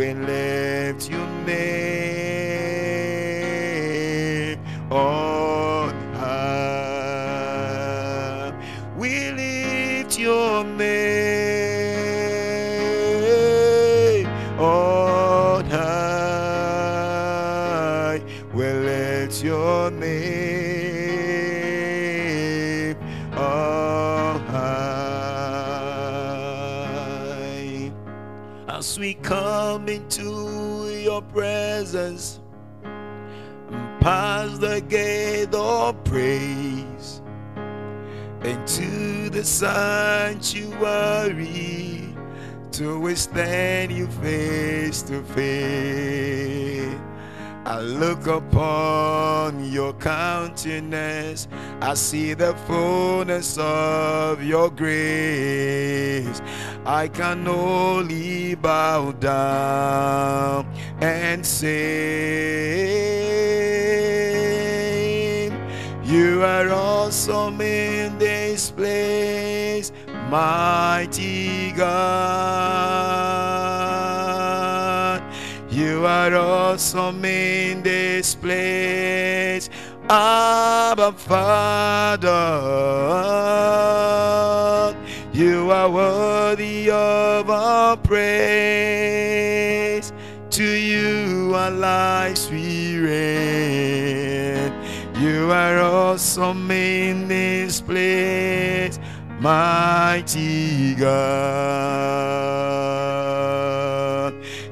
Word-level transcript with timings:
we 0.00 0.14
lift 0.14 1.10
your 1.10 1.26
name 1.44 1.69
gate 34.88 35.54
of 35.54 36.04
praise 36.04 37.22
into 38.42 39.30
the 39.30 39.42
sanctuary 39.44 40.80
to 42.72 43.00
withstand 43.00 43.92
you 43.92 44.06
face 44.06 45.02
to 45.02 45.22
face. 45.22 46.98
I 47.64 47.80
look 47.80 48.26
upon 48.26 49.70
your 49.70 49.92
countenance, 49.92 51.46
I 51.80 51.94
see 51.94 52.34
the 52.34 52.54
fullness 52.66 53.58
of 53.58 54.42
your 54.42 54.70
grace. 54.70 56.40
I 56.86 57.08
can 57.08 57.46
only 57.46 58.54
bow 58.56 59.12
down 59.12 60.66
and 61.00 61.44
say, 61.46 62.79
You 66.40 66.46
are 66.46 66.70
awesome 66.70 67.60
in 67.60 68.16
this 68.16 68.70
place, 68.70 69.92
mighty 70.30 71.70
God. 71.72 71.90
You 75.70 76.06
are 76.06 76.34
awesome 76.34 77.22
in 77.26 77.82
this 77.82 78.34
place, 78.34 79.68
Abba 80.08 81.12
Father. 81.12 82.30
You 85.34 85.70
are 85.70 85.90
worthy 85.90 86.88
of 86.90 87.50
our 87.50 87.98
praise. 87.98 89.20
To 90.48 90.64
you 90.64 91.52
our 91.54 91.70
lives 91.70 92.48
we 92.50 92.96
raise. 92.96 93.59
You 95.50 95.56
are 95.56 95.80
awesome 95.80 96.70
in 96.70 97.26
this 97.26 97.80
place, 97.80 99.00
mighty 99.40 100.94
God. 100.94 101.10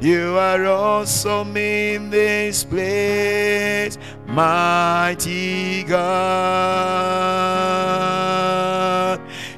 You 0.01 0.39
are 0.39 0.65
awesome 0.67 1.56
in 1.56 2.11
this 2.11 2.62
place, 2.62 3.99
mighty 4.29 5.83
God. 5.83 5.99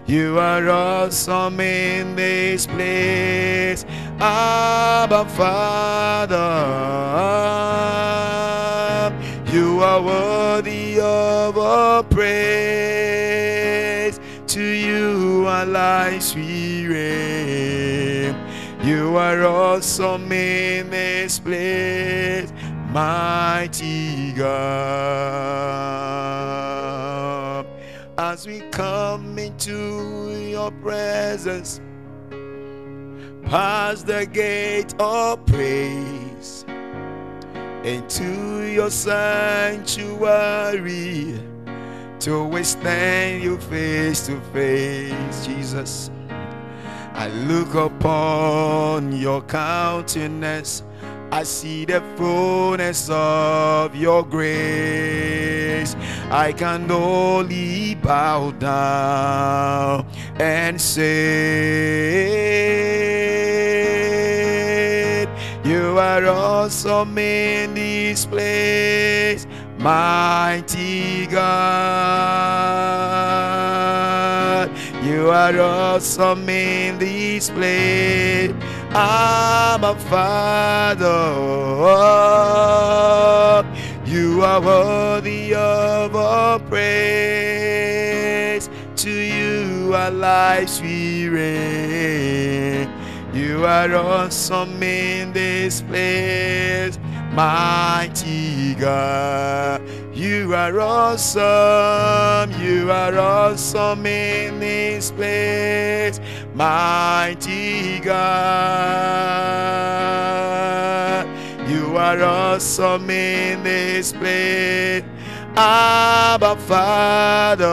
You 0.06 0.38
are 0.38 0.70
awesome 0.70 1.60
in 1.60 2.16
this 2.16 2.66
place, 2.66 3.84
Abba 4.18 5.26
Father. 5.36 6.80
You 9.52 9.82
are 9.82 10.00
worthy 10.00 10.59
of 11.50 11.58
our 11.58 12.02
praise. 12.04 12.30
To 14.46 14.62
you 14.62 15.46
our 15.48 15.66
lives 15.66 16.34
we 16.34 16.86
raise. 16.86 18.34
You 18.84 19.16
are 19.16 19.42
awesome 19.44 20.30
in 20.30 20.90
this 20.90 21.40
place, 21.40 22.52
mighty 22.92 24.32
God. 24.32 24.50
As 28.16 28.46
we 28.46 28.60
come 28.70 29.36
into 29.38 30.30
your 30.50 30.70
presence, 30.70 31.80
past 33.46 34.06
the 34.06 34.24
gate 34.26 34.94
of 35.00 35.44
praise, 35.46 36.19
into 37.90 38.70
your 38.70 38.90
sanctuary, 38.90 39.90
to 42.20 42.44
withstand 42.44 43.42
you 43.42 43.58
face 43.58 44.26
to 44.26 44.40
face, 44.52 45.46
Jesus. 45.46 46.10
I 47.14 47.28
look 47.48 47.74
upon 47.74 49.12
your 49.12 49.42
countenance. 49.42 50.84
I 51.32 51.42
see 51.44 51.84
the 51.84 52.00
fullness 52.16 53.08
of 53.10 53.94
your 53.96 54.24
grace. 54.24 55.96
I 56.30 56.52
can 56.52 56.90
only 56.90 57.94
bow 57.96 58.52
down 58.52 60.06
and 60.38 60.80
say, 60.80 61.90
You 65.62 65.98
are 65.98 66.24
awesome 66.26 67.18
in 67.18 67.74
this 67.74 68.24
place, 68.24 69.46
mighty 69.78 71.26
God. 71.26 71.50
You 75.04 75.28
are 75.30 75.60
awesome 75.60 76.48
in 76.48 76.98
this 76.98 77.50
place. 77.50 78.54
I'm 78.94 79.84
a 79.84 79.94
father. 80.08 81.06
You 84.06 84.42
are 84.42 84.62
worthy 84.62 85.54
of 85.54 86.16
our 86.16 86.58
praise. 86.58 88.00
To 88.96 89.10
you 89.10 89.92
our 89.94 90.10
lives 90.10 90.80
we 90.80 91.28
raise. 91.28 92.99
You 93.32 93.64
are 93.64 93.94
awesome 93.94 94.82
in 94.82 95.32
this 95.32 95.82
place, 95.82 96.98
mighty 97.32 98.74
God. 98.74 99.80
You 100.12 100.52
are 100.52 100.80
awesome, 100.80 102.50
you 102.60 102.90
are 102.90 103.16
awesome 103.16 104.04
in 104.04 104.58
this 104.58 105.12
place, 105.12 106.18
mighty 106.54 108.00
God. 108.00 108.20
You 111.68 111.96
are 111.96 112.20
awesome 112.24 113.08
in 113.10 113.62
this 113.62 114.12
place, 114.12 115.04
Abba 115.54 116.56
Father. 116.56 117.68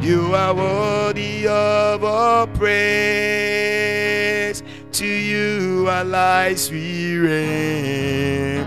You 0.00 0.34
are 0.34 0.54
worthy 0.54 1.46
of 1.46 2.02
our 2.04 2.46
praise. 2.46 2.80
To 4.92 5.06
you 5.06 5.88
our 5.88 6.04
lives 6.04 6.70
we 6.70 7.18
raise. 7.18 8.66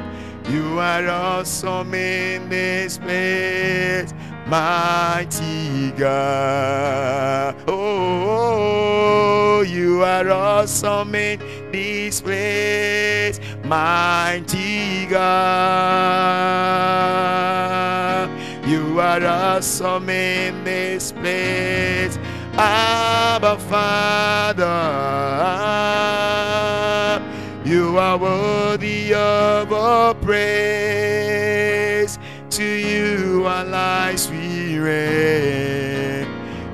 You 0.49 0.77
are 0.79 1.07
awesome 1.07 1.93
in 1.95 2.49
this 2.49 2.99
place, 2.99 4.13
mighty 4.45 5.91
God. 5.91 7.55
Oh, 7.67 9.61
you 9.61 10.03
are 10.03 10.29
awesome 10.29 11.15
in 11.15 11.39
this 11.71 12.21
place, 12.21 13.39
mighty 13.63 15.07
God. 15.07 16.33
You 18.93 18.99
are 18.99 19.25
awesome 19.25 20.07
in 20.07 20.63
this 20.63 21.11
place, 21.13 22.19
Abba 22.53 23.57
Father. 23.57 24.69
You 27.65 27.97
are 27.97 28.19
worthy 28.19 29.15
of 29.15 29.73
our 29.73 30.13
praise. 30.13 31.39
To 32.51 32.63
you 32.63 33.47
our 33.47 33.65
lives 33.65 34.29
we 34.29 34.77
raise. 34.77 36.27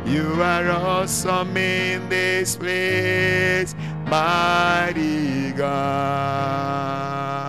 You 0.05 0.41
are 0.43 0.69
awesome 0.71 1.55
in 1.55 2.09
this 2.09 2.57
place, 2.57 3.73
mighty 4.07 5.53
God. 5.53 7.48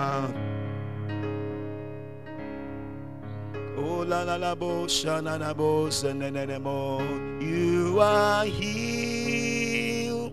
You 7.40 8.00
are 8.00 8.44
healed 8.44 10.32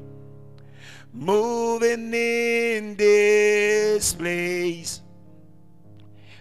moving 1.13 2.13
in 2.13 2.95
this 2.95 4.13
place. 4.13 5.01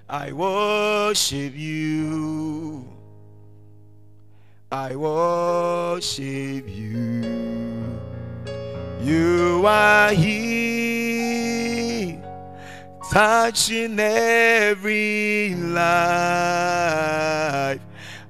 I 0.09 0.33
worship 0.33 1.53
you. 1.55 2.87
I 4.71 4.97
worship 4.97 6.65
you. 6.69 7.23
You 9.03 9.63
are 9.67 10.11
here, 10.11 11.16
touching 13.11 13.99
every 13.99 15.55
life. 15.55 15.81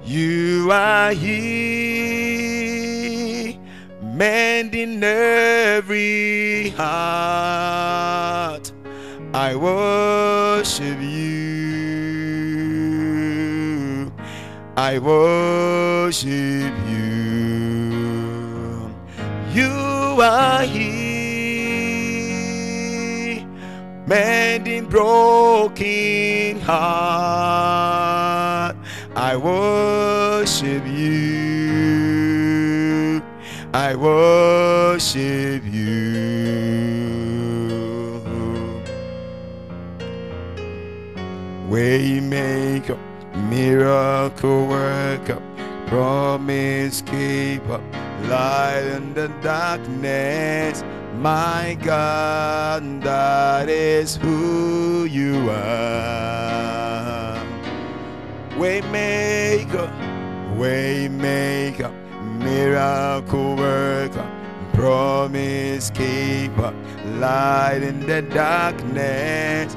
You 0.04 0.70
are 0.70 1.12
here, 1.12 2.34
mending 4.02 5.02
every 5.02 6.68
heart. 6.70 8.72
I 9.32 9.54
worship 9.54 11.00
you. 11.00 11.35
I 14.78 14.98
worship 14.98 16.74
you. 16.86 17.94
You 19.54 19.70
are 20.20 20.64
here, 20.64 21.96
mending 24.06 24.84
broken 24.86 26.60
heart. 26.60 27.56
I 29.16 29.34
worship 29.36 30.86
you. 30.86 32.26
I 33.72 33.94
worship 33.96 35.64
you. 35.64 36.16
Waymaker, 41.70 42.98
miracle 43.48 44.66
worker, 44.66 45.40
promise 45.86 47.02
keeper, 47.02 47.80
light 48.28 48.84
in 48.96 49.14
the 49.14 49.28
darkness. 49.42 50.82
My 51.18 51.78
God, 51.80 53.02
that 53.02 53.68
is 53.68 54.16
who 54.16 55.04
you 55.04 55.48
are. 55.50 57.42
Waymaker, 58.56 59.90
waymaker, 60.56 61.92
miracle 62.38 63.56
worker, 63.56 64.30
promise 64.74 65.90
keeper, 65.90 66.74
light 67.18 67.80
in 67.82 68.00
the 68.06 68.22
darkness. 68.22 69.76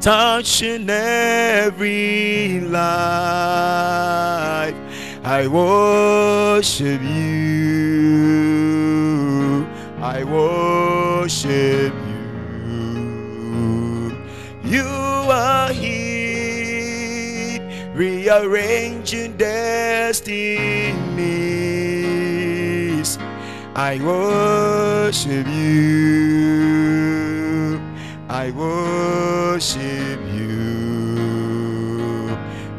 touching 0.00 0.88
every 0.88 2.60
life. 2.60 2.86
I 5.24 5.48
worship 5.48 7.02
you. 7.02 8.36
I 10.00 10.22
worship 10.24 11.92
you. 11.92 12.16
You 14.62 14.84
are 14.84 15.72
here, 15.72 17.60
rearranging 17.94 19.36
destinies. 19.36 20.26
I 23.74 23.98
worship 24.02 25.46
you. 25.48 27.15
I 28.28 28.50
worship 28.50 30.20
you. 30.34 31.16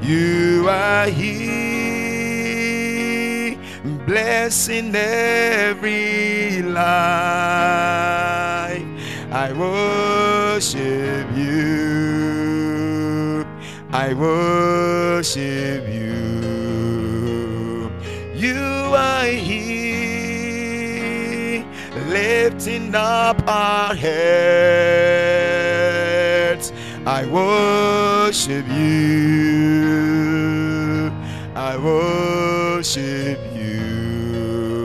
You 0.02 0.68
are 0.70 1.08
here, 1.08 1.48
blessing 4.06 4.94
every 4.94 6.62
life. 6.62 6.84
I 9.32 9.54
worship 9.54 11.28
you. 11.36 13.46
I 13.94 14.14
worship 14.14 15.88
you. 15.88 17.90
You 18.36 18.60
are 18.96 19.28
here, 19.28 19.64
lifting 22.10 22.94
up 22.96 23.42
our 23.48 23.96
heads. 23.96 25.27
I 27.08 27.26
worship 27.26 28.68
you. 28.68 29.88
I 31.56 31.78
worship 31.78 33.40
you. 33.56 34.82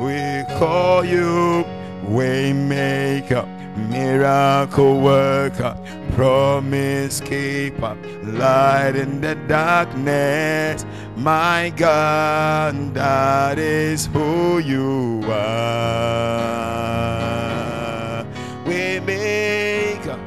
We 0.00 0.44
call 0.58 1.04
you 1.04 1.66
Waymaker, 2.06 3.46
miracle 3.90 4.98
worker, 5.02 5.76
promise 6.12 7.20
keeper, 7.20 7.98
light 8.22 8.96
in 8.96 9.20
the 9.20 9.34
darkness. 9.46 10.86
My 11.16 11.70
God, 11.76 12.94
that 12.94 13.58
is 13.58 14.06
who 14.06 14.56
you 14.58 15.22
are. 15.28 16.64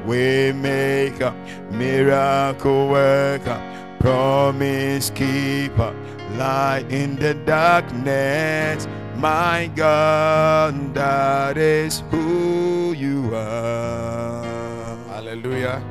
Waymaker, 0.07 1.35
miracle 1.71 2.87
worker, 2.87 3.59
promise 3.99 5.09
keeper, 5.09 5.93
light 6.37 6.85
in 6.89 7.17
the 7.17 7.33
darkness. 7.33 8.87
My 9.17 9.69
God, 9.75 10.93
that 10.93 11.57
is 11.57 12.03
who 12.09 12.93
you 12.93 13.35
are. 13.35 14.95
Hallelujah. 15.09 15.83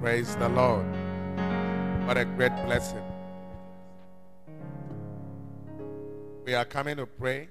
Praise 0.00 0.34
the 0.36 0.48
Lord. 0.48 0.86
What 2.06 2.16
a 2.16 2.24
great 2.24 2.56
blessing. 2.64 3.04
We 6.46 6.54
are 6.54 6.64
coming 6.64 6.96
to 6.96 7.06
pray. 7.06 7.48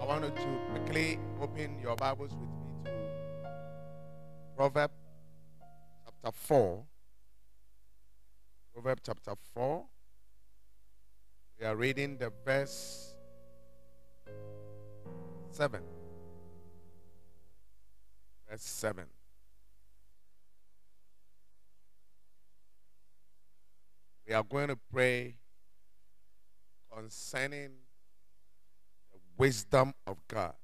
I 0.00 0.04
want 0.06 0.24
you 0.24 0.30
to 0.30 0.58
quickly 0.70 1.18
open 1.42 1.80
your 1.82 1.96
Bibles 1.96 2.30
with 2.30 2.57
Proverbs 4.58 4.92
chapter 6.04 6.32
4. 6.36 6.84
Proverbs 8.72 9.02
chapter 9.06 9.34
4. 9.54 9.84
We 11.60 11.64
are 11.64 11.76
reading 11.76 12.18
the 12.18 12.32
verse 12.44 13.14
7. 15.52 15.80
Verse 18.50 18.62
7. 18.62 19.04
We 24.26 24.34
are 24.34 24.42
going 24.42 24.66
to 24.66 24.78
pray 24.92 25.36
concerning 26.92 27.70
the 29.12 29.20
wisdom 29.36 29.94
of 30.04 30.16
God. 30.26 30.54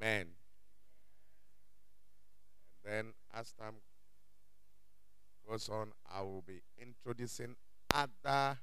Amen. 0.00 0.28
Then 2.84 3.12
as 3.34 3.52
time 3.52 3.74
goes 5.48 5.68
on, 5.68 5.92
I 6.12 6.20
will 6.22 6.42
be 6.46 6.60
introducing 6.78 7.56
other 7.92 8.58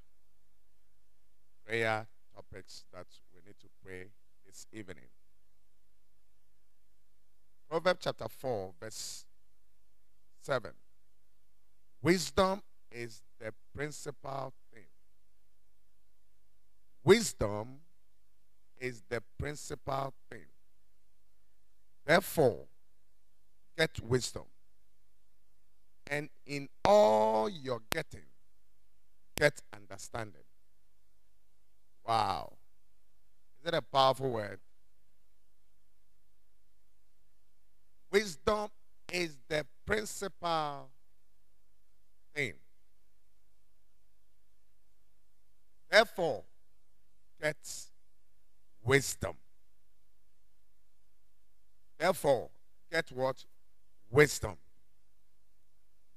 prayer 1.65 2.07
topics 2.35 2.83
that 2.93 3.07
we 3.33 3.41
need 3.45 3.59
to 3.59 3.67
pray 3.83 4.05
this 4.45 4.67
evening. 4.71 5.09
Proverbs 7.69 8.01
chapter 8.03 8.27
4, 8.27 8.73
verse 8.79 9.25
7. 10.41 10.71
Wisdom 12.01 12.61
is 12.91 13.21
the 13.39 13.53
principal 13.73 14.53
thing. 14.73 14.83
Wisdom 17.03 17.79
is 18.79 19.03
the 19.09 19.21
principal 19.39 20.13
thing. 20.29 20.45
Therefore, 22.05 22.65
get 23.77 23.99
wisdom. 24.01 24.43
And 26.07 26.29
in 26.45 26.67
all 26.83 27.49
your 27.49 27.81
getting, 27.91 28.25
get 29.37 29.61
understanding. 29.73 30.43
Wow. 32.05 32.53
Is 33.57 33.65
that 33.65 33.73
a 33.75 33.81
powerful 33.81 34.31
word? 34.31 34.59
Wisdom 38.11 38.69
is 39.11 39.37
the 39.47 39.65
principal 39.85 40.89
thing. 42.35 42.53
Therefore, 45.89 46.43
get 47.41 47.57
wisdom. 48.83 49.35
Therefore, 51.97 52.49
get 52.91 53.11
what? 53.11 53.43
Wisdom. 54.11 54.57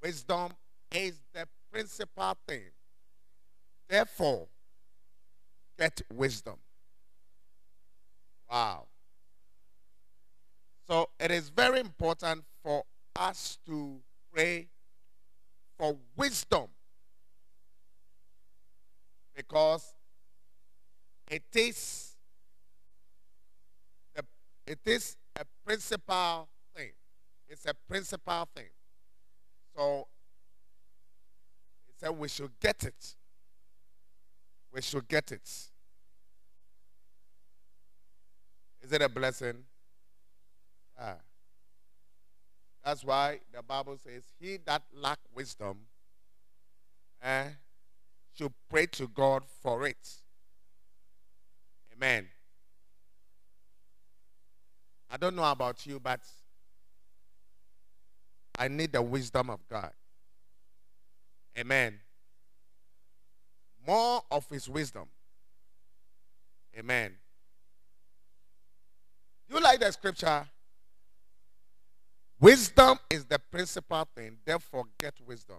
Wisdom 0.03 0.53
is 0.93 1.21
the 1.33 1.47
principal 1.73 2.37
thing. 2.47 2.73
Therefore, 3.89 4.49
get 5.79 6.03
wisdom. 6.13 6.57
Wow. 8.51 8.87
So 10.87 11.09
it 11.19 11.31
is 11.31 11.49
very 11.49 11.81
important 11.81 12.45
for 12.63 12.83
us 13.17 13.59
to 13.67 14.01
pray 14.33 14.69
for 15.79 15.97
wisdom 16.17 16.67
because 19.35 19.95
it 21.31 21.45
is 21.55 22.17
the, 24.15 24.25
it 24.67 24.81
is 24.85 25.17
a 25.37 25.45
principal. 25.65 26.49
It's 27.49 27.67
a 27.67 27.75
principal 27.75 28.49
thing. 28.55 28.71
So 29.77 30.07
it 31.89 31.95
said 31.99 32.11
we 32.11 32.29
should 32.29 32.59
get 32.61 32.85
it. 32.85 33.15
We 34.73 34.83
should 34.83 35.07
get 35.09 35.31
it. 35.33 35.49
Is 38.83 38.93
it 38.93 39.03
a 39.03 39.09
blessing? 39.09 39.65
Ah. 40.99 41.17
That's 42.85 43.03
why 43.03 43.41
the 43.53 43.63
Bible 43.63 43.97
says, 43.97 44.25
He 44.39 44.59
that 44.67 44.83
lack 44.93 45.19
wisdom 45.35 45.79
eh, 47.23 47.49
should 48.37 48.53
pray 48.69 48.87
to 48.87 49.09
God 49.09 49.45
for 49.63 49.87
it. 49.87 50.17
Amen. 51.97 52.29
I 55.11 55.17
don't 55.17 55.37
know 55.37 55.51
about 55.51 55.87
you, 55.87 55.99
but 55.99 56.21
I 58.59 58.69
need 58.69 58.93
the 58.93 59.03
wisdom 59.03 59.51
of 59.51 59.61
God. 59.69 59.93
Amen. 61.59 62.01
More 63.87 64.23
of 64.31 64.49
His 64.49 64.69
wisdom. 64.69 65.09
Amen. 66.79 67.13
You 69.49 69.61
like 69.61 69.81
the 69.81 69.91
scripture? 69.93 70.47
Wisdom 72.41 72.99
is 73.11 73.25
the 73.25 73.39
principal 73.39 74.07
thing, 74.15 74.39
therefore, 74.45 74.85
get 74.99 75.15
wisdom. 75.27 75.59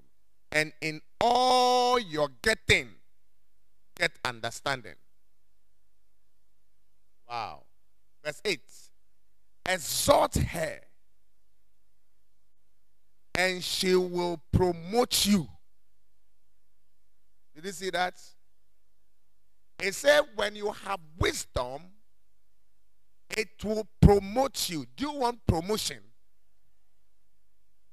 And 0.51 0.71
in 0.81 1.01
all 1.21 1.97
your 1.99 2.29
getting, 2.41 2.89
get 3.97 4.11
understanding. 4.23 4.95
Wow. 7.29 7.63
Verse 8.23 8.41
8 8.43 8.59
Exhort 9.67 10.35
her, 10.35 10.79
and 13.37 13.63
she 13.63 13.95
will 13.95 14.41
promote 14.51 15.25
you. 15.25 15.47
Did 17.53 17.65
you 17.65 17.71
see 17.71 17.89
that? 17.89 18.19
It 19.79 19.93
said, 19.93 20.21
when 20.35 20.55
you 20.55 20.71
have 20.71 20.99
wisdom, 21.19 21.81
it 23.29 23.49
will 23.63 23.87
promote 24.01 24.69
you. 24.69 24.85
Do 24.95 25.11
you 25.11 25.19
want 25.19 25.45
promotion? 25.47 25.99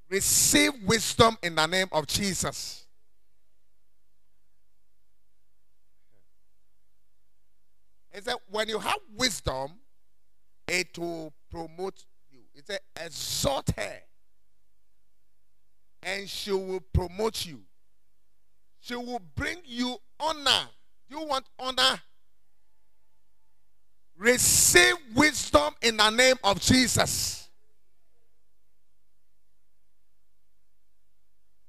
Receive 0.09 0.73
wisdom 0.85 1.37
in 1.43 1.55
the 1.55 1.67
name 1.67 1.89
of 1.91 2.07
Jesus. 2.07 2.87
It 8.13 8.25
said, 8.25 8.37
when 8.51 8.69
you 8.69 8.79
have 8.79 8.99
wisdom, 9.17 9.73
it 10.69 10.97
will 10.99 11.33
promote 11.51 12.05
you. 12.31 12.41
It 12.55 12.67
said, 12.67 12.81
exhort 13.03 13.71
her, 13.77 14.01
and 16.03 16.29
she 16.29 16.53
will 16.53 16.81
promote 16.93 17.47
you. 17.47 17.61
She 18.81 18.97
will 18.97 19.21
bring 19.37 19.59
you 19.65 19.97
honor. 20.19 20.69
Do 21.09 21.19
you 21.19 21.27
want 21.27 21.45
honor? 21.59 22.01
Receive 24.17 24.95
wisdom 25.15 25.75
in 25.81 25.97
the 25.97 26.11
name 26.11 26.37
of 26.43 26.61
Jesus. 26.61 27.49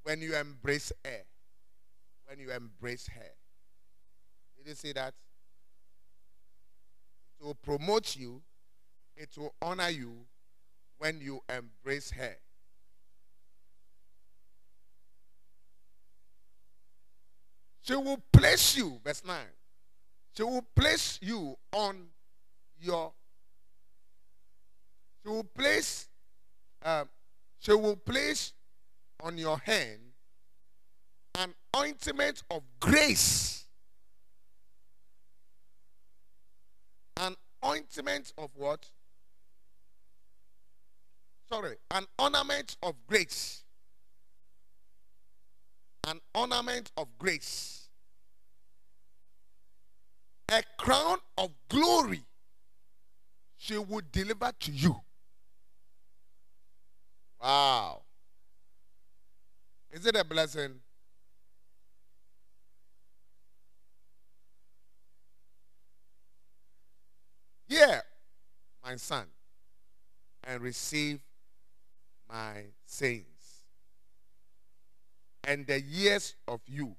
When 0.04 0.22
you 0.22 0.36
embrace 0.36 0.92
her, 1.06 1.22
when 2.26 2.40
you 2.40 2.52
embrace 2.52 3.08
her, 3.08 3.32
did 4.58 4.68
you 4.70 4.76
see 4.76 4.92
that? 4.94 5.14
It 7.40 7.46
will 7.46 7.56
promote 7.56 8.16
you, 8.16 8.42
it 9.16 9.30
will 9.38 9.54
honor 9.62 9.90
you 9.90 10.14
when 10.98 11.22
you 11.22 11.42
embrace 11.50 12.12
her. 12.12 12.36
She 17.84 17.96
will 17.96 18.24
place 18.32 18.78
you, 18.78 19.00
verse 19.04 19.24
9. 19.26 19.36
She 20.36 20.44
will 20.44 20.66
place 20.76 21.20
you 21.22 21.58
on 21.74 22.08
your. 22.80 23.12
She 25.22 25.30
will 25.30 25.44
place. 25.44 26.08
Uh, 26.82 27.06
she 27.60 27.74
will 27.74 27.98
place 27.98 28.54
on 29.22 29.38
your 29.38 29.58
hand 29.58 30.00
an 31.36 31.54
ointment 31.76 32.44
of 32.50 32.64
grace. 32.80 33.68
An 37.18 37.36
ointment 37.66 38.34
of 38.38 38.50
what? 38.56 38.90
Sorry, 41.52 41.76
an 41.92 42.06
ornament 42.18 42.78
of 42.82 42.96
grace. 43.08 43.63
An 46.06 46.20
ornament 46.36 46.92
of 46.98 47.08
grace. 47.18 47.88
A 50.52 50.62
crown 50.78 51.18
of 51.38 51.50
glory 51.70 52.24
she 53.58 53.78
will 53.78 54.02
deliver 54.12 54.52
to 54.60 54.72
you. 54.72 54.96
Wow. 57.42 58.02
Is 59.92 60.06
it 60.06 60.16
a 60.16 60.24
blessing? 60.24 60.82
Yeah, 67.68 68.02
my 68.84 68.98
son, 68.98 69.26
and 70.44 70.62
receive 70.62 71.20
my 72.30 72.66
sayings. 72.86 73.33
And 75.46 75.68
the 75.68 75.82
years 75.82 76.36
of 76.48 76.62
you, 76.68 76.96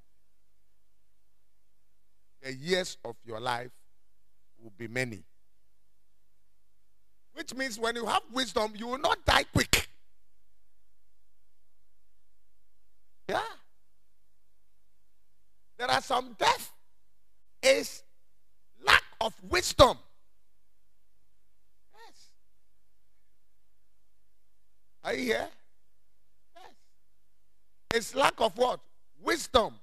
the 2.43 2.53
years 2.55 2.99
of 3.05 3.17
your 3.25 3.41
life 3.41 3.71
will 4.63 4.73
be 4.77 4.87
many. 4.87 5.23
Which 7.33 7.55
means 7.55 7.79
when 7.79 7.97
you 7.97 8.07
have 8.07 8.23
wisdom, 8.33 8.75
you 8.77 8.87
will 8.87 8.99
not 8.99 9.25
die 9.25 9.45
quick. 9.45 9.89
Yeah. 13.29 13.41
There 15.79 15.91
are 15.91 16.03
some 16.03 16.37
death 16.39 16.71
is 17.63 18.03
lack 18.87 19.03
of 19.21 19.35
wisdom. 19.49 19.99
Yes. 21.93 22.29
Are 25.03 25.15
you 25.15 25.25
here? 25.25 25.49
It's 27.95 28.13
lack 28.13 28.41
of 28.41 28.59
what? 28.59 28.81
Wisdom. 29.23 29.75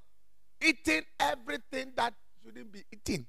Eating 0.61 1.03
everything 1.17 1.93
that 1.95 2.13
shouldn't 2.43 2.69
be 2.69 2.83
eaten. 2.91 3.25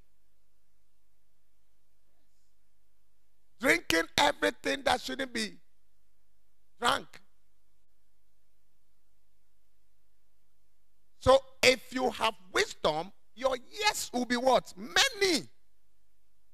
Drinking 3.61 4.03
everything 4.19 4.83
that 4.85 5.01
shouldn't 5.01 5.33
be 5.33 5.53
drunk. 6.81 7.07
So 11.21 11.39
if 11.63 11.95
you 11.95 12.11
have 12.11 12.35
wisdom, 12.53 13.13
your 13.37 13.57
yes 13.71 14.11
will 14.13 14.25
be 14.25 14.37
what? 14.37 14.75
Many. 14.77 15.45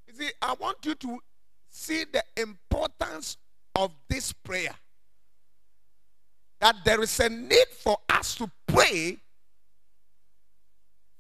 You 0.07 0.13
see, 0.13 0.31
I 0.43 0.53
want 0.61 0.85
you 0.85 0.95
to 0.95 1.19
see 1.71 2.05
the 2.05 2.23
importance 2.37 3.39
of 3.75 3.91
this 4.11 4.35
prayer. 4.35 4.75
That 6.61 6.77
there 6.85 7.03
is 7.03 7.21
a 7.21 7.29
need 7.29 7.69
for 7.83 7.97
us 8.09 8.35
to 8.37 8.51
pray 8.67 9.19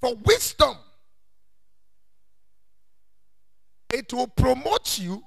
for 0.01 0.15
wisdom. 0.17 0.77
It 3.93 4.13
will 4.13 4.27
promote 4.27 4.99
you, 4.99 5.23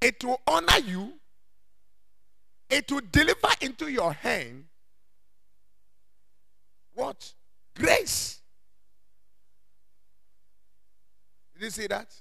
it 0.00 0.24
will 0.24 0.40
honor 0.46 0.78
you, 0.78 1.12
it 2.70 2.90
will 2.90 3.02
deliver 3.10 3.48
into 3.60 3.90
your 3.90 4.12
hand 4.12 4.64
what? 6.94 7.32
Grace. 7.74 8.40
Did 11.54 11.64
you 11.64 11.70
see 11.70 11.86
that? 11.86 12.12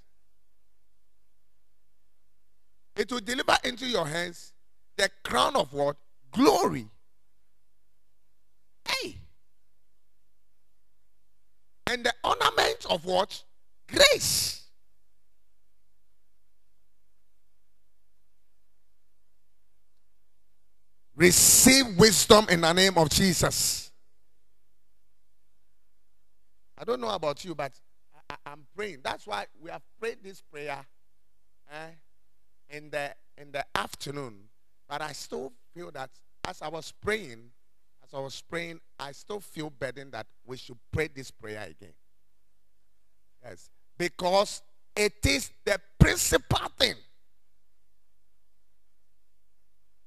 It 2.95 3.11
will 3.11 3.19
deliver 3.19 3.57
into 3.63 3.85
your 3.85 4.07
hands 4.07 4.53
the 4.97 5.09
crown 5.23 5.55
of 5.55 5.71
what? 5.73 5.97
Glory. 6.31 6.87
Hey. 8.87 9.17
And 11.87 12.05
the 12.05 12.13
ornament 12.23 12.85
of 12.89 13.05
what? 13.05 13.43
Grace. 13.87 14.61
Receive 21.15 21.97
wisdom 21.97 22.47
in 22.49 22.61
the 22.61 22.73
name 22.73 22.97
of 22.97 23.09
Jesus. 23.09 23.91
I 26.77 26.83
don't 26.83 26.99
know 26.99 27.09
about 27.09 27.45
you, 27.45 27.53
but 27.53 27.73
I, 28.27 28.51
am 28.51 28.65
praying. 28.75 29.01
That's 29.03 29.27
why 29.27 29.45
we 29.61 29.69
have 29.69 29.83
prayed 29.99 30.17
this 30.23 30.41
prayer 30.41 30.83
eh, 31.71 31.89
in 32.75 32.89
the 32.89 33.13
in 33.37 33.51
the 33.51 33.63
afternoon. 33.75 34.45
But 34.91 35.01
I 35.01 35.13
still 35.13 35.53
feel 35.73 35.89
that 35.91 36.09
as 36.43 36.61
I 36.61 36.67
was 36.67 36.91
praying, 36.91 37.49
as 38.03 38.13
I 38.13 38.19
was 38.19 38.41
praying, 38.41 38.81
I 38.99 39.13
still 39.13 39.39
feel 39.39 39.69
burdened 39.69 40.11
that 40.11 40.27
we 40.45 40.57
should 40.57 40.77
pray 40.91 41.07
this 41.07 41.31
prayer 41.31 41.63
again. 41.63 41.93
Yes, 43.41 43.69
because 43.97 44.61
it 44.93 45.25
is 45.25 45.49
the 45.63 45.79
principal 45.97 46.67
thing. 46.77 46.95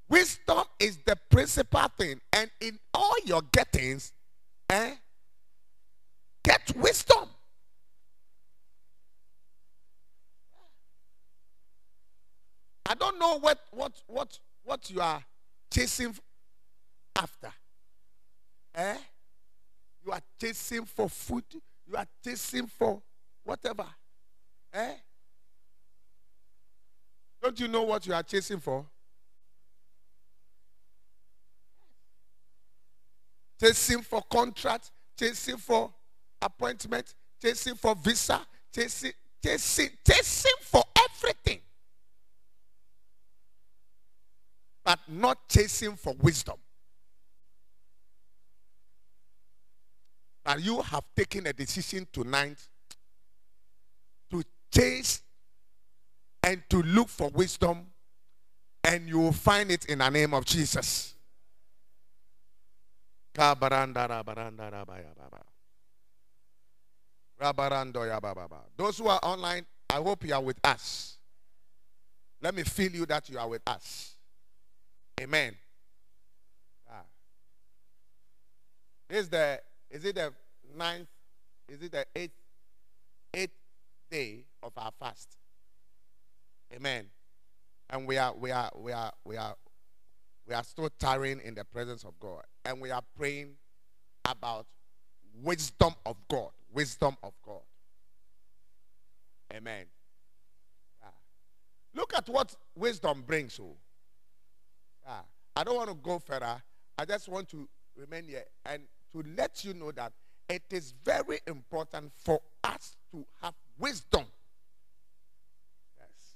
Wisdom 0.07 0.64
is 0.79 0.99
the 0.99 1.17
principal 1.31 1.88
thing, 1.97 2.21
and 2.31 2.50
in 2.61 2.79
all 2.93 3.14
your 3.25 3.41
gettings, 3.41 4.12
eh, 4.69 4.97
get 6.45 6.76
wisdom. 6.76 7.31
I 12.85 12.95
don't 12.95 13.19
know 13.19 13.38
what 13.38 13.61
what 13.71 14.03
what 14.09 14.38
what 14.64 14.90
you 14.90 15.00
are 15.00 15.23
chasing 15.73 16.14
after. 17.16 17.52
Eh? 18.75 18.97
You 20.04 20.12
are 20.12 20.21
chasing 20.40 20.85
for 20.85 21.09
food. 21.09 21.44
You 21.87 21.97
are 21.97 22.06
chasing 22.25 22.66
for 22.66 23.00
whatever. 23.44 23.87
Eh? 24.73 24.94
Don't 27.42 27.61
you 27.61 27.68
know 27.68 27.83
what 27.83 28.06
you 28.06 28.14
are 28.14 28.23
chasing 28.23 28.59
for? 28.59 28.87
Chasing 33.60 34.00
for 34.02 34.23
contract, 34.23 34.91
chasing 35.19 35.58
for 35.58 35.93
appointment, 36.41 37.15
chasing 37.41 37.75
for 37.75 37.95
visa, 37.95 38.41
chasing, 38.75 39.12
chasing, 39.43 39.91
chasing 40.06 40.52
for 40.62 40.82
everything. 40.99 41.60
But 44.84 44.94
not 45.08 45.49
chasing 45.49 45.97
for 45.97 46.14
wisdom. 46.21 46.56
But 50.45 50.62
you 50.62 50.82
have 50.82 51.04
taken 51.17 51.47
a 51.47 51.52
decision 51.52 52.06
tonight 52.12 52.58
to 54.30 54.43
chase 54.73 55.23
and 56.43 56.62
to 56.69 56.82
look 56.82 57.08
for 57.08 57.30
wisdom, 57.30 57.86
and 58.84 59.08
you 59.08 59.19
will 59.19 59.32
find 59.32 59.71
it 59.71 59.86
in 59.86 59.99
the 59.99 60.10
name 60.10 60.34
of 60.34 60.45
Jesus. 60.45 61.14
Those 68.76 68.99
who 68.99 69.08
are 69.08 69.21
online, 69.23 69.67
I 69.88 69.95
hope 69.97 70.25
you 70.25 70.34
are 70.34 70.43
with 70.43 70.58
us. 70.62 71.17
Let 72.43 72.54
me 72.54 72.62
feel 72.62 72.93
you 72.93 73.06
that 73.06 73.28
you 73.30 73.38
are 73.38 73.49
with 73.49 73.62
us. 73.67 74.14
Amen. 75.21 75.57
Ah. 76.91 77.05
Is 79.09 79.29
the 79.29 79.61
is 79.91 80.05
it 80.05 80.17
the 80.17 80.33
ninth? 80.77 81.09
Is 81.69 81.83
it 81.83 81.93
the 81.93 82.05
eighth 82.17 82.35
eighth 83.33 83.53
day 84.11 84.45
of 84.63 84.73
our 84.77 84.91
fast? 84.99 85.37
Amen. 86.75 87.07
And 87.91 88.07
we 88.07 88.19
are 88.19 88.35
we 88.35 88.50
are 88.50 88.71
we 88.77 88.93
are 88.93 89.13
we 89.25 89.37
are 89.37 89.55
we 90.47 90.55
are 90.55 90.65
still 90.65 90.91
tarrying 90.99 91.41
in 91.41 91.55
the 91.55 91.65
presence 91.65 92.05
of 92.05 92.19
God. 92.19 92.43
And 92.65 92.81
we 92.81 92.91
are 92.91 93.03
praying 93.17 93.55
about 94.25 94.67
wisdom 95.43 95.95
of 96.05 96.17
God. 96.29 96.50
Wisdom 96.73 97.17
of 97.23 97.33
God. 97.45 97.63
Amen. 99.53 99.87
Yeah. 101.00 101.09
Look 101.95 102.15
at 102.15 102.29
what 102.29 102.55
wisdom 102.75 103.23
brings. 103.27 103.61
Oh. 103.63 103.77
Yeah. 105.06 105.21
I 105.56 105.64
don't 105.64 105.76
want 105.76 105.88
to 105.90 105.95
go 105.95 106.19
further. 106.19 106.62
I 106.99 107.04
just 107.04 107.28
want 107.28 107.49
to 107.50 107.69
remain 107.97 108.25
here 108.25 108.45
and 108.67 108.82
to 109.12 109.25
let 109.36 109.64
you 109.64 109.75
know 109.75 109.93
that 109.93 110.12
it 110.49 110.62
is 110.71 110.95
very 111.04 111.38
important 111.47 112.12
for 112.17 112.40
us 112.62 112.97
to 113.12 113.25
have 113.40 113.54
wisdom. 113.78 114.25
Yes. 115.97 116.34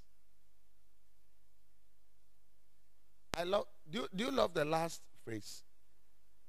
I 3.37 3.45
love 3.45 3.67
do 3.91 4.01
you, 4.01 4.09
do 4.15 4.25
you 4.25 4.31
love 4.31 4.55
the 4.55 4.65
last 4.65 5.03
phrase? 5.25 5.63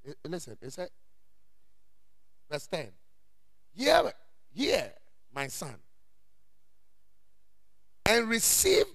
Eh, 0.08 0.14
listen, 0.28 0.58
it 0.62 0.72
said 0.72 0.90
verse 2.50 2.68
10. 2.68 2.88
Hear, 3.76 4.12
hear, 4.54 4.92
my 5.34 5.48
son, 5.48 5.76
and 8.06 8.28
receive 8.28 8.86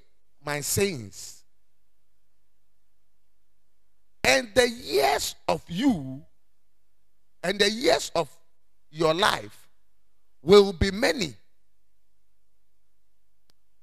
my 0.44 0.60
sayings. 0.60 1.43
And 4.24 4.48
the 4.54 4.68
years 4.68 5.34
of 5.46 5.62
you 5.68 6.22
and 7.42 7.58
the 7.58 7.70
years 7.70 8.10
of 8.14 8.28
your 8.90 9.12
life 9.12 9.68
will 10.42 10.72
be 10.72 10.90
many. 10.90 11.34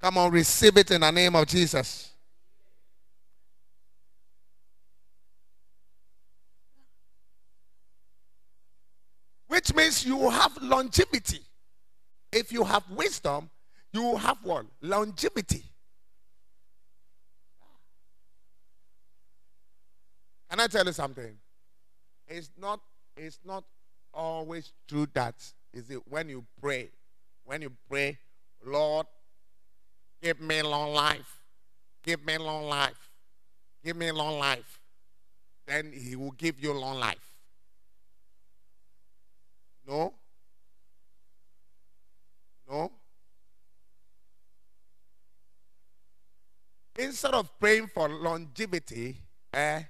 Come 0.01 0.17
on, 0.17 0.31
receive 0.31 0.77
it 0.77 0.89
in 0.89 1.01
the 1.01 1.11
name 1.11 1.35
of 1.35 1.45
Jesus. 1.45 2.09
Which 9.47 9.75
means 9.75 10.03
you 10.03 10.17
will 10.17 10.31
have 10.31 10.57
longevity. 10.59 11.41
If 12.31 12.51
you 12.51 12.63
have 12.63 12.83
wisdom, 12.89 13.49
you 13.93 14.01
will 14.01 14.17
have 14.17 14.37
what? 14.43 14.65
Longevity. 14.81 15.70
Can 20.51 20.59
I 20.59 20.67
tell 20.67 20.85
you 20.85 20.91
something? 20.91 21.33
It's 22.27 22.51
not, 22.59 22.81
it's 23.15 23.39
not 23.45 23.63
always 24.13 24.73
true 24.85 25.07
that 25.13 25.35
is 25.73 25.89
it 25.89 26.01
when 26.09 26.27
you 26.27 26.43
pray, 26.61 26.89
when 27.45 27.61
you 27.61 27.71
pray, 27.89 28.17
Lord, 28.65 29.07
give 30.21 30.41
me 30.41 30.61
long 30.61 30.93
life, 30.93 31.39
give 32.03 32.25
me 32.25 32.37
long 32.37 32.65
life, 32.65 33.11
give 33.81 33.95
me 33.95 34.11
long 34.11 34.39
life, 34.39 34.81
then 35.65 35.93
he 35.93 36.17
will 36.17 36.31
give 36.31 36.61
you 36.61 36.73
long 36.73 36.99
life. 36.99 37.37
No. 39.87 40.13
No. 42.69 42.91
Instead 46.99 47.35
of 47.35 47.57
praying 47.57 47.87
for 47.87 48.09
longevity, 48.09 49.17
eh, 49.53 49.83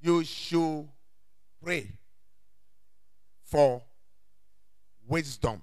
you 0.00 0.24
should 0.24 0.88
pray 1.62 1.86
for 3.44 3.82
wisdom. 5.06 5.60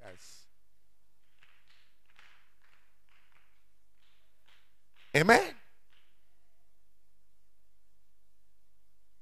Yes. 0.00 0.44
Amen. 5.16 5.54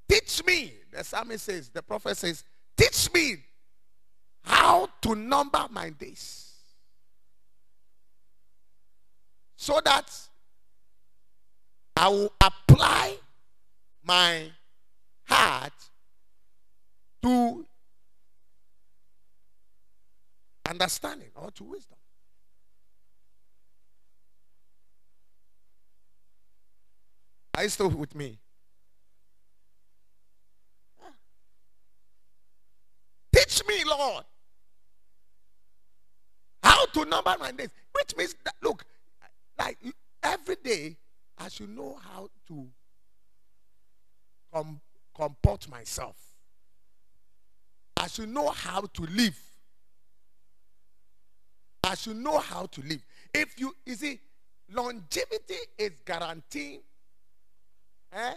Teach 0.09 0.45
me 0.45 0.73
the 0.97 1.05
psalmist 1.05 1.45
says, 1.45 1.69
the 1.69 1.83
prophet 1.83 2.17
says, 2.17 2.43
Teach 2.77 3.13
me 3.13 3.37
how 4.43 4.89
to 5.03 5.15
number 5.15 5.67
my 5.71 5.91
days. 5.91 6.53
So 9.57 9.81
that 9.85 10.11
I 11.97 12.09
will 12.09 12.33
apply 12.41 13.17
my 14.07 14.51
heart 15.25 15.73
to 17.23 17.67
understanding 20.69 21.31
or 21.35 21.51
to 21.51 21.65
wisdom. 21.65 21.97
Are 27.57 27.63
you 27.65 27.69
still 27.69 27.89
with 27.89 28.15
me? 28.15 28.39
Teach 33.35 33.63
me, 33.67 33.83
Lord, 33.85 34.25
how 36.63 36.87
to 36.87 37.05
number 37.07 37.35
my 37.39 37.51
days. 37.53 37.71
Which 37.93 38.17
means 38.17 38.35
that, 38.45 38.55
look, 38.63 38.85
like 39.59 39.79
every 40.23 40.57
day, 40.57 40.97
I 41.39 41.49
should 41.49 41.75
know 41.75 41.99
how 42.03 42.29
to 42.49 42.67
com- 44.57 44.81
comport 45.15 45.69
myself. 45.69 46.17
I 47.97 48.07
should 48.09 48.29
know 48.29 48.49
how 48.49 48.83
to 48.83 49.03
live. 49.03 49.39
I 51.83 51.95
should 51.95 52.17
know 52.17 52.39
how 52.39 52.67
to 52.67 52.81
live. 52.83 53.05
If 53.33 53.59
you, 53.59 53.75
you 53.85 53.95
see, 53.95 54.21
longevity 54.73 55.55
is 55.79 55.93
guaranteeing 56.05 56.81
eh? 58.13 58.35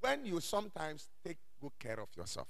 when 0.00 0.24
you 0.24 0.40
sometimes 0.40 1.08
take 1.24 1.38
good 1.60 1.72
care 1.78 2.00
of 2.00 2.08
yourself. 2.16 2.48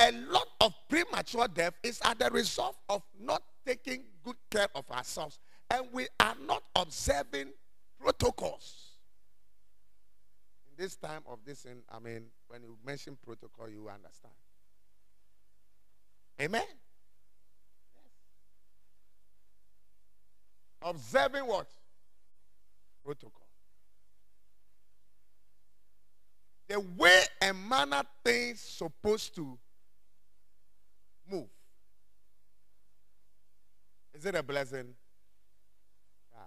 A 0.00 0.10
lot 0.12 0.48
of 0.60 0.74
premature 0.88 1.46
death 1.46 1.74
is 1.82 2.00
at 2.04 2.18
the 2.18 2.30
result 2.30 2.76
of 2.88 3.02
not 3.20 3.42
taking 3.64 4.02
good 4.24 4.36
care 4.50 4.68
of 4.74 4.90
ourselves. 4.90 5.38
And 5.72 5.86
we 5.92 6.06
are 6.20 6.36
not 6.46 6.62
observing 6.76 7.48
protocols. 7.98 8.90
In 10.66 10.84
this 10.84 10.96
time 10.96 11.22
of 11.26 11.38
this, 11.46 11.64
in, 11.64 11.78
I 11.90 11.98
mean, 11.98 12.26
when 12.48 12.62
you 12.62 12.76
mention 12.84 13.16
protocol, 13.24 13.68
you 13.70 13.88
understand. 13.88 14.34
Amen? 16.40 16.62
Observing 20.82 21.46
what? 21.46 21.68
Protocol. 23.04 23.46
The 26.68 26.80
way 26.80 27.22
a 27.40 27.52
manner 27.52 28.02
things 28.24 28.60
supposed 28.60 29.34
to 29.36 29.58
move. 31.30 31.48
Is 34.14 34.26
it 34.26 34.34
a 34.34 34.42
blessing? 34.42 34.94
Yeah. 36.32 36.38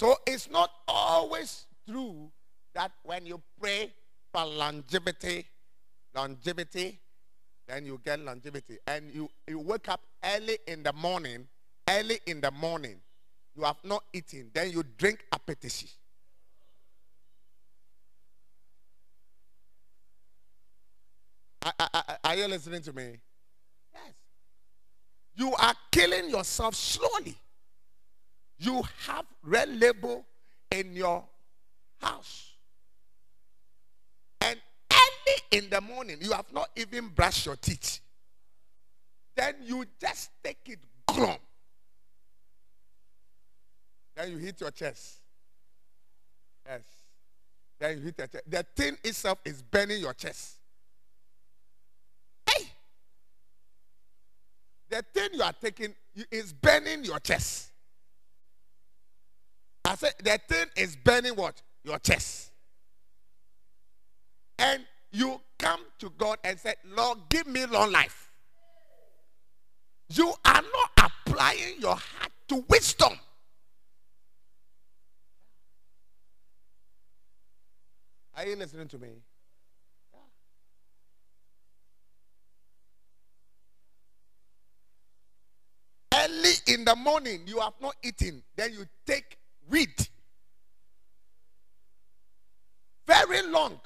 So 0.00 0.16
it's 0.26 0.48
not 0.50 0.70
always 0.88 1.66
true 1.86 2.30
that 2.74 2.90
when 3.02 3.26
you 3.26 3.38
pray 3.60 3.92
for 4.32 4.46
longevity, 4.46 5.44
longevity, 6.14 6.98
then 7.68 7.84
you 7.84 8.00
get 8.02 8.18
longevity. 8.18 8.78
And 8.86 9.12
you, 9.12 9.28
you 9.46 9.58
wake 9.58 9.90
up 9.90 10.00
early 10.24 10.56
in 10.66 10.82
the 10.82 10.94
morning, 10.94 11.46
early 11.86 12.18
in 12.26 12.40
the 12.40 12.50
morning, 12.50 12.96
you 13.54 13.62
have 13.64 13.76
not 13.84 14.04
eaten, 14.14 14.50
then 14.54 14.70
you 14.70 14.82
drink 14.96 15.22
akpeteshie. 15.34 15.92
Are, 22.24 22.36
you 22.36 22.46
listening 22.48 22.80
to 22.80 22.92
me? 22.94 23.18
Yes. 23.92 24.14
You 25.34 25.52
are 25.56 25.74
killing 25.92 26.30
yourself 26.30 26.74
slowly. 26.74 27.36
You 28.60 28.82
have 29.06 29.24
red 29.42 29.80
label 29.80 30.26
in 30.70 30.94
your 30.94 31.24
house. 31.98 32.52
And 34.42 34.60
early 34.92 35.58
in 35.58 35.70
the 35.70 35.80
morning, 35.80 36.18
you 36.20 36.32
have 36.32 36.52
not 36.52 36.68
even 36.76 37.08
brushed 37.08 37.46
your 37.46 37.56
teeth. 37.56 38.00
Then 39.34 39.54
you 39.62 39.86
just 39.98 40.30
take 40.44 40.58
it 40.66 40.78
glum. 41.06 41.38
Then 44.14 44.32
you 44.32 44.36
hit 44.36 44.60
your 44.60 44.70
chest. 44.72 45.20
Yes. 46.66 46.82
Then 47.78 47.96
you 47.96 48.04
hit 48.04 48.18
your 48.18 48.26
chest. 48.26 48.44
The 48.46 48.66
thing 48.76 48.98
itself 49.02 49.38
is 49.42 49.62
burning 49.62 50.00
your 50.00 50.12
chest. 50.12 50.58
Hey! 52.46 52.66
The 54.90 55.02
thing 55.14 55.30
you 55.32 55.42
are 55.42 55.54
taking 55.54 55.94
is 56.30 56.52
burning 56.52 57.04
your 57.04 57.20
chest. 57.20 57.68
I 59.84 59.94
said 59.94 60.14
the 60.22 60.38
thing 60.48 60.66
is 60.76 60.96
burning 60.96 61.34
what? 61.34 61.60
Your 61.84 61.98
chest. 61.98 62.50
And 64.58 64.84
you 65.12 65.40
come 65.58 65.80
to 65.98 66.12
God 66.16 66.38
and 66.44 66.58
say, 66.58 66.74
Lord, 66.94 67.18
give 67.28 67.46
me 67.46 67.66
long 67.66 67.90
life. 67.90 68.30
You 70.12 70.34
are 70.44 70.62
not 70.62 71.12
applying 71.26 71.80
your 71.80 71.96
heart 71.96 72.32
to 72.48 72.64
wisdom. 72.68 73.12
Are 78.36 78.46
you 78.46 78.56
listening 78.56 78.88
to 78.88 78.98
me? 78.98 79.08
Early 86.14 86.52
in 86.66 86.84
the 86.84 86.96
morning, 86.96 87.42
you 87.46 87.60
have 87.60 87.74
not 87.80 87.96
eaten. 88.02 88.42
Then 88.56 88.72
you 88.72 88.84
take 89.06 89.36
weed. 89.70 90.08
Very 93.06 93.42
long. 93.42 93.80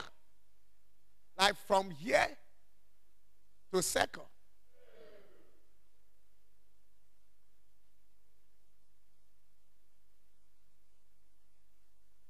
Like 1.38 1.54
from 1.66 1.90
here 1.90 2.28
to 3.72 3.82
circle. 3.82 4.28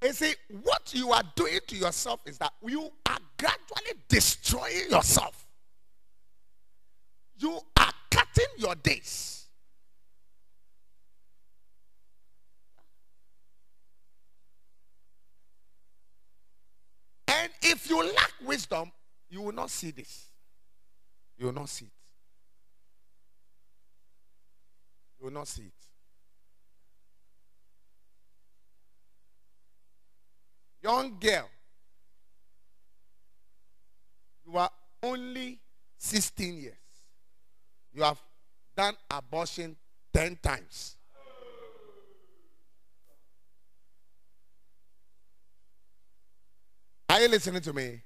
You 0.04 0.12
see, 0.12 0.34
what 0.62 0.92
you 0.94 1.12
are 1.12 1.22
doing 1.34 1.60
to 1.66 1.76
yourself 1.76 2.20
is 2.26 2.36
that 2.36 2.52
you 2.62 2.90
are 3.08 3.18
gradually 3.38 3.98
destroying 4.06 4.90
yourself. 4.90 5.46
You 7.38 7.58
are 7.78 7.92
cutting 8.10 8.44
your 8.58 8.74
days. 8.74 9.46
And 17.26 17.50
if 17.64 17.88
you 17.88 18.02
lack 18.02 18.32
wisdom, 18.44 18.92
you 19.28 19.40
will 19.40 19.52
not 19.52 19.70
see 19.70 19.90
this. 19.90 20.28
You 21.38 21.46
will 21.46 21.54
not 21.54 21.68
see 21.68 21.86
it. 21.86 21.90
You 25.18 25.26
will 25.26 25.32
not 25.32 25.48
see 25.48 25.62
it. 25.62 25.72
Young 30.82 31.16
girl, 31.18 31.48
you 34.46 34.58
are 34.58 34.70
only 35.02 35.58
16 35.96 36.58
years. 36.58 36.74
You 37.94 38.02
have 38.02 38.20
done 38.76 38.94
abortion 39.10 39.76
10 40.12 40.38
times. 40.42 40.96
Are 47.14 47.20
you 47.20 47.28
listening 47.28 47.62
to 47.62 47.72
me? 47.72 48.00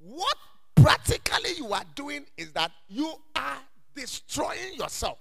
What 0.00 0.36
practically 0.76 1.54
you 1.56 1.72
are 1.72 1.82
doing 1.96 2.24
is 2.36 2.52
that 2.52 2.70
you 2.86 3.12
are 3.34 3.58
destroying 3.96 4.74
yourself. 4.74 5.18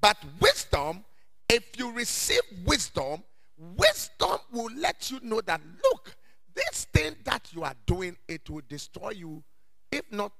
But 0.00 0.16
wisdom, 0.40 1.04
if 1.48 1.78
you 1.78 1.92
receive 1.92 2.40
wisdom, 2.64 3.22
wisdom 3.56 4.38
will 4.50 4.74
let 4.76 5.12
you 5.12 5.20
know 5.22 5.40
that 5.42 5.60
look, 5.84 6.16
this 6.56 6.86
thing 6.92 7.14
that 7.22 7.52
you 7.52 7.62
are 7.62 7.76
doing, 7.86 8.16
it 8.26 8.50
will 8.50 8.62
destroy 8.68 9.10
you, 9.10 9.44
if 9.92 10.10
not 10.10 10.32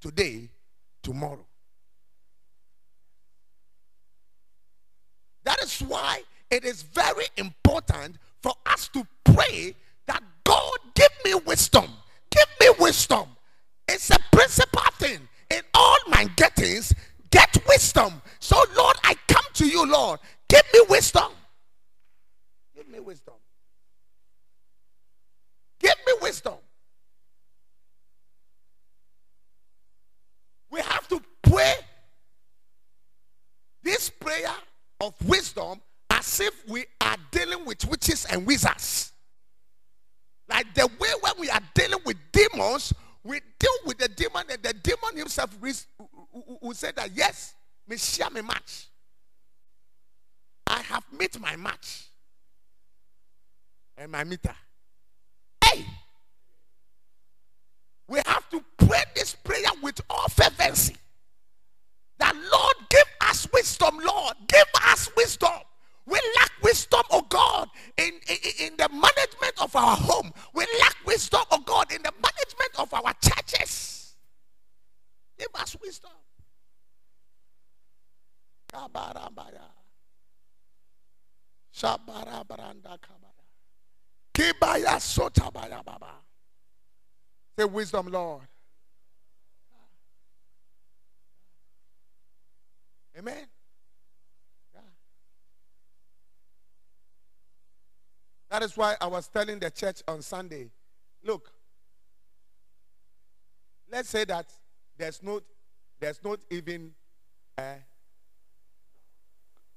today, 0.00 0.48
tomorrow. 1.02 1.46
That 5.44 5.62
is 5.62 5.80
why 5.80 6.22
it 6.50 6.64
is 6.64 6.82
very 6.82 7.26
important 7.36 8.16
for 8.42 8.52
us 8.66 8.88
to 8.88 9.06
pray 9.24 9.74
that 10.06 10.22
God 10.44 10.78
give 10.94 11.10
me 11.24 11.34
wisdom. 11.46 11.86
Give 12.30 12.46
me 12.60 12.68
wisdom. 12.78 13.28
It's 13.88 14.10
a 14.10 14.18
principal 14.32 14.82
thing. 14.98 15.20
In 15.50 15.60
all 15.74 15.98
my 16.08 16.26
gettings, 16.36 16.94
get 17.30 17.56
wisdom. 17.68 18.22
So, 18.38 18.56
Lord, 18.76 18.96
I 19.04 19.14
come 19.28 19.44
to 19.54 19.66
you, 19.66 19.86
Lord. 19.86 20.20
Give 20.48 20.62
me 20.72 20.80
wisdom. 20.88 21.32
Give 22.74 22.88
me 22.88 23.00
wisdom. 23.00 23.34
Give 25.80 25.94
me 26.06 26.12
wisdom. 26.22 26.54
We 30.72 30.80
have 30.80 31.06
to 31.08 31.20
pray 31.42 31.74
this 33.82 34.08
prayer 34.08 34.54
of 35.02 35.14
wisdom 35.28 35.80
as 36.08 36.40
if 36.40 36.66
we 36.66 36.86
are 36.98 37.16
dealing 37.30 37.66
with 37.66 37.84
witches 37.86 38.24
and 38.24 38.46
wizards. 38.46 39.12
Like 40.48 40.72
the 40.74 40.86
way 40.98 41.10
when 41.20 41.34
we 41.38 41.50
are 41.50 41.60
dealing 41.74 41.98
with 42.06 42.16
demons, 42.32 42.94
we 43.22 43.40
deal 43.58 43.70
with 43.84 43.98
the 43.98 44.08
demon 44.08 44.44
and 44.50 44.62
the 44.62 44.72
demon 44.72 45.16
himself 45.16 45.50
will 45.60 46.74
say 46.74 46.90
that 46.96 47.10
yes, 47.14 47.52
me 47.86 47.98
share 47.98 48.30
me 48.30 48.40
match. 48.40 48.86
I 50.66 50.80
have 50.80 51.04
met 51.12 51.38
my 51.38 51.54
match 51.54 52.06
and 53.98 54.10
my 54.10 54.24
meter. 54.24 54.54
Hey, 55.62 55.84
we 58.12 58.20
have 58.26 58.46
to 58.50 58.62
pray 58.76 59.02
this 59.14 59.34
prayer 59.34 59.72
with 59.82 59.98
all 60.10 60.28
fervency. 60.28 60.94
That 62.18 62.34
Lord, 62.36 62.74
give 62.90 63.06
us 63.22 63.48
wisdom, 63.54 63.98
Lord, 64.04 64.34
give 64.48 64.66
us 64.84 65.08
wisdom. 65.16 65.48
We 66.04 66.20
lack 66.36 66.50
wisdom, 66.62 67.00
oh 67.10 67.22
God, 67.22 67.70
in, 67.96 68.12
in, 68.28 68.66
in 68.66 68.76
the 68.76 68.90
management 68.90 69.54
of 69.62 69.74
our 69.74 69.96
home. 69.96 70.30
We 70.52 70.66
lack 70.78 70.94
wisdom, 71.06 71.40
oh 71.50 71.62
God, 71.64 71.90
in 71.90 72.02
the 72.02 72.12
management 72.12 72.72
of 72.76 72.92
our 72.92 73.14
churches. 73.14 74.14
Give 75.38 75.48
us 75.54 75.74
wisdom. 75.80 76.10
Kibaya 84.34 85.00
sotabaya 85.00 85.82
baba. 85.82 86.12
Say 87.58 87.64
wisdom, 87.64 88.06
Lord. 88.08 88.42
Amen. 93.18 93.46
That 98.50 98.62
is 98.62 98.76
why 98.76 98.96
I 99.00 99.06
was 99.06 99.28
telling 99.28 99.58
the 99.58 99.70
church 99.70 100.02
on 100.06 100.20
Sunday 100.20 100.70
look, 101.24 101.50
let's 103.90 104.08
say 104.08 104.24
that 104.24 104.46
there's 104.96 105.22
not, 105.22 105.42
there's 106.00 106.22
not 106.22 106.40
even 106.50 106.92
uh, 107.56 107.74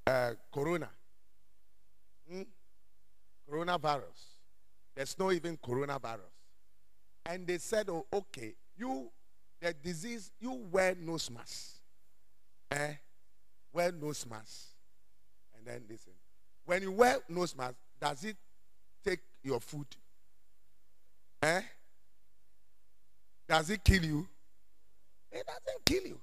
uh, 0.07 0.31
corona. 0.53 0.89
Hmm? 2.29 2.41
Coronavirus. 3.49 4.35
There's 4.95 5.17
no 5.19 5.31
even 5.31 5.57
coronavirus. 5.57 6.34
And 7.25 7.47
they 7.47 7.57
said, 7.57 7.89
oh, 7.89 8.05
okay, 8.13 8.55
you, 8.77 9.09
the 9.61 9.73
disease, 9.73 10.31
you 10.39 10.51
wear 10.71 10.95
nose 10.95 11.29
mask. 11.31 11.77
Eh? 12.71 12.93
wear 13.75 13.91
nose 13.91 14.25
mask. 14.27 14.69
And 15.55 15.67
then 15.67 15.83
listen. 15.89 16.13
When 16.65 16.81
you 16.81 16.91
wear 16.91 17.17
nose 17.29 17.55
mask, 17.55 17.75
does 18.01 18.23
it 18.23 18.37
take 19.03 19.19
your 19.43 19.59
food? 19.59 19.87
Eh? 21.43 21.61
Does 23.47 23.69
it 23.69 23.83
kill 23.83 24.03
you? 24.03 24.27
It 25.31 25.45
doesn't 25.45 25.85
kill 25.85 26.09
you. 26.09 26.19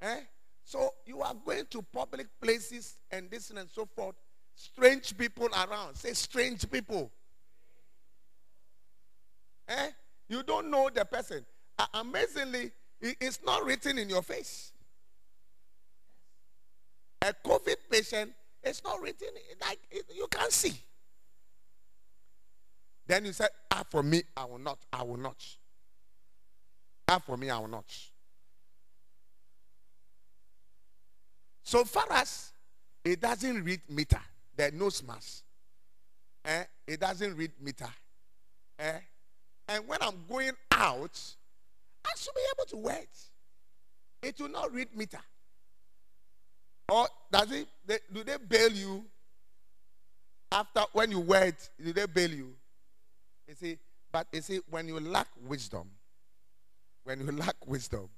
Eh? 0.00 0.20
So 0.64 0.90
you 1.06 1.20
are 1.20 1.34
going 1.44 1.66
to 1.70 1.82
public 1.82 2.26
places 2.40 2.96
and 3.10 3.30
this 3.30 3.50
and 3.50 3.70
so 3.70 3.86
forth. 3.86 4.16
Strange 4.54 5.16
people 5.16 5.48
around. 5.48 5.96
Say 5.96 6.12
strange 6.14 6.68
people. 6.70 7.10
Eh? 9.72 9.88
You 10.28 10.42
don't 10.42 10.70
know 10.70 10.90
the 10.92 11.04
person. 11.04 11.44
Uh, 11.78 11.86
amazingly, 11.94 12.70
it's 13.00 13.40
not 13.44 13.64
written 13.64 13.98
in 13.98 14.08
your 14.08 14.22
face. 14.22 14.72
A 17.22 17.32
COVID 17.46 17.76
patient, 17.90 18.32
it's 18.62 18.82
not 18.84 19.00
written 19.00 19.28
like 19.60 19.78
it, 19.90 20.04
you 20.14 20.26
can't 20.30 20.52
see. 20.52 20.74
Then 23.06 23.24
you 23.24 23.32
say, 23.32 23.46
Ah, 23.70 23.84
for 23.88 24.02
me, 24.02 24.22
I 24.36 24.44
will 24.44 24.58
not. 24.58 24.78
I 24.92 25.02
will 25.02 25.16
not. 25.16 25.42
Ah, 27.08 27.18
for 27.18 27.36
me, 27.36 27.50
I 27.50 27.58
will 27.58 27.68
not. 27.68 27.84
So 31.64 31.84
far 31.84 32.06
as 32.10 32.52
it 33.04 33.20
doesn't 33.20 33.64
read 33.64 33.80
meter, 33.88 34.20
the 34.56 34.70
nose 34.72 35.02
mask, 35.02 35.42
eh, 36.44 36.64
it 36.86 37.00
doesn't 37.00 37.36
read 37.36 37.52
meter. 37.60 37.88
Eh, 38.78 38.98
and 39.68 39.86
when 39.86 39.98
I'm 40.02 40.16
going 40.28 40.52
out, 40.72 41.20
I 42.04 42.10
should 42.16 42.34
be 42.34 42.40
able 42.56 42.68
to 42.70 42.76
wear 42.76 43.00
it. 44.22 44.40
Will 44.40 44.48
not 44.48 44.72
read 44.72 44.88
meter. 44.96 45.18
Or 46.88 47.06
does 47.30 47.50
it, 47.52 47.68
they, 47.86 47.98
do 48.12 48.22
they 48.24 48.36
bail 48.36 48.70
you 48.70 49.04
after 50.50 50.82
when 50.92 51.10
you 51.10 51.20
wear 51.20 51.46
it? 51.46 51.70
Do 51.82 51.92
they 51.92 52.06
bail 52.06 52.30
you? 52.30 52.52
You 53.48 53.54
see, 53.54 53.78
but 54.10 54.26
you 54.32 54.40
see, 54.42 54.60
when 54.68 54.88
you 54.88 55.00
lack 55.00 55.28
wisdom, 55.46 55.88
when 57.04 57.20
you 57.20 57.32
lack 57.32 57.56
wisdom, 57.66 58.08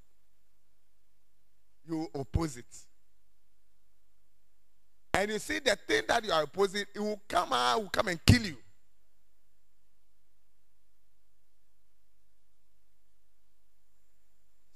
you 1.88 2.08
oppose 2.14 2.56
it. 2.56 2.64
And 5.14 5.30
you 5.30 5.38
see 5.38 5.60
the 5.60 5.76
thing 5.86 6.02
that 6.08 6.24
you 6.24 6.32
are 6.32 6.42
opposing, 6.42 6.84
it 6.94 6.98
will 6.98 7.20
come 7.28 7.52
out, 7.52 7.82
will 7.82 7.88
come 7.90 8.08
and 8.08 8.24
kill 8.26 8.42
you. 8.42 8.56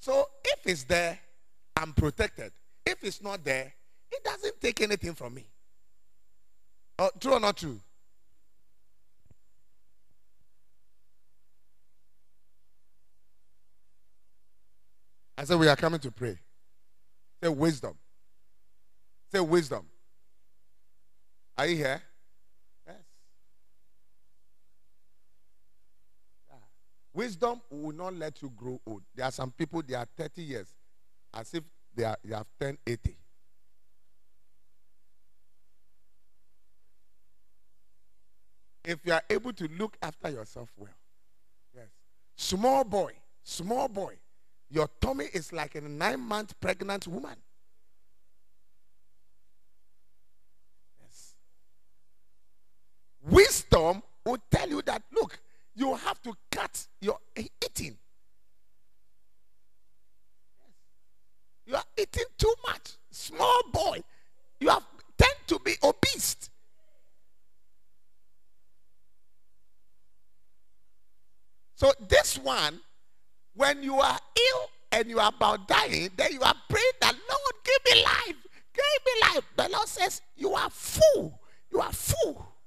So 0.09 0.27
if 0.42 0.61
it's 0.64 0.85
there, 0.85 1.18
I'm 1.77 1.92
protected. 1.92 2.51
If 2.87 3.05
it's 3.05 3.21
not 3.21 3.44
there, 3.44 3.71
it 4.11 4.25
doesn't 4.25 4.59
take 4.59 4.81
anything 4.81 5.12
from 5.12 5.35
me. 5.35 5.47
Oh, 6.99 7.11
true 7.21 7.35
or 7.35 7.40
not 7.40 7.59
true? 7.59 7.79
I 15.37 15.44
said, 15.44 15.59
We 15.59 15.68
are 15.68 15.77
coming 15.77 16.01
to 16.01 16.11
pray. 16.11 16.38
Say 17.42 17.51
wisdom. 17.51 17.94
Say 19.31 19.40
wisdom. 19.40 19.85
Are 21.59 21.66
you 21.66 21.77
here? 21.77 22.01
Yes. 22.87 22.97
Yeah. 26.49 26.57
Wisdom 27.19 27.61
will 27.69 27.97
not 27.97 28.15
let 28.15 28.41
you 28.43 28.53
grow 28.57 28.81
old. 28.87 29.03
There 29.13 29.25
are 29.25 29.33
some 29.33 29.51
people, 29.51 29.83
they 29.85 29.95
are 29.95 30.07
30 30.17 30.41
years, 30.41 30.69
as 31.35 31.53
if 31.53 31.65
they, 31.93 32.05
are, 32.05 32.17
they 32.25 32.33
have 32.33 32.47
turned 32.61 32.79
80. 32.87 33.17
if 38.85 39.01
you 39.05 39.13
are 39.13 39.23
able 39.29 39.53
to 39.53 39.69
look 39.77 39.97
after 40.01 40.31
yourself 40.31 40.71
well. 40.77 40.95
Yes. 41.75 41.89
Small 42.37 42.85
boy, 42.85 43.15
small 43.43 43.89
boy, 43.89 44.15
your 44.71 44.89
tummy 45.01 45.27
is 45.35 45.53
like 45.53 45.75
a 45.75 45.81
nine 45.81 46.21
month 46.21 46.59
pregnant 46.61 47.09
woman. 47.09 47.37
Yes. 51.03 51.35
Wisdom 53.21 54.03
will 54.25 54.39
tell 54.51 54.69
you 54.69 54.81
that, 54.83 55.03
look, 55.13 55.39
you 55.79 55.95
have 55.95 56.21
to 56.23 56.35
cut 56.51 56.87
your 57.01 57.19
eating. 57.37 57.97
You 61.67 61.77
are 61.77 61.85
eating 61.97 62.25
too 62.37 62.53
much. 62.67 62.95
Small 63.11 63.62
boy, 63.73 64.03
you 64.59 64.69
have 64.71 64.83
tend 65.17 65.35
to 65.47 65.59
be 65.61 65.75
obese. 65.83 66.51
So 71.77 71.93
this 72.09 72.38
one, 72.38 72.81
when 73.55 73.83
you 73.85 74.01
are 74.01 74.19
ill 74.37 74.71
and 74.91 75.09
you 75.09 75.21
are 75.21 75.29
about 75.29 75.69
dying, 75.69 76.11
then 76.17 76.33
you 76.33 76.43
are 76.43 76.55
praying 76.69 76.99
that 77.03 77.14
Lord, 77.14 77.55
give 77.64 77.95
me 77.95 78.03
life, 78.03 78.37
give 78.75 78.85
me 79.07 79.12
life. 79.35 79.45
The 79.57 79.69
Lord 79.73 79.87
says, 79.87 80.23
You 80.37 80.55
are 80.55 80.71
full. 80.71 81.38
You 81.71 81.81
are 81.81 81.93
full. 81.93 82.58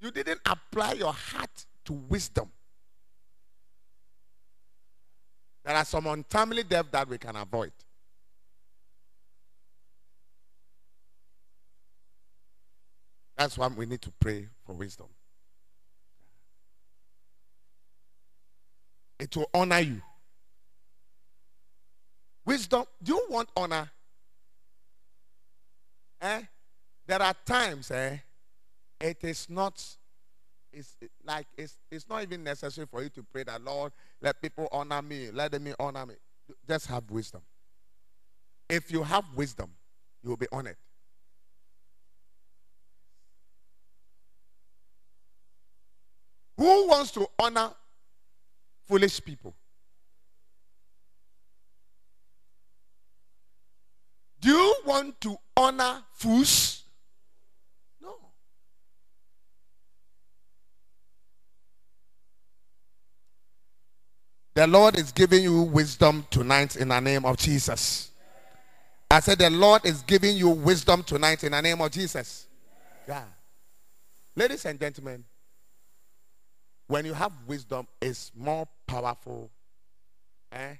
You 0.00 0.10
didn't 0.10 0.40
apply 0.46 0.92
your 0.92 1.12
heart 1.12 1.66
to 1.84 1.92
wisdom. 1.92 2.50
There 5.64 5.76
are 5.76 5.84
some 5.84 6.06
untimely 6.06 6.62
death 6.62 6.86
that 6.92 7.08
we 7.08 7.18
can 7.18 7.36
avoid. 7.36 7.72
That's 13.36 13.56
why 13.56 13.68
we 13.68 13.86
need 13.86 14.02
to 14.02 14.12
pray 14.20 14.48
for 14.64 14.74
wisdom. 14.74 15.06
It 19.18 19.36
will 19.36 19.50
honor 19.52 19.80
you. 19.80 20.00
Wisdom, 22.44 22.84
do 23.02 23.12
you 23.12 23.26
want 23.30 23.50
honor? 23.56 23.90
Eh? 26.22 26.42
There 27.06 27.22
are 27.22 27.34
times, 27.44 27.90
eh? 27.90 28.16
It 29.00 29.24
is 29.24 29.48
not, 29.48 29.82
it's 30.72 30.96
like, 31.24 31.46
it's, 31.56 31.78
it's 31.90 32.08
not 32.08 32.22
even 32.22 32.44
necessary 32.44 32.86
for 32.86 33.02
you 33.02 33.08
to 33.10 33.22
pray 33.22 33.44
that, 33.44 33.62
Lord, 33.62 33.92
let 34.20 34.40
people 34.42 34.68
honor 34.70 35.00
me, 35.00 35.30
let 35.30 35.52
them 35.52 35.72
honor 35.78 36.06
me. 36.06 36.14
Just 36.68 36.86
have 36.88 37.10
wisdom. 37.10 37.40
If 38.68 38.90
you 38.92 39.02
have 39.02 39.24
wisdom, 39.34 39.70
you 40.22 40.30
will 40.30 40.36
be 40.36 40.46
honored. 40.52 40.76
Who 46.56 46.88
wants 46.88 47.10
to 47.12 47.26
honor 47.38 47.70
foolish 48.86 49.24
people? 49.24 49.54
Do 54.40 54.50
you 54.50 54.74
want 54.86 55.20
to 55.22 55.36
honor 55.56 56.02
fools? 56.12 56.84
No. 58.00 58.16
The 64.60 64.66
Lord 64.66 64.98
is 64.98 65.10
giving 65.10 65.42
you 65.42 65.62
wisdom 65.62 66.26
tonight 66.28 66.76
in 66.76 66.88
the 66.88 67.00
name 67.00 67.24
of 67.24 67.38
Jesus. 67.38 68.10
I 69.10 69.20
said, 69.20 69.38
The 69.38 69.48
Lord 69.48 69.86
is 69.86 70.02
giving 70.02 70.36
you 70.36 70.50
wisdom 70.50 71.02
tonight 71.02 71.42
in 71.44 71.52
the 71.52 71.62
name 71.62 71.80
of 71.80 71.90
Jesus. 71.90 72.46
Yeah. 73.08 73.24
Ladies 74.36 74.66
and 74.66 74.78
gentlemen, 74.78 75.24
when 76.88 77.06
you 77.06 77.14
have 77.14 77.32
wisdom, 77.46 77.88
it's 78.02 78.32
more 78.36 78.68
powerful 78.86 79.50
eh, 80.52 80.74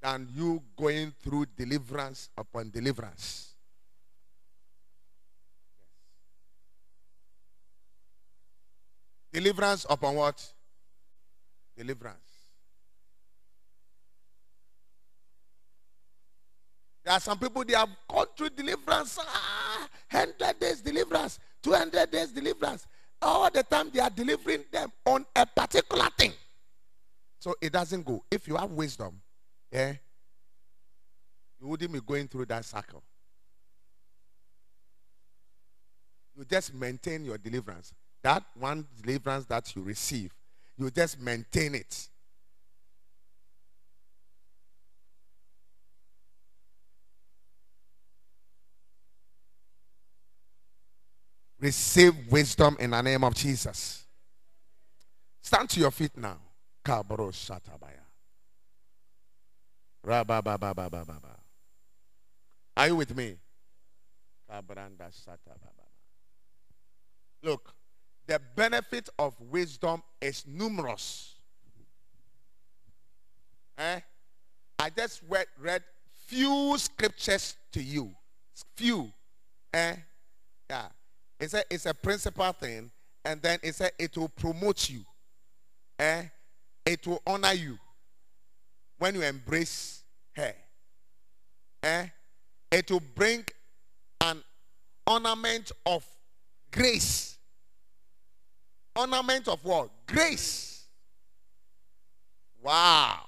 than 0.00 0.28
you 0.32 0.62
going 0.76 1.12
through 1.24 1.46
deliverance 1.56 2.28
upon 2.38 2.70
deliverance. 2.70 3.48
Deliverance 9.32 9.86
upon 9.90 10.14
what? 10.14 10.52
Deliverance. 11.76 12.18
There 17.04 17.14
are 17.14 17.20
some 17.20 17.38
people 17.38 17.64
they 17.64 17.74
have 17.74 17.90
gone 18.08 18.26
through 18.36 18.50
deliverance. 18.50 19.18
Ah, 19.20 19.88
100 20.10 20.58
days 20.58 20.80
deliverance, 20.80 21.38
200 21.62 22.10
days 22.10 22.32
deliverance. 22.32 22.86
All 23.22 23.50
the 23.50 23.62
time 23.62 23.90
they 23.92 24.00
are 24.00 24.10
delivering 24.10 24.64
them 24.72 24.90
on 25.04 25.24
a 25.34 25.46
particular 25.46 26.08
thing. 26.18 26.32
So 27.38 27.54
it 27.60 27.72
doesn't 27.72 28.04
go. 28.04 28.24
If 28.30 28.48
you 28.48 28.56
have 28.56 28.72
wisdom, 28.72 29.20
yeah, 29.70 29.94
you 31.60 31.68
wouldn't 31.68 31.92
be 31.92 32.00
going 32.00 32.28
through 32.28 32.46
that 32.46 32.64
cycle. 32.64 33.02
You 36.36 36.44
just 36.44 36.74
maintain 36.74 37.24
your 37.24 37.38
deliverance. 37.38 37.94
That 38.22 38.42
one 38.58 38.86
deliverance 39.00 39.46
that 39.46 39.74
you 39.76 39.82
receive, 39.82 40.34
you 40.78 40.90
just 40.90 41.20
maintain 41.20 41.74
it. 41.74 42.08
Receive 51.58 52.14
wisdom 52.30 52.76
in 52.78 52.90
the 52.90 53.00
name 53.00 53.24
of 53.24 53.34
Jesus. 53.34 54.04
Stand 55.42 55.70
to 55.70 55.80
your 55.80 55.90
feet 55.90 56.16
now. 56.16 56.38
Kabro 56.84 57.30
shatabaya. 57.32 58.02
Are 62.76 62.86
you 62.86 62.96
with 62.96 63.16
me? 63.16 63.36
Kabranda. 64.50 65.10
Look, 67.42 67.75
the 68.26 68.40
benefit 68.54 69.08
of 69.18 69.34
wisdom 69.40 70.02
is 70.20 70.44
numerous. 70.46 71.34
Eh? 73.78 74.00
I 74.78 74.90
just 74.90 75.22
read, 75.28 75.46
read 75.60 75.82
few 76.26 76.74
scriptures 76.78 77.56
to 77.72 77.82
you. 77.82 78.10
Few. 78.76 79.12
Eh? 79.72 79.94
Yeah. 80.68 80.86
It's 81.38 81.54
a, 81.54 81.62
it's 81.70 81.86
a 81.86 81.94
principal 81.94 82.52
thing, 82.52 82.90
and 83.24 83.40
then 83.42 83.58
it 83.62 83.74
said 83.74 83.92
it 83.98 84.16
will 84.16 84.28
promote 84.28 84.88
you. 84.88 85.04
Eh? 85.98 86.24
It 86.84 87.06
will 87.06 87.22
honor 87.26 87.52
you 87.52 87.78
when 88.98 89.14
you 89.14 89.22
embrace 89.22 90.02
her. 90.34 90.54
Eh? 91.82 92.06
It 92.72 92.90
will 92.90 93.02
bring 93.14 93.44
an 94.20 94.42
ornament 95.06 95.72
of 95.84 96.04
grace. 96.72 97.35
Ornament 98.96 99.46
of 99.48 99.64
what? 99.64 99.90
Grace. 100.06 100.84
Wow. 102.62 103.20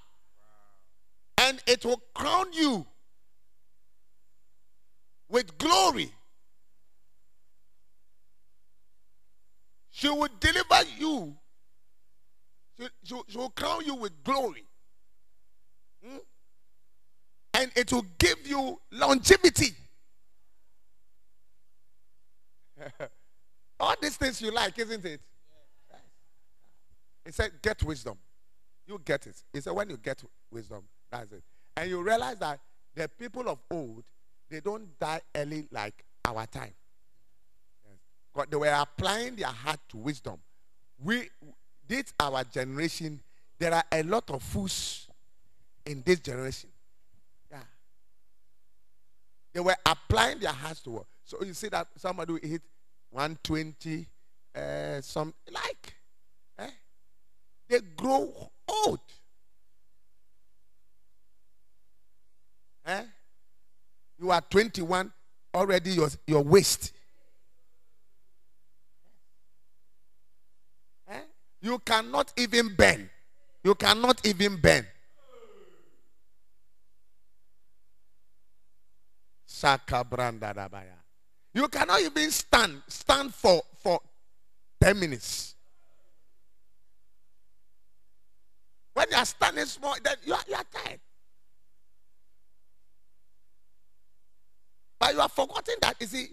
And 1.37 1.63
it 1.67 1.85
will 1.85 2.03
crown 2.15 2.53
you 2.53 2.87
with 5.29 5.57
glory. 5.59 6.11
She 9.91 10.09
will 10.09 10.29
deliver 10.41 10.81
you. 10.99 11.37
She, 12.79 12.89
she, 13.05 13.21
she 13.29 13.37
will 13.37 13.51
crown 13.51 13.85
you 13.85 13.95
with 13.97 14.25
glory. 14.25 14.65
Hmm? 16.05 16.19
And 17.55 17.71
it 17.77 17.93
will 17.93 18.07
give 18.19 18.47
you 18.47 18.81
longevity. 18.93 19.75
All 23.81 23.95
these 24.01 24.17
things 24.17 24.41
you 24.41 24.51
like, 24.51 24.79
isn't 24.79 25.05
it? 25.05 25.21
He 27.29 27.33
said, 27.33 27.51
get 27.61 27.83
wisdom. 27.83 28.17
You 28.87 28.99
get 29.05 29.27
it. 29.27 29.43
He 29.53 29.61
said, 29.61 29.75
when 29.75 29.91
you 29.91 29.99
get 29.99 30.25
wisdom, 30.51 30.83
that's 31.11 31.31
it. 31.31 31.43
And 31.77 31.91
you 31.91 32.01
realize 32.03 32.39
that 32.39 32.59
the 32.95 33.07
people 33.07 33.51
of 33.51 33.59
old, 33.71 34.03
they 34.49 34.61
don't 34.61 34.99
die 34.99 35.21
early 35.37 35.69
like 35.71 36.07
our 36.25 36.47
time. 36.47 36.73
But 38.35 38.51
they 38.51 38.57
were 38.57 38.75
applying 38.75 39.37
their 39.37 39.49
heart 39.49 39.79
to 39.91 39.99
wisdom. 39.99 40.39
We, 41.05 41.29
this 41.87 42.15
our 42.19 42.45
generation, 42.45 43.21
there 43.59 43.75
are 43.75 43.85
a 43.93 44.03
lot 44.05 44.31
of 44.31 44.43
fools 44.43 45.07
in 45.85 46.03
this 46.07 46.21
generation. 46.21 46.71
Yeah. 47.51 47.59
They 49.53 49.61
were 49.61 49.77
applying 49.85 50.39
their 50.39 50.53
hearts 50.53 50.81
to 50.85 50.91
work. 50.93 51.07
So 51.27 51.37
you 51.45 51.53
see 51.53 51.69
that 51.69 51.89
somebody 51.95 52.39
hit 52.41 52.63
120, 53.11 54.07
uh, 54.55 55.03
some 55.03 55.35
like. 55.53 55.68
Eh? 57.71 57.79
They 57.79 57.81
grow 57.97 58.51
old. 58.69 59.01
Eh? 62.87 63.03
You 64.19 64.31
are 64.31 64.41
21, 64.41 65.13
already 65.55 65.91
your, 65.91 66.09
your 66.27 66.43
waist 66.43 66.93
You 71.61 71.79
cannot 71.81 72.33
even 72.37 72.75
bend. 72.75 73.09
You 73.65 73.75
cannot 73.75 74.25
even 74.25 74.61
bend. 74.61 74.87
You 81.55 81.69
cannot 81.69 82.01
even 82.01 82.31
stand. 82.31 82.83
Stand 82.87 83.35
for, 83.35 83.63
for 83.83 84.01
10 84.81 85.01
minutes. 85.01 85.57
When 88.99 89.07
you 89.13 89.17
are 89.17 89.25
standing 89.25 89.65
small, 89.67 89.95
then 90.03 90.17
you 90.25 90.35
are, 90.35 90.41
you 90.49 90.55
are 90.57 90.65
tired. 90.73 90.99
But 94.99 95.15
you 95.15 95.21
are 95.21 95.29
forgotten 95.29 95.77
that, 95.83 95.95
you 96.01 96.07
see, 96.09 96.27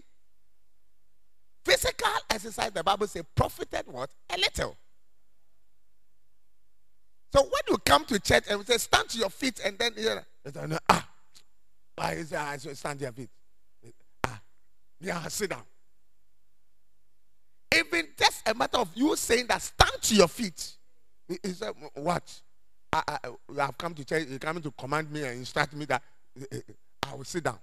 physical 1.64 2.10
exercise, 2.28 2.72
the 2.72 2.82
Bible 2.82 3.06
says, 3.06 3.22
profited 3.36 3.84
what? 3.86 4.10
A 4.34 4.36
little. 4.36 4.76
So 7.32 7.42
when 7.42 7.62
you 7.68 7.78
come 7.84 8.04
to 8.06 8.18
church 8.18 8.42
and 8.50 8.58
we 8.58 8.64
say, 8.64 8.78
stand 8.78 9.10
to 9.10 9.18
your 9.18 9.30
feet, 9.30 9.60
and 9.64 9.78
then 9.78 9.92
you 9.96 10.18
know, 10.66 10.78
ah, 10.88 11.08
why 11.94 12.14
is? 12.14 12.32
I 12.32 12.58
should 12.58 12.76
stand 12.76 12.98
to 12.98 13.04
your 13.04 13.12
feet. 13.12 13.30
Ah, 14.24 14.40
yeah, 15.00 15.22
sit 15.28 15.50
down. 15.50 15.62
Even 17.72 18.08
just 18.18 18.42
a 18.48 18.54
matter 18.54 18.78
of 18.78 18.90
you 18.96 19.14
saying 19.14 19.46
that, 19.46 19.62
stand 19.62 20.02
to 20.02 20.16
your 20.16 20.26
feet. 20.26 20.72
He 21.28 21.50
said, 21.50 21.72
what? 21.94 22.40
I, 22.92 23.02
I, 23.08 23.62
have 23.62 23.76
come 23.76 23.94
to 23.94 24.04
church, 24.04 24.26
you're 24.28 24.38
coming 24.38 24.62
to 24.62 24.70
command 24.72 25.10
me 25.10 25.22
and 25.22 25.38
instruct 25.38 25.74
me 25.74 25.84
that 25.86 26.02
eh, 26.40 26.44
eh, 26.50 26.56
eh, 26.56 26.72
I 27.10 27.14
will 27.14 27.24
sit 27.24 27.44
down. 27.44 27.58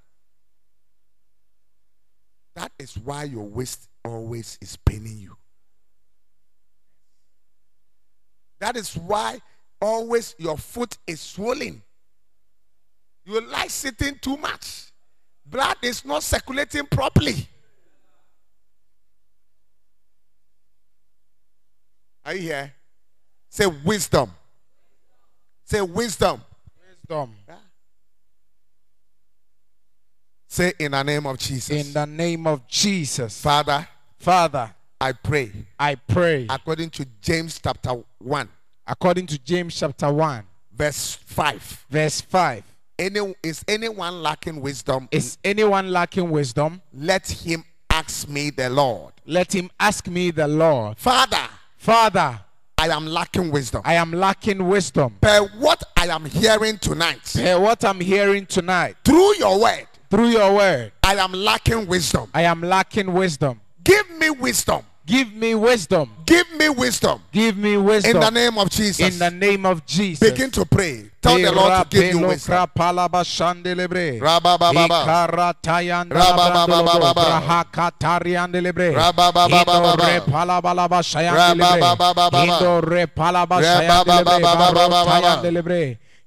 That 2.55 2.71
is 2.78 2.97
why 2.97 3.24
your 3.24 3.45
waist 3.45 3.89
always 4.05 4.57
is 4.61 4.78
paining 4.78 5.17
you. 5.17 5.36
That 8.59 8.78
is 8.78 8.95
why 8.95 9.41
always 9.82 10.36
your 10.38 10.57
foot 10.57 10.97
is 11.07 11.19
swollen. 11.19 11.82
You 13.26 13.41
like 13.49 13.69
sitting 13.69 14.17
too 14.21 14.38
much. 14.38 14.91
Blood 15.45 15.78
is 15.82 16.05
not 16.05 16.24
circulating 16.24 16.86
properly. 16.86 17.47
Are 22.26 22.34
you 22.34 22.41
here? 22.41 22.74
Say 23.49 23.65
wisdom. 23.67 24.32
Say 25.66 25.82
wisdom. 25.82 26.41
Wisdom. 26.88 27.36
Say 30.47 30.74
in 30.78 30.91
the 30.91 31.01
name 31.01 31.26
of 31.26 31.38
Jesus. 31.39 31.88
In 31.88 31.93
the 31.93 32.05
name 32.05 32.45
of 32.45 32.68
Jesus. 32.68 33.41
Father, 33.41 33.88
Father, 34.20 34.72
I 35.01 35.11
pray 35.11 35.51
I 35.80 35.95
pray 35.95 36.45
according 36.49 36.91
to 36.91 37.05
James 37.20 37.59
chapter 37.61 37.95
1, 38.20 38.49
according 38.86 39.28
to 39.28 39.39
James 39.39 39.76
chapter 39.76 40.14
1, 40.14 40.43
verse 40.72 41.16
5. 41.26 41.86
verse 41.89 42.22
5. 42.22 42.64
Any, 42.99 43.36
is 43.41 43.66
anyone 43.68 44.22
lacking 44.22 44.61
wisdom? 44.61 45.09
Is 45.11 45.38
anyone 45.43 45.91
lacking 45.91 46.30
wisdom? 46.30 46.82
Let 46.93 47.28
him 47.30 47.64
ask 47.89 48.30
me 48.30 48.51
the 48.51 48.70
Lord. 48.70 49.14
Let 49.26 49.53
him 49.53 49.72
ask 49.80 50.07
me 50.07 50.30
the 50.32 50.47
Lord. 50.47 50.99
Father, 50.99 51.49
Father, 51.78 52.39
I 52.84 52.88
am 52.88 53.07
lacking 53.07 53.49
wisdom. 53.49 53.81
I 53.86 53.93
am 53.93 54.11
lacking 54.11 54.67
wisdom. 54.67 55.15
Per 55.21 55.39
what 55.57 55.81
I 55.95 56.07
am 56.07 56.25
hearing 56.25 56.77
tonight, 56.77 57.31
Per 57.34 57.57
what 57.57 57.86
I'm 57.86 58.01
hearing 58.01 58.45
tonight 58.45 58.97
through 59.05 59.38
your 59.38 59.57
word, 59.57 59.88
through 60.09 60.27
your 60.27 60.53
word, 60.53 60.91
I 61.01 61.15
am 61.15 61.31
lacking 61.31 61.88
wisdom. 61.88 62.29
I 62.34 62.41
am 62.41 62.59
lacking 62.59 63.13
wisdom. 63.13 63.61
Give 63.86 64.09
me 64.19 64.31
wisdom. 64.31 64.84
Give 65.06 65.34
me 65.34 65.54
wisdom. 65.54 66.10
Give 66.26 66.49
me 66.58 66.70
wisdom. 66.70 67.22
Give 67.34 67.58
me 67.58 67.76
wisdom. 67.78 68.16
In 68.16 68.20
the 68.22 68.32
name 68.32 68.58
of 68.58 68.70
Jesus. 68.70 69.14
In 69.14 69.20
the 69.20 69.30
name 69.32 69.66
of 69.66 69.86
Jesus. 69.86 70.32
Begin 70.32 70.49
to 70.51 70.66
pray. 70.66 71.10
Tell 71.22 71.38
the 71.38 71.51
Lord 71.51 71.89
to 71.89 71.97
give 71.97 72.14
you 72.14 72.26
wisdom. 72.26 72.70
Rabba 72.78 73.14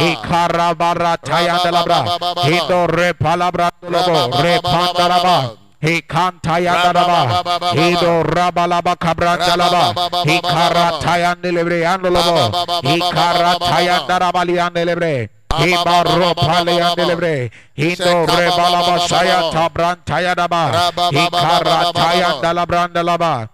Hikara 0.00 0.74
bara 0.74 1.16
tayandalabra. 1.18 2.00
Hindo 2.44 2.86
repalabra 2.86 3.70
lobo 3.82 4.36
repandalaba. 4.40 5.36
Hikantayandalaba. 5.82 7.44
Hido 7.74 8.22
rabalaba 8.24 8.96
kabrandalaba. 8.96 9.84
Hikara 10.24 10.86
tayandelebre 11.00 11.86
andalobo. 11.86 12.56
Hikara 12.82 13.58
tayandalaba 13.60 14.44
liandelebre. 14.44 15.30
Hibaro 15.54 16.34
paleandelebre. 16.34 17.50
Hindo 17.76 18.26
rebalaba 18.26 18.98
shaya 19.06 19.50
tabrantayadaba. 19.52 20.92
Hikara 21.12 21.92
tayandalabrandalaba. 21.92 23.34
Hiba 23.34 23.53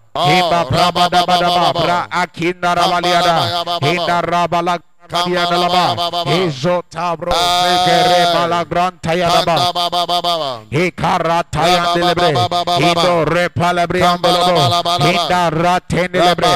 Bra 1.73 2.07
akinda 2.11 2.75
rabaliada. 2.75 3.63
Hinda 3.81 4.21
rabala 4.21 4.79
Diadalaba, 5.11 6.23
Izo 6.47 6.83
bro, 7.19 7.33
Segere 7.33 8.31
Balagrantayadaba, 8.31 9.55
Kanda-ba-ba-ba-ba. 9.59 10.63
Hikarataya 10.71 11.91
delebre, 11.93 12.31
Hindo 12.79 13.25
repalabri 13.25 13.99
andolobo, 14.03 14.55
Hinda 15.03 15.49
ratendelebre, 15.51 16.47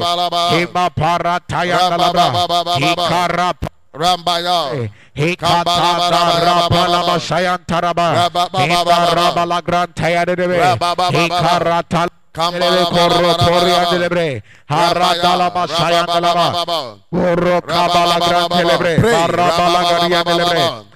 Hima 0.54 0.86
parataya 0.94 1.78
delivery. 1.90 2.30
He 2.78 2.94
karap. 2.94 3.58
Rambaya. 3.94 4.90
He 5.14 5.34
katata 5.34 6.22
rabalabashaya 6.46 7.58
taraba. 7.66 8.30
Hima 8.54 8.98
rabalagrantaya 9.10 10.22
delivery. 10.24 10.62
He 11.10 11.28
karatala. 11.28 12.10
Harra 14.74 15.10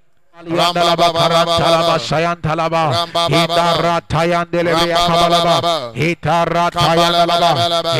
Yandalaba 0.47 1.07
Karantalaba 1.13 1.95
Sayantalaba 1.99 2.83
Idaratayandelebe 3.29 4.85
Yakabalaba 4.89 5.93
Idaratayandalaba 5.95 7.51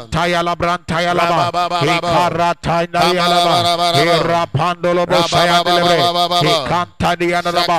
Antaya 0.00 0.40
la 0.42 0.54
brantaya 0.56 1.12
laba. 1.12 1.52
He 1.84 1.92
karataya 2.00 2.88
yalaba. 3.12 3.56
He 4.00 4.06
rapandolo 4.24 5.04
bosaya 5.06 5.60
andelebre. 5.60 5.96
He 6.40 6.52
kantadi 6.64 7.28
andalaba. 7.36 7.78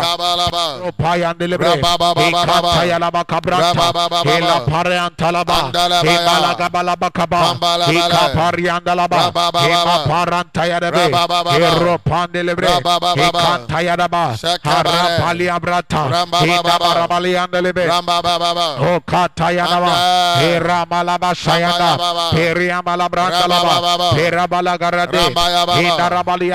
Opaya 0.85 1.33
andelebre. 1.33 1.81
He 2.21 2.31
kantaya 2.31 2.99
laba 3.01 3.23
kabranta. 3.25 3.89
He 4.23 4.39
la 4.39 4.59
pare 4.69 4.97
antalaba. 5.01 5.73
He 6.05 6.13
malaga 6.13 6.69
balaba 6.69 7.09
kaba. 7.11 7.57
He 7.89 7.97
kapari 7.97 8.69
andalaba. 8.69 9.33
He 9.65 9.73
maparanta 9.73 10.63
yarebe. 10.69 11.09
Ero 11.47 11.97
pandelebre, 11.99 12.67
he 12.67 13.31
kantayadaba, 13.31 14.35
harapali 14.63 15.49
abrata, 15.49 16.03
he 16.41 16.57
dabarabali 16.63 17.35
andelebe, 17.37 17.85
o 18.79 18.99
katayadaba, 19.01 19.93
he 20.39 20.59
ramalaba 20.59 21.33
shayada, 21.35 22.31
he 22.31 22.53
riamalabrandalaba, 22.53 24.13
he 24.15 24.29
rabalagarade, 24.31 25.19
he 25.79 25.89
darabali 25.97 26.49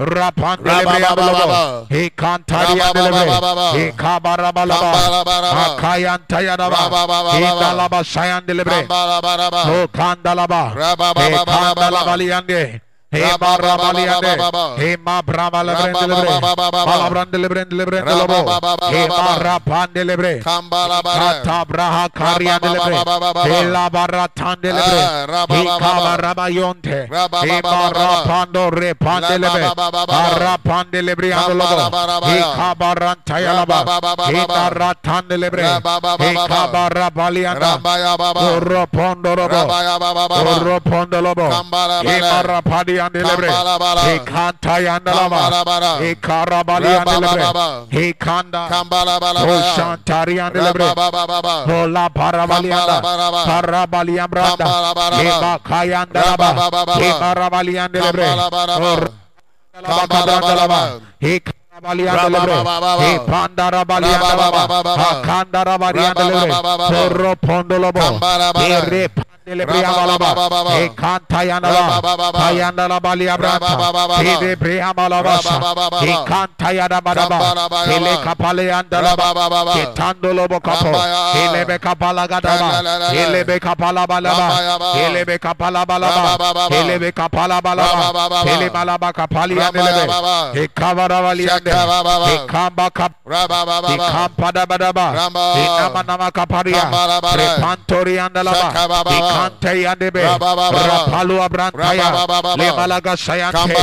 Rabababa. 0.00 1.86
He 1.90 2.10
cantariandelebre. 2.10 3.26
Rabababa. 3.28 3.72
He. 3.92 4.92
Akayantayadaba. 5.76 6.76
Rabababa. 6.76 7.32
He 7.36 7.44
dalaba. 7.44 8.04
Kambalabaraba. 8.88 9.64
No 9.66 9.82
oh, 9.82 9.88
kandalaba. 9.88 10.72
He 11.20 12.89
Rabababa. 13.12 13.56
kandalabaliande. 13.56 14.26
Hema 14.30 14.46
rabaliande. 14.70 14.78
Hema 14.78 15.22
brava 15.22 15.62
lebrende 15.64 16.06
lebre. 16.06 16.30
Malabrande 16.86 17.38
lebrende 17.38 17.74
lebrende 17.76 18.10
lobo. 18.14 18.34
Hema 18.90 19.38
rapande 19.42 20.04
lebre. 20.04 20.38
Kata 21.42 21.64
braha 21.64 22.08
kariande 22.08 22.68
lebre. 22.68 22.94
Hela 23.50 23.90
baratande 23.90 24.72
lebre. 24.72 24.98
Hikaba 25.58 26.16
rabayonte. 26.16 27.08
Hema 27.42 27.90
rapando 27.90 28.70
repande 28.70 29.38
lebre. 29.38 29.64
Arapande 30.14 31.02
lebre 31.02 31.32
ando 31.34 31.54
lobo. 31.54 31.96
Hikaba 32.30 32.94
rantaya 32.94 33.52
laba. 33.52 33.84
Hina 34.30 34.70
ratande 34.70 35.36
lebre. 35.36 35.62
Hikaba 36.30 36.88
rabalianda. 36.88 37.78
Oro 38.56 38.86
pondo 38.86 39.34
lobo. 39.36 39.56
Oro 40.56 40.80
pondo 40.80 41.20
lobo. 41.20 41.50
Hema 42.06 42.42
rapadi 42.42 42.99
ande 43.00 43.22
lebre. 43.22 43.48
He 44.04 44.18
kanta 44.20 44.80
yanda 44.80 45.12
lava. 45.14 45.98
He 46.02 46.14
karabali 46.14 46.86
ande 46.86 47.16
lebre. 47.20 47.44
He 47.90 48.12
kanda. 48.12 48.68
O 48.68 49.62
shantari 49.74 50.38
ande 50.40 50.60
lebre. 50.60 50.84
O 51.68 51.86
la 51.86 52.08
parabali 52.08 52.70
anda. 52.72 53.00
Parabali 53.46 54.18
ambranda. 54.18 54.64
He 55.16 55.28
makayanda. 55.42 56.22
He 57.00 57.08
marabali 57.20 57.78
ande 57.78 58.00
lebre. 58.00 58.26
O 58.80 58.96
kabranda 59.82 60.54
lava. 60.54 61.00
He 61.20 61.40
karabali 61.40 62.04
ande 62.08 62.28
lebre. 62.34 62.56
He 63.00 63.18
pandara 63.30 63.84
bali 63.84 64.06
ande 64.06 64.34
lava. 64.36 64.62
Hakanda 64.96 65.64
rabali 65.64 66.00
ande 66.04 66.24
lebre. 66.30 66.50
Porro 66.90 67.36
pondo 67.36 67.78
lobo. 67.78 68.00
He 68.60 68.80
rep 68.90 69.29
Lebria 69.29 69.29
balaba, 69.29 69.29
e 69.29 69.29
kanta 98.70 99.29
Kante 99.30 99.72
yadebe. 99.82 100.22
Rapalu 100.22 101.36
abrantaya. 101.42 102.08
Lebalaga 102.56 103.16
sayante. 103.16 103.74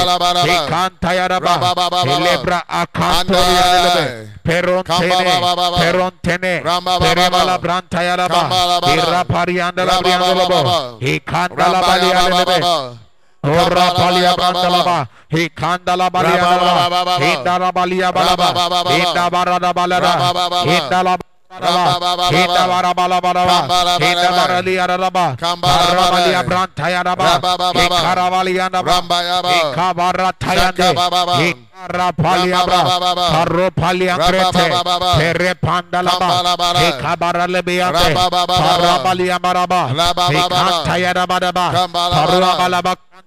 Ikanta 0.46 1.14
yaraba. 1.14 1.56
Lebra 2.04 2.64
akanto 2.68 3.34
yadebe. 3.34 4.06
Perontene. 4.44 5.36
Perontene. 5.78 6.54
Peremala 7.00 7.58
branta 7.58 8.04
yaraba. 8.04 8.42
Iraparianda 8.94 9.86
la 9.86 10.00
briandolobo. 10.00 10.98
Ikanta 11.02 11.66
la 11.72 11.80
bali 11.82 12.08
yadebe. 12.10 12.60
Ora 13.48 13.94
palia 13.96 14.36
ba. 14.36 15.08
he 15.30 15.50
kanda 15.50 15.96
kandala 15.96 16.10
balia 16.12 16.44
balaba, 16.44 17.20
he 17.20 17.32
darabalia 17.44 18.12
balaba, 18.12 18.90
he 18.92 19.02
dabarada 19.14 19.74
balada, 19.74 20.14
he 20.66 20.78
dalaba. 20.90 21.24
Hita 21.48 22.68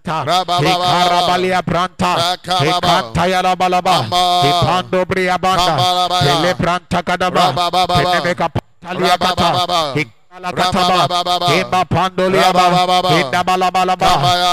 branta, 0.05 0.61
Hikarabalia 0.61 1.63
branta, 1.63 2.37
Ricanta 2.61 3.27
Yala 3.29 3.57
Balaba, 3.57 4.05
Hipando 4.45 5.05
briabanda, 5.07 5.77
Telebranta 6.21 7.03
kadaba, 7.03 7.71
Telebeka 7.89 8.51
Taliabata, 8.81 9.93
Hikarabalia 9.95 10.20
Alakataba, 10.31 11.11
Himba 11.51 11.83
Pandoliaba, 11.91 12.71
Hinda 13.11 13.43
Balabalaba, 13.43 14.07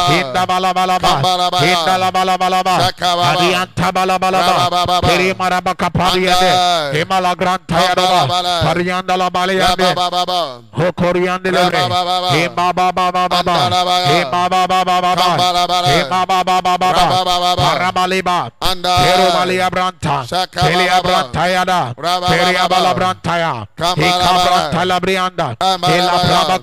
Hinda 0.09 0.43
Balabalaba, 0.49 1.21
Hinda 1.61 1.93
Labalabalaba, 2.01 2.75
Adianta 3.29 3.91
Balabalaba, 3.93 4.53
Perimaraba 5.05 5.75
Capariade, 5.77 6.97
Himala 6.97 7.35
Grantayadaba, 7.37 8.25
Parianda 8.65 9.13
Labaliade, 9.17 9.93
Hokoriande 10.73 11.51
Lebre, 11.53 11.77
Himba 12.33 12.73
Baba 12.73 13.11
Baba, 13.11 13.29
Himba 14.09 14.49
Baba 14.49 14.83
Baba, 14.83 15.13
Himba 15.93 16.25
Baba 16.25 16.61
Baba, 16.61 16.87
Paramaliba, 17.55 18.49
Perumalia 19.05 19.69
Branta, 19.69 20.25
Pelia 20.57 21.01
Brantayada, 21.05 21.93
Peria 22.33 22.65
Balabrantaya, 22.67 23.67
Hikabranta 23.77 24.81
Labrianda, 25.67 26.59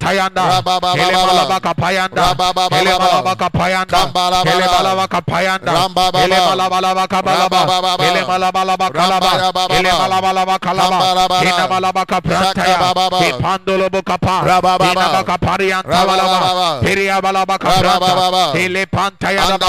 Kapayanda, 0.00 0.64
Helebalaba 0.96 1.60
Kapayanda, 1.60 2.22
Helebalaba 4.50 5.06
Kapayanda, 5.08 5.49
Ramba 5.58 6.10
ele 6.22 6.36
malabalaba 6.36 7.06
kabalaba 7.08 7.60
ele 8.06 8.20
malabalaba 8.24 8.90
kalaba 8.90 9.32
ele 9.70 9.92
malabalaba 9.92 10.58
kalaba 10.58 10.98
ina 11.42 11.68
malaba 11.68 12.06
kaprantaya 12.06 12.78
e 13.26 13.32
pandolo 13.42 13.90
bokapa 13.90 14.36
ina 14.92 15.08
bakaparian 15.08 15.82
tabalaba 15.82 16.80
peria 16.80 17.20
balaba 17.20 17.58
kapranta 17.58 18.52
ele 18.54 18.86
pantaya 18.86 19.46
daba 19.46 19.66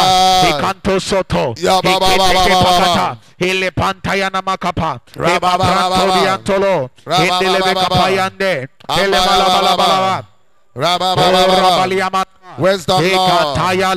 e 0.47 0.51
kanto 0.61 0.99
soto. 0.99 1.53
E 1.57 1.65
pakata. 1.65 3.17
Ele 3.39 3.71
pantaya 3.71 4.29
namakapa 4.29 4.99
babranto 5.41 6.11
diantolo 6.19 6.89
ele 7.07 7.47
lebe 7.49 7.73
kapayande 7.73 8.67
ele 8.97 9.17
malabalaba 9.17 9.81
Rabba 10.01 10.25
Wisdom 12.59 13.01
Lord. 13.01 13.57
Hikataya 13.57 13.95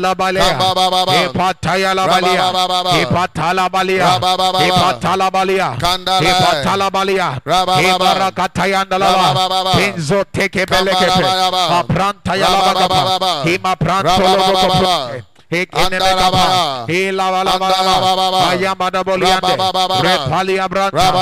Hekenemekaba, 15.54 16.44
Hilavalavava, 16.88 18.50
Ayamadaboliande, 18.50 19.54
Repalia 20.02 20.66
Branta, 20.68 21.12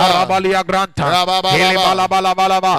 Harabalia 0.00 0.62
Granta, 0.64 1.04
Hilibalabalabalava, 1.52 2.72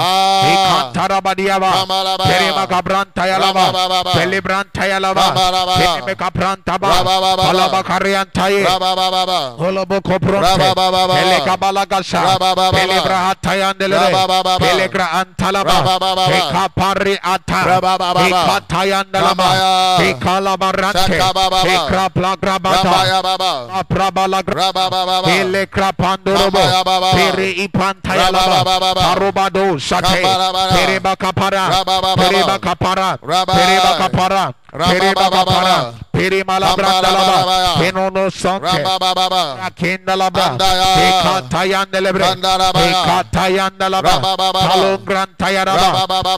Hikantarabadiava, 0.50 1.72
Perimakabranta 2.18 3.24
Yalava, 3.30 3.66
Pelibranta 4.14 4.84
Yalava, 4.90 5.26
Perimakabranta 5.78 6.80
Baba, 6.80 7.36
Palabakariantai, 7.38 8.64
Holobokopronte, 9.58 10.74
Pelekabalagasa, 11.14 12.22
Pelibrahatayandeleve, 12.74 14.12
Pelegra 14.60 15.08
Antalava, 15.22 15.78
Hekapari 16.34 17.18
Ata, 17.22 17.60
Hekatayandelava, 18.18 19.50
Hekalabaranta, 20.00 21.03
Hekra 21.64 22.10
plagrabata. 22.10 22.90
Aprabalagra. 23.80 24.72
Ele 25.40 25.66
krapandorobo. 25.68 26.60
Pere 27.14 27.52
ipantayalaba. 27.52 28.64
Parobado 28.96 29.78
shate. 29.80 30.22
Pere 30.74 31.00
bakapara. 31.00 31.70
Pere 32.16 32.44
bakapara. 32.48 33.18
Pere 33.56 33.80
bakapara. 33.84 34.54
Pere 34.74 35.14
bakapara. 35.14 35.94
Pere 36.10 36.42
malabrandalaba. 36.42 37.78
Penono 37.78 38.30
sonte. 38.34 38.82
Akindalaba. 39.62 40.58
Ekatayandelebe. 40.98 42.26
Ekatayandalaba. 42.74 44.14
Palongrantayaraba. 44.50 45.90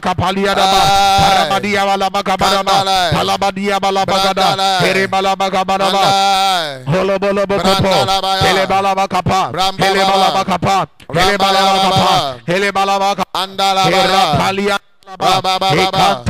Kapaliadaba. 0.00 0.80
Ay. 0.82 1.20
Parabadia 1.22 1.82
kabaraba. 2.24 2.72
Kandalay. 2.72 3.12
Palabadia 3.12 3.76
balabagada. 3.80 4.32
Brandalay. 4.34 4.80
Heribalaba 4.82 5.46
kabaraba. 5.50 6.02
Andai. 6.02 6.84
Holo 6.90 7.14
bolo 7.18 7.42
boko 7.46 7.62
po. 7.62 7.82
Brandalabaya. 7.82 8.42
Hele 8.42 8.66
balaba 8.66 9.04
kapa. 9.08 9.40
Rambababa. 9.52 9.86
Hele 9.86 10.02
balaba 10.04 10.42
kapa. 10.44 10.78
Hele 11.14 11.34
balaba 11.38 11.78
kapa. 11.78 11.96
Rambalababa. 11.96 12.34
Hele 12.46 12.68
balaba 12.72 13.08
kapa. 13.14 13.30
Hera 13.30 13.42
Andalabaya. 13.42 14.38
palia. 14.38 14.76
Rabababa. 15.06 16.24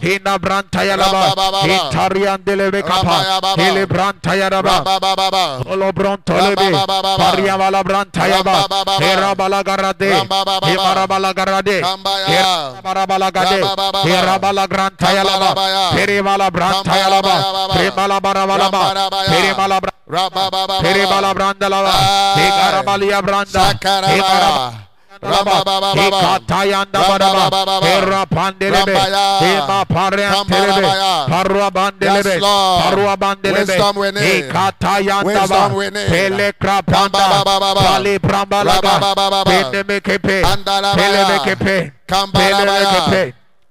He 0.00 0.09
kropayan 0.18 0.98
delebe. 0.98 1.30
Sakabababa. 1.30 1.60
He 1.60 1.60
kanta 1.60 1.60
yalabalaba. 1.60 1.60
Rabababa. 1.60 1.60
He 1.60 1.60
rabala 1.60 1.60
granta 1.60 1.60
yadaba. 1.60 1.60
Rabababa. 1.60 1.60
He 1.60 1.60
na 1.60 1.60
branta 1.60 1.60
yalaba. 1.60 1.60
Rabababa. 1.60 1.60
He 1.60 1.76
tarian 1.90 2.38
delebe 2.44 2.82
kapa. 2.82 3.16
Rabababa. 3.20 3.60
He 3.60 3.70
le 3.70 3.86
branta 3.86 4.32
yadaba. 4.36 4.84
Rabababa. 4.84 5.44
Olo 5.70 5.92
bronto 5.92 6.34
lebe. 6.34 6.70
Rabababa. 6.70 7.16
Paria 7.16 7.56
bala 7.58 7.82
branta 7.84 8.24
yaba. 8.28 8.54
Rabababa. 8.66 8.98
He 9.00 9.10
rabala 9.16 9.60
garade. 9.64 10.10
Rabababa. 10.10 10.66
He 10.68 10.76
marabala 10.76 11.30
garade. 11.34 11.76
Kambaya. 11.80 12.26
He 12.26 12.80
marabala 12.82 13.28
gade. 13.32 13.60
Rabababa. 13.60 14.02
He 14.02 14.14
rabala 14.16 14.64
granta 14.68 15.06
yalaba. 15.14 15.54
Kambalabaya. 15.54 16.06
He 16.08 16.20
bala 16.22 16.50
branta 16.50 16.94
yalaba. 16.98 17.34
Kambalabaya. 17.42 17.80
He 17.82 17.90
bala 17.90 18.20
barabalaba. 18.20 18.70
Kambalabaya. 18.70 19.30
He 19.30 19.52
bala 19.54 19.80
branta. 19.80 19.98
Rabababa. 20.10 20.80
Pere 20.82 21.06
bala 21.06 21.30
branda 21.34 21.68
lava. 21.70 21.92
Ay. 21.94 22.34
He 22.40 22.46
garabalia 22.50 23.22
branda. 23.22 23.62
He 23.62 23.74
Sakaraba. 23.78 24.16
garaba- 24.18 24.70
Rabababa. 24.70 24.89
He 25.20 26.10
katayanda 26.10 27.00
badaba. 27.04 27.50
Rabababa. 27.50 27.86
He 27.86 28.00
rapandelebe. 28.00 28.94
Rambaya. 28.94 29.38
He 29.40 29.52
ma 29.68 29.84
pareantelebe. 29.84 30.80
Kambalabaya. 30.80 31.26
Parua 31.28 31.70
bandelebe. 31.70 32.32
Yes, 32.32 32.40
Lord. 32.40 32.82
Parua 32.82 33.16
bandelebe. 33.16 33.72
Wisdom 33.76 33.96
we 33.96 34.10
need. 34.12 34.24
He 34.24 34.42
katayanda 34.48 35.26
Wisdom 35.26 35.72
ba. 35.72 35.76
we 35.76 35.90
need. 35.90 36.08
Pele 36.08 36.52
krapanda. 36.52 37.18
Kambabababa. 37.18 37.80
Pali 37.80 38.18
prambalaga. 38.18 38.80
Rabababa. 38.80 39.44
Pele 39.44 39.84
mekepe. 39.84 40.42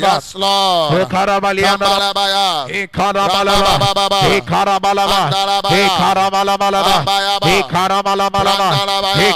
Yes, 0.00 0.34
Lord. 0.34 1.08
Karabalianda, 1.08 1.86
Kambalabaya. 1.86 2.68
He 2.68 2.86
Karabalaba, 2.86 3.78
Rabababa. 3.78 4.20
He 4.28 4.40
Karabalaba, 4.40 5.18
Andalabaya. 5.24 5.78
He 5.78 5.96
Karabalabalaba, 5.98 6.88
Rambayaba. 6.94 7.46
He 7.46 7.68
Karabalabalaba, 7.72 8.68
Brandalabaya. 8.68 9.18
He 9.18 9.34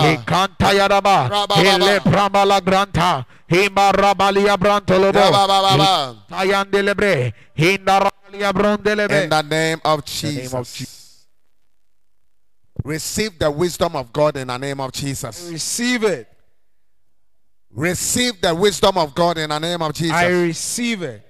He 0.04 0.24
Rabababa. 1.20 1.42
Palabrantaya 1.42 1.78
la. 1.78 3.41
Delebre. 8.86 9.24
In 9.24 9.30
the 9.30 9.42
name 9.42 9.82
of 9.84 10.06
the 10.06 10.32
name 10.32 10.56
of 10.56 10.68
Jesus. 10.74 11.28
Receive 12.84 13.38
the 13.38 13.52
wisdom 13.52 13.96
of 13.96 14.12
God 14.14 14.38
in 14.38 14.48
the 14.48 14.58
name 14.58 14.80
of 14.80 14.92
Jesus. 14.92 15.50
Receive 15.52 16.04
it. 16.04 16.28
Receive 17.74 18.42
the 18.42 18.56
wisdom 18.56 18.98
of 18.98 19.14
God 19.14 19.38
in 19.38 19.50
the 19.50 19.60
name 19.60 19.82
of 19.82 19.94
Jesus. 19.94 20.16
I 20.16 20.28
receive 20.28 21.02
it. 21.04 21.26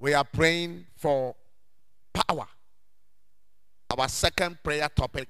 we 0.00 0.14
are 0.14 0.24
praying 0.24 0.86
for 0.96 1.34
power. 2.12 2.46
Our 3.96 4.08
second 4.08 4.58
prayer 4.62 4.88
topic, 4.88 5.28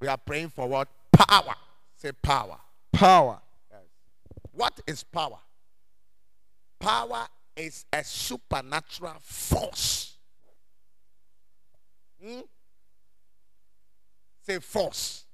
we 0.00 0.08
are 0.08 0.16
praying 0.18 0.50
for 0.50 0.68
what? 0.68 0.88
Power. 1.12 1.54
Say 1.96 2.12
power. 2.12 2.58
Power. 2.92 3.40
What 4.54 4.80
is 4.86 5.02
power? 5.02 5.38
Power 6.78 7.26
is 7.56 7.84
a 7.92 8.04
supernatural 8.04 9.16
force. 9.20 10.16
Hmm? 12.22 12.40
Say 14.42 14.58
force. 14.60 15.24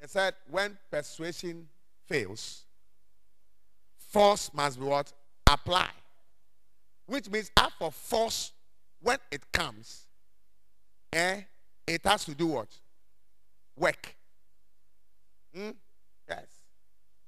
They 0.00 0.06
said 0.06 0.34
when 0.50 0.76
persuasion 0.90 1.68
fails, 2.06 2.64
force 3.98 4.50
must 4.52 4.78
be 4.78 4.84
what? 4.84 5.12
Apply. 5.46 5.90
Which 7.06 7.30
means 7.30 7.50
after 7.56 7.90
force, 7.90 8.52
when 9.02 9.18
it 9.30 9.50
comes, 9.52 10.06
eh, 11.12 11.42
it 11.86 12.00
has 12.04 12.24
to 12.24 12.34
do 12.34 12.46
what? 12.48 12.68
Work. 13.76 14.16
Hmm? 15.54 15.70
Yes. 16.28 16.46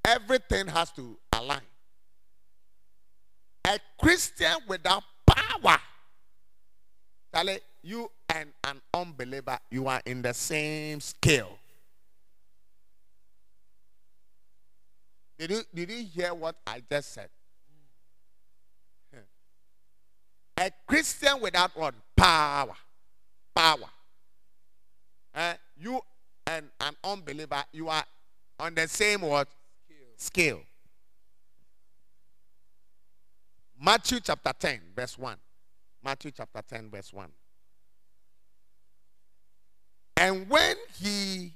Everything 0.05 0.66
has 0.68 0.91
to 0.93 1.18
align. 1.33 1.61
A 3.66 3.79
Christian 4.01 4.57
without 4.66 5.03
power, 5.27 5.79
Charlie, 7.33 7.61
you 7.83 8.11
and 8.29 8.51
an 8.64 8.81
unbeliever, 8.93 9.59
you 9.70 9.87
are 9.87 10.03
in 10.05 10.23
the 10.23 10.35
same 10.35 11.01
scale. 11.01 11.59
Did 15.39 15.51
you, 15.51 15.62
did 15.75 15.91
you 15.91 16.05
hear 16.05 16.35
what 16.35 16.57
I 16.66 16.83
just 16.89 17.14
said? 17.14 17.29
A 20.59 20.70
Christian 20.87 21.41
without 21.41 21.77
what? 21.77 21.95
Power. 22.16 22.77
Power. 23.55 23.91
Eh, 25.35 25.55
you 25.77 26.01
and 26.47 26.66
an 26.80 26.95
unbeliever, 27.05 27.62
you 27.72 27.88
are 27.88 28.05
on 28.59 28.74
the 28.74 28.86
same 28.88 29.22
what? 29.22 29.49
Scale. 30.16 30.61
Matthew 33.80 34.20
chapter 34.20 34.53
10, 34.59 34.80
verse 34.95 35.18
1. 35.18 35.36
Matthew 36.05 36.30
chapter 36.30 36.62
10, 36.68 36.90
verse 36.90 37.12
1. 37.12 37.28
And 40.16 40.49
when 40.49 40.76
he 41.01 41.53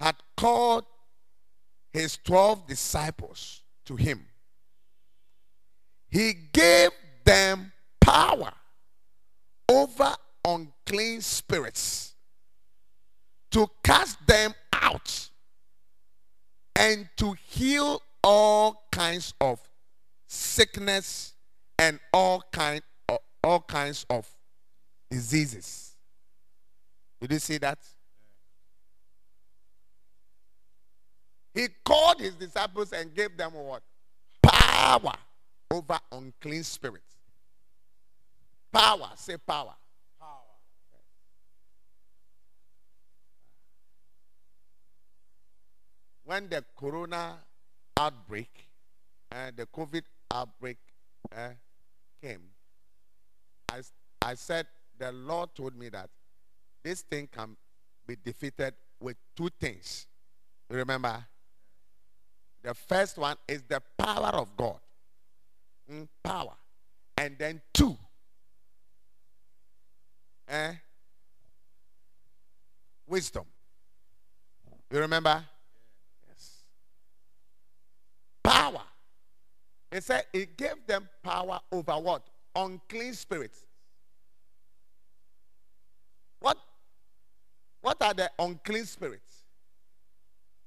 had 0.00 0.16
called 0.36 0.84
his 1.92 2.16
12 2.24 2.66
disciples 2.66 3.62
to 3.84 3.94
him, 3.94 4.24
he 6.08 6.32
gave 6.52 6.90
them 7.24 7.72
power 8.00 8.52
over 9.68 10.14
unclean 10.44 11.20
spirits 11.20 12.07
to 13.50 13.66
cast 13.82 14.24
them 14.26 14.52
out 14.72 15.30
and 16.76 17.08
to 17.16 17.34
heal 17.46 18.02
all 18.22 18.86
kinds 18.90 19.34
of 19.40 19.60
sickness 20.26 21.34
and 21.78 21.98
all 22.12 22.44
kind 22.52 22.82
all 23.42 23.60
kinds 23.60 24.04
of 24.10 24.28
diseases. 25.10 25.96
Did 27.20 27.32
you 27.32 27.38
see 27.38 27.58
that? 27.58 27.78
He 31.54 31.68
called 31.84 32.20
his 32.20 32.34
disciples 32.34 32.92
and 32.92 33.14
gave 33.14 33.36
them 33.36 33.52
what? 33.54 33.82
Power 34.42 35.14
over 35.70 35.98
unclean 36.12 36.62
spirits. 36.62 37.16
Power, 38.72 39.10
say 39.16 39.36
power. 39.38 39.74
When 46.28 46.46
the 46.50 46.62
corona 46.76 47.38
outbreak 47.96 48.50
and 49.32 49.56
the 49.56 49.64
COVID 49.64 50.02
outbreak 50.30 50.76
uh, 51.34 51.48
came, 52.22 52.42
I, 53.70 53.80
I 54.20 54.34
said, 54.34 54.66
the 54.98 55.10
Lord 55.10 55.54
told 55.54 55.74
me 55.74 55.88
that 55.88 56.10
this 56.84 57.00
thing 57.00 57.30
can 57.34 57.56
be 58.06 58.14
defeated 58.22 58.74
with 59.00 59.16
two 59.34 59.48
things. 59.58 60.06
Remember? 60.68 61.24
The 62.62 62.74
first 62.74 63.16
one 63.16 63.36
is 63.48 63.62
the 63.62 63.80
power 63.96 64.32
of 64.34 64.54
God. 64.54 64.80
Mm, 65.90 66.08
power. 66.22 66.56
And 67.16 67.38
then 67.38 67.62
two. 67.72 67.96
Eh? 70.46 70.72
Wisdom. 73.06 73.44
You 74.90 74.98
remember? 74.98 75.42
Power. 78.48 78.82
It 79.92 80.02
said 80.02 80.24
it 80.32 80.56
gave 80.56 80.86
them 80.86 81.06
power 81.22 81.60
over 81.70 81.92
what? 81.92 82.22
Unclean 82.56 83.12
spirits. 83.12 83.66
What? 86.40 86.56
What 87.82 88.00
are 88.00 88.14
the 88.14 88.30
unclean 88.38 88.86
spirits? 88.86 89.44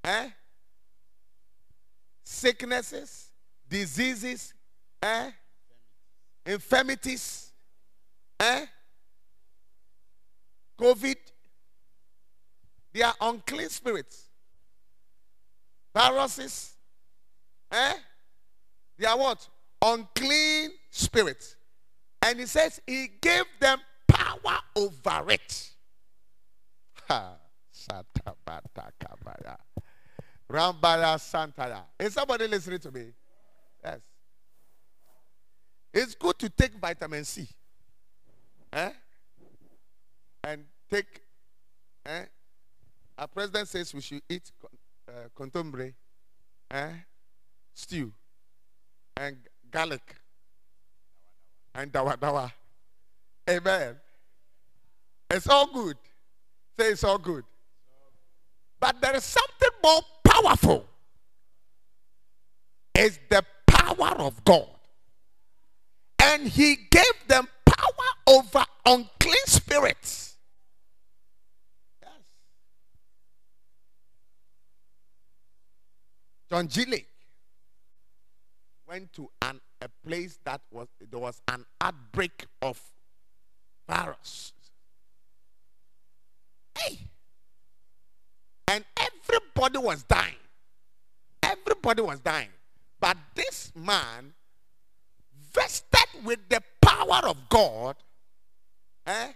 Eh? 0.04 0.28
Sicknesses, 2.22 3.30
diseases, 3.68 4.54
eh? 5.02 5.30
Infirmities, 6.46 7.50
eh? 8.38 8.64
COVID. 10.80 11.16
They 12.92 13.02
are 13.02 13.14
unclean 13.20 13.68
spirits. 13.70 14.28
Viruses, 15.92 16.71
eh? 17.72 17.94
They 18.98 19.06
are 19.06 19.18
what? 19.18 19.48
Unclean 19.82 20.70
spirits. 20.90 21.56
And 22.24 22.38
he 22.38 22.46
says 22.46 22.80
he 22.86 23.08
gave 23.20 23.44
them 23.60 23.80
power 24.06 24.58
over 24.76 25.30
it. 25.30 25.70
Ha. 27.08 27.36
Rambaya 30.48 31.16
Santaya. 31.18 31.82
Is 31.98 32.14
somebody 32.14 32.46
listening 32.46 32.78
to 32.80 32.92
me? 32.92 33.06
Yes. 33.82 34.00
It's 35.92 36.14
good 36.14 36.38
to 36.38 36.48
take 36.48 36.74
vitamin 36.74 37.24
C. 37.24 37.48
Eh? 38.72 38.90
And 40.44 40.64
take. 40.90 41.22
Eh? 42.06 42.24
Our 43.18 43.28
president 43.28 43.68
says 43.68 43.92
we 43.94 44.00
should 44.00 44.22
eat 44.28 44.50
uh, 45.08 45.28
kontomire, 45.36 45.94
eh? 46.70 46.92
Stew, 47.74 48.12
and 49.16 49.36
garlic, 49.70 50.16
and 51.74 51.92
dawa 51.92 52.16
dawa. 52.16 52.52
Amen. 53.48 53.96
It's 55.30 55.48
all 55.48 55.66
good. 55.66 55.96
Say 56.78 56.90
it's 56.90 57.04
all 57.04 57.18
good. 57.18 57.44
But 58.78 59.00
there 59.00 59.16
is 59.16 59.24
something 59.24 59.70
more 59.82 60.00
powerful. 60.24 60.84
It's 62.94 63.18
the 63.28 63.44
power 63.66 64.10
of 64.18 64.44
God. 64.44 64.68
And 66.22 66.46
he 66.46 66.76
gave 66.90 67.26
them 67.26 67.46
power 67.64 68.08
over 68.26 68.64
unclean 68.84 69.46
spirits. 69.46 70.36
Yes. 72.02 72.10
John 76.50 76.68
G. 76.68 77.04
Went 78.92 79.10
to 79.14 79.30
an, 79.40 79.58
a 79.80 79.88
place 80.06 80.38
that 80.44 80.60
was 80.70 80.86
there 81.10 81.18
was 81.18 81.40
an 81.48 81.64
outbreak 81.80 82.44
of 82.60 82.78
virus. 83.88 84.52
Hey. 86.76 86.98
And 88.68 88.84
everybody 88.98 89.78
was 89.78 90.02
dying. 90.02 90.34
Everybody 91.42 92.02
was 92.02 92.20
dying. 92.20 92.50
But 93.00 93.16
this 93.34 93.72
man, 93.74 94.34
vested 95.54 96.22
with 96.22 96.40
the 96.50 96.62
power 96.82 97.26
of 97.26 97.48
God, 97.48 97.96
eh? 99.06 99.28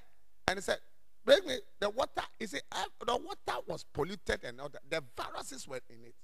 and 0.48 0.58
he 0.58 0.60
said, 0.60 0.80
Bring 1.24 1.46
me 1.46 1.56
the 1.80 1.88
water. 1.88 2.24
You 2.38 2.46
see, 2.46 2.60
uh, 2.72 2.84
the 3.06 3.16
water 3.16 3.62
was 3.66 3.86
polluted 3.90 4.44
and 4.44 4.60
all 4.60 4.68
that. 4.68 4.82
The 4.90 5.02
viruses 5.16 5.66
were 5.66 5.80
in 5.88 6.04
it. 6.04 6.14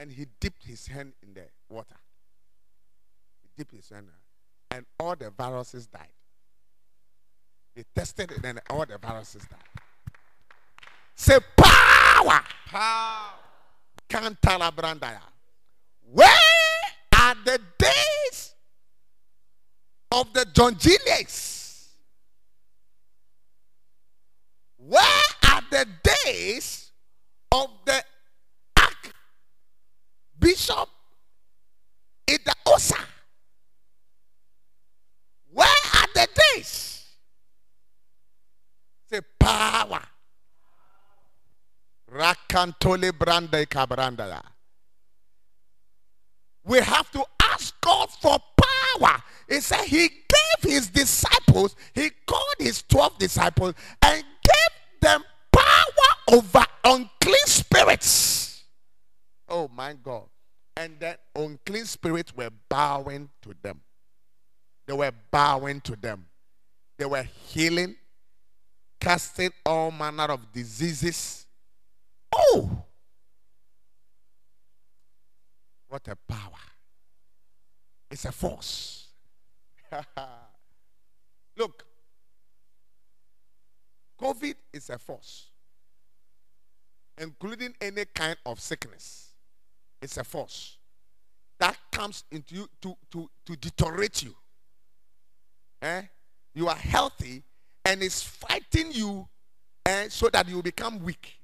And 0.00 0.10
he 0.10 0.24
dipped 0.40 0.64
his 0.64 0.86
hand 0.86 1.12
in 1.22 1.34
the 1.34 1.42
water. 1.68 2.00
He 3.42 3.50
dipped 3.54 3.74
his 3.74 3.90
hand, 3.90 4.06
and 4.70 4.86
all 4.98 5.14
the 5.14 5.28
viruses 5.28 5.86
died. 5.86 6.08
They 7.76 7.84
tested 7.94 8.32
it, 8.32 8.42
and 8.42 8.62
all 8.70 8.86
the 8.86 8.96
viruses 8.96 9.42
died. 9.42 9.58
Say 11.14 11.38
power. 11.54 12.40
Power. 12.66 13.32
Cantala 14.08 14.72
Brandaya. 14.72 15.20
Where 16.10 16.26
are 17.18 17.34
the 17.44 17.60
days 17.76 18.54
of 20.12 20.32
the 20.32 20.46
John 20.46 20.78
Julius? 20.78 21.90
Where 24.78 25.02
are 25.46 25.62
the 25.70 25.86
days 26.24 26.90
of 27.52 27.68
the 27.84 28.02
Archbishop 30.40 30.88
Idahosa? 32.26 32.98
Where 35.52 35.66
are 35.66 36.06
the 36.14 36.28
days? 36.54 37.04
The 39.10 39.22
power. 39.38 40.02
Rakantole 42.12 43.12
brande 43.16 43.66
kabrandaya. 43.68 44.42
We 46.64 46.78
have 46.78 47.10
to 47.12 47.24
ask 47.42 47.78
God 47.80 48.10
for 48.10 48.38
power. 48.56 49.22
He 49.48 49.60
said 49.60 49.84
he 49.84 50.08
gave 50.08 50.72
his 50.72 50.88
disciples, 50.88 51.74
he 51.94 52.10
called 52.26 52.56
his 52.58 52.82
12 52.82 53.18
disciples 53.18 53.74
and 54.02 54.22
gave 54.42 55.00
them 55.00 55.24
power 55.52 56.36
over 56.38 56.64
unclean 56.84 57.46
spirits. 57.46 58.39
Oh 59.50 59.68
my 59.74 59.94
God. 59.94 60.26
And 60.76 60.98
then 61.00 61.16
unclean 61.34 61.84
spirits 61.84 62.34
were 62.34 62.50
bowing 62.68 63.28
to 63.42 63.54
them. 63.60 63.80
They 64.86 64.94
were 64.94 65.12
bowing 65.30 65.80
to 65.82 65.96
them. 65.96 66.26
They 66.96 67.04
were 67.04 67.24
healing, 67.48 67.96
casting 69.00 69.50
all 69.66 69.90
manner 69.90 70.24
of 70.24 70.52
diseases. 70.52 71.46
Oh! 72.32 72.84
What 75.88 76.06
a 76.06 76.16
power. 76.28 76.60
It's 78.10 78.24
a 78.24 78.32
force. 78.32 79.08
Look, 81.56 81.84
COVID 84.20 84.54
is 84.72 84.90
a 84.90 84.98
force, 84.98 85.48
including 87.18 87.74
any 87.80 88.04
kind 88.04 88.36
of 88.46 88.60
sickness. 88.60 89.29
It's 90.02 90.16
a 90.16 90.24
force 90.24 90.78
that 91.60 91.76
comes 91.92 92.24
into 92.32 92.54
you 92.54 92.68
to, 92.80 92.96
to, 93.12 93.30
to 93.44 93.56
deteriorate 93.56 94.22
you. 94.22 94.34
Eh? 95.82 96.02
You 96.54 96.68
are 96.68 96.76
healthy 96.76 97.42
and 97.84 98.02
it's 98.02 98.22
fighting 98.22 98.92
you 98.92 99.28
eh, 99.86 100.06
so 100.08 100.28
that 100.30 100.48
you 100.48 100.62
become 100.62 101.04
weak. 101.04 101.38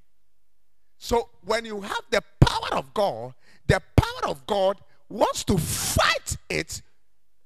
So 0.97 1.29
when 1.45 1.65
you 1.65 1.79
have 1.81 2.01
the 2.09 2.21
power 2.39 2.79
of 2.79 2.93
God, 2.93 3.35
the 3.67 3.81
power 3.95 4.31
of 4.31 4.45
God 4.47 4.77
wants 5.07 5.43
to 5.45 5.57
fight 5.57 6.35
it 6.49 6.81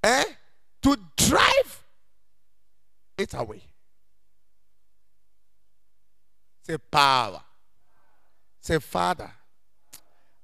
eh, 0.03 0.23
to 0.81 0.97
drive 1.17 1.83
it 3.17 3.33
away. 3.33 3.61
Say 6.63 6.77
power. 6.77 7.41
Say 8.61 8.79
Father. 8.79 9.31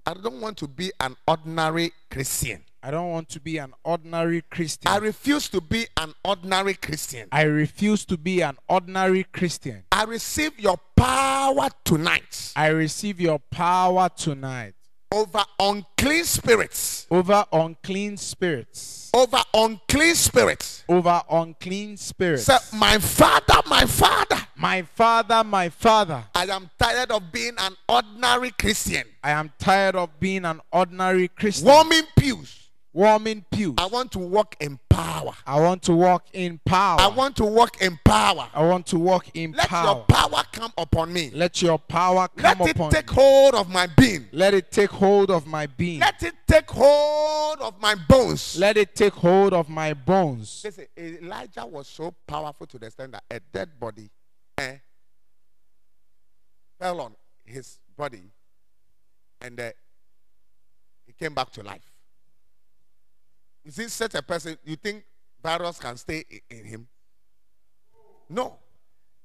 I 0.08 0.14
don't 0.14 0.40
want 0.40 0.56
to 0.60 0.70
be 0.70 0.94
an 1.02 1.18
ordinary 1.28 1.92
Christian. 2.10 2.64
I 2.82 2.92
don't 2.92 3.12
want 3.12 3.28
to 3.28 3.42
be 3.42 3.58
an 3.58 3.74
ordinary 3.84 4.42
Christian. 4.50 4.90
I 4.90 5.00
refuse 5.00 5.50
to 5.50 5.60
be 5.60 5.86
an 5.98 6.14
ordinary 6.24 6.76
Christian. 6.76 7.28
I 7.30 7.42
refuse 7.42 8.06
to 8.06 8.18
be 8.18 8.42
an 8.42 8.56
ordinary 8.70 9.26
Christian. 9.26 9.84
I 9.92 10.06
receive 10.06 10.58
your 10.58 10.78
power 10.96 11.70
tonight 11.84 12.52
I 12.56 12.68
receive 12.68 13.22
your 13.22 13.40
power 13.40 14.10
tonight 14.10 14.74
over 15.12 15.44
unclean 15.60 16.24
spirits. 16.24 17.08
over 17.10 17.46
unclean 17.52 18.18
spirits. 18.18 19.10
Over 19.14 19.42
unclean 19.54 20.16
spirits. 20.16 20.84
Over 20.88 21.22
unclean 21.30 21.98
spirits. 21.98 22.44
Say, 22.44 22.58
my 22.74 23.00
father, 23.00 23.62
my 23.68 23.86
father. 23.86 24.38
My 24.56 24.82
father, 24.82 25.44
my 25.44 25.70
father, 25.70 26.24
I 26.34 26.46
am 26.46 26.70
tired 26.80 27.12
of 27.12 27.32
being 27.32 27.54
an 27.58 27.76
ordinary 27.88 28.52
Christian. 28.52 29.04
I 29.24 29.32
am 29.32 29.52
tired 29.60 29.96
of 29.96 30.20
being 30.20 30.46
an 30.46 30.62
ordinary 30.72 31.28
Christian. 31.28 31.68
Warming 31.68 32.04
pews. 32.18 32.67
Warming 32.94 33.46
pews. 33.52 33.76
I 33.78 33.86
want 33.86 34.12
to 34.14 34.20
walk 34.20 34.56
in 34.60 34.80
power. 34.90 35.34
I 35.46 35.60
want 35.60 35.84
to 35.84 35.94
walk 35.94 36.26
in 36.34 36.60
power. 36.66 37.00
I 37.00 37.08
want 37.08 37.36
to 37.38 37.46
walk 37.46 37.82
in 37.82 38.00
power. 38.04 38.50
I 38.54 38.64
want 38.66 38.88
to 38.88 38.98
walk 38.98 39.28
in 39.36 39.52
Let 39.52 39.68
power. 39.68 39.86
Let 39.86 39.96
your 39.96 40.06
power 40.06 40.44
come 40.52 40.74
upon 40.78 41.14
me. 41.14 41.30
Let 41.34 41.62
your 41.62 41.78
power 41.78 42.28
come 42.36 42.62
upon. 42.62 42.68
Let 42.68 42.76
it 42.76 42.92
take 42.92 43.10
me. 43.10 43.16
hold 43.16 43.56
of 43.56 43.70
my 43.70 43.88
being. 43.88 44.28
Let 44.32 44.54
it 44.54 44.72
take 44.72 44.90
hold 44.90 45.30
of 45.30 45.46
my 45.46 45.68
being. 45.68 46.00
Let 46.00 46.24
it 46.24 46.36
take 46.48 46.70
hold 46.72 47.60
of 47.60 47.80
my 47.80 47.96
bones. 48.08 48.58
Let 48.58 48.78
it 48.78 48.96
take 48.96 49.14
hold 49.14 49.54
of 49.54 49.70
my 49.70 49.94
bones. 49.94 50.62
Listen, 50.64 50.88
Elijah 50.98 51.66
was 51.66 51.88
so 51.88 52.16
powerful 52.26 52.66
to 52.68 52.80
the 52.80 52.88
extent 52.88 53.12
that 53.12 53.24
a 53.30 53.40
dead 53.40 53.80
body 53.80 54.10
eh, 54.58 54.78
fell 56.80 57.02
on 57.02 57.16
his 57.46 57.80
body 57.96 58.24
and 59.42 59.60
uh, 59.60 59.72
he 61.06 61.14
came 61.14 61.34
back 61.34 61.52
to 61.52 61.64
life. 61.64 61.97
You 63.68 63.72
see, 63.74 63.90
such 63.90 64.16
a 64.16 64.22
person, 64.22 64.58
you 64.64 64.78
think 64.78 65.04
virus 65.44 65.78
can 65.78 65.98
stay 65.98 66.24
i- 66.32 66.42
in 66.50 66.64
him? 66.64 66.88
No. 68.30 68.58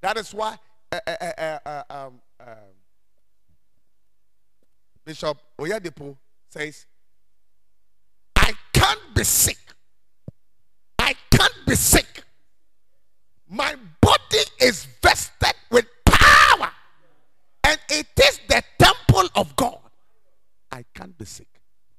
That 0.00 0.16
is 0.16 0.34
why 0.34 0.58
uh, 0.90 0.98
uh, 1.06 1.58
uh, 1.64 1.82
um, 1.88 2.20
Bishop 5.04 5.38
Oyedepo 5.60 6.16
says, 6.48 6.86
I 8.34 8.52
can't 8.72 9.14
be 9.14 9.22
sick. 9.22 9.58
I 10.98 11.14
can't 11.30 11.54
be 11.64 11.76
sick. 11.76 12.24
My 13.48 13.76
body 14.00 14.42
is 14.60 14.88
vested 15.00 15.54
with 15.70 15.86
power, 16.04 16.72
and 17.62 17.78
it 17.90 18.08
is 18.24 18.40
the 18.48 18.60
temple 18.76 19.28
of 19.36 19.54
God. 19.54 19.78
I 20.72 20.84
can't 20.96 21.16
be 21.16 21.26
sick. 21.26 21.46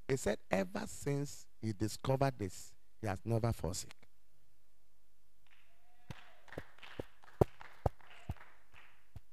He 0.09 0.17
said, 0.17 0.39
ever 0.51 0.83
since 0.87 1.45
he 1.63 1.71
discovered 1.71 2.33
this, 2.37 2.73
he 3.01 3.07
has 3.07 3.19
never 3.23 3.53
sick. 3.71 3.95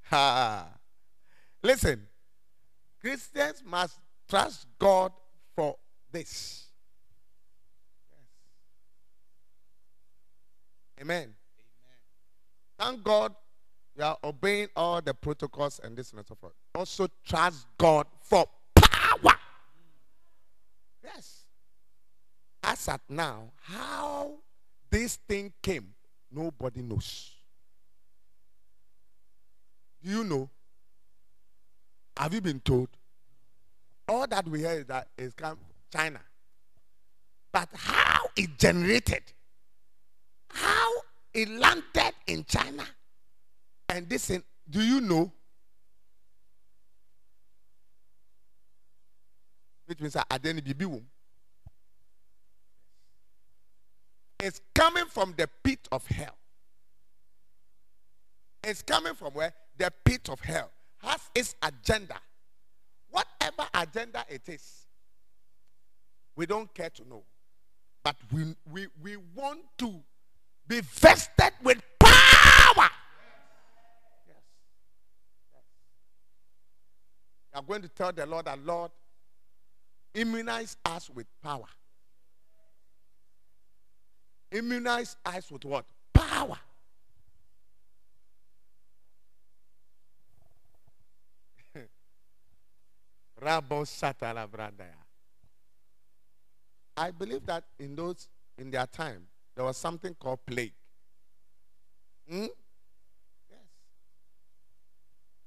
Ha. 0.05 0.69
Listen, 1.63 2.07
Christians 3.01 3.63
must 3.67 3.99
trust 4.29 4.67
God 4.79 5.13
for 5.57 5.77
this. 6.11 6.67
Amen. 11.01 11.35
Thank 12.79 13.03
God 13.03 13.35
you 13.97 14.05
are 14.05 14.19
obeying 14.23 14.69
all 14.77 15.01
the 15.01 15.15
protocols 15.15 15.81
and 15.83 15.97
this 15.97 16.13
and 16.13 16.27
so 16.27 16.35
forth. 16.35 16.53
Also 16.75 17.09
trust 17.27 17.67
God 17.77 18.07
for 18.23 18.47
power. 18.75 19.35
Yes. 21.03 21.40
As 22.63 22.89
at 22.89 23.01
now, 23.09 23.51
how 23.63 24.33
this 24.91 25.17
thing 25.29 25.53
came, 25.63 25.95
nobody 26.31 26.83
knows. 26.83 27.31
Do 30.03 30.11
you 30.11 30.25
know? 30.25 30.49
Have 32.17 32.35
you 32.35 32.41
been 32.41 32.61
told? 32.61 32.89
All 34.09 34.27
that 34.27 34.47
we 34.47 34.61
hear 34.61 34.73
is 34.73 34.87
that 34.87 35.09
it's 35.17 35.35
come 35.35 35.59
China. 35.93 36.21
But 37.53 37.69
how 37.75 38.23
it 38.37 38.59
generated, 38.59 39.23
how 40.49 40.91
it 41.33 41.49
landed 41.49 42.13
in 42.27 42.45
China, 42.45 42.85
and 43.89 44.09
this, 44.09 44.31
in, 44.31 44.43
do 44.69 44.81
you 44.81 45.01
know? 45.01 45.33
Which 49.87 50.01
means 50.01 50.15
Adeni 50.15 50.63
Bibi 50.63 50.85
womb. 50.85 51.07
It's 54.43 54.61
coming 54.75 55.07
from 55.07 55.35
the 55.37 55.49
pit 55.63 55.87
of 55.93 56.07
hell. 56.07 56.37
It's 58.63 58.83
coming 58.83 59.15
from 59.15 59.33
where? 59.33 59.53
The 59.79 59.93
pit 60.05 60.29
of 60.29 60.41
hell 60.41 60.71
has 60.99 61.21
its 61.35 61.55
agenda. 61.63 62.17
Whatever 63.11 63.69
agenda 63.75 64.25
it 64.29 64.49
is, 64.49 64.87
we 66.37 66.47
don't 66.47 66.73
care 66.75 66.91
to 66.91 67.09
know. 67.09 67.23
But 68.03 68.17
we, 68.33 68.55
we, 68.71 68.87
we 69.03 69.17
want 69.35 69.61
to 69.79 70.01
be 70.67 70.81
vested 70.81 71.53
with 71.63 71.83
power. 71.99 72.89
Yes. 74.27 74.37
We 77.53 77.59
are 77.59 77.63
going 77.63 77.83
to 77.83 77.89
tell 77.89 78.13
the 78.13 78.25
Lord 78.27 78.47
that, 78.47 78.65
Lord, 78.65 78.91
immunize 80.15 80.77
us 80.85 81.11
with 81.11 81.27
power. 81.43 81.67
Immunize 84.53 85.17
us 85.25 85.51
with 85.51 85.65
what? 85.65 85.85
Power. 86.13 86.59
I 96.97 97.11
believe 97.13 97.47
that 97.47 97.65
in 97.79 97.95
those 97.95 98.29
in 98.59 98.71
their 98.71 98.87
time 98.87 99.27
there 99.55 99.65
was 99.65 99.77
something 99.77 100.15
called 100.15 100.41
plague. 100.47 100.73
Hmm? 102.29 102.47
Yes. 103.49 103.59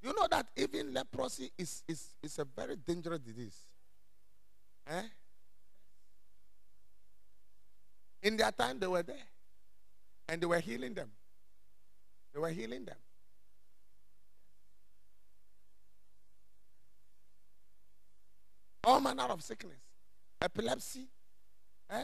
You 0.02 0.14
know 0.14 0.28
that 0.30 0.48
even 0.56 0.94
leprosy 0.94 1.52
is, 1.58 1.84
is, 1.88 2.14
is 2.22 2.40
a 2.40 2.46
very 2.46 2.76
dangerous 2.76 3.20
disease. 3.20 3.58
Eh? 4.88 5.02
In 8.24 8.38
their 8.38 8.52
time 8.52 8.80
they 8.80 8.88
were 8.88 9.04
there. 9.04 9.28
And 10.28 10.42
they 10.42 10.46
were 10.46 10.60
healing 10.60 10.94
them. 10.94 11.12
They 12.34 12.40
were 12.40 12.50
healing 12.50 12.86
them. 12.86 12.96
All 18.86 19.00
manner 19.00 19.24
of 19.24 19.42
sickness, 19.42 19.80
epilepsy, 20.42 21.08
eh? 21.90 22.04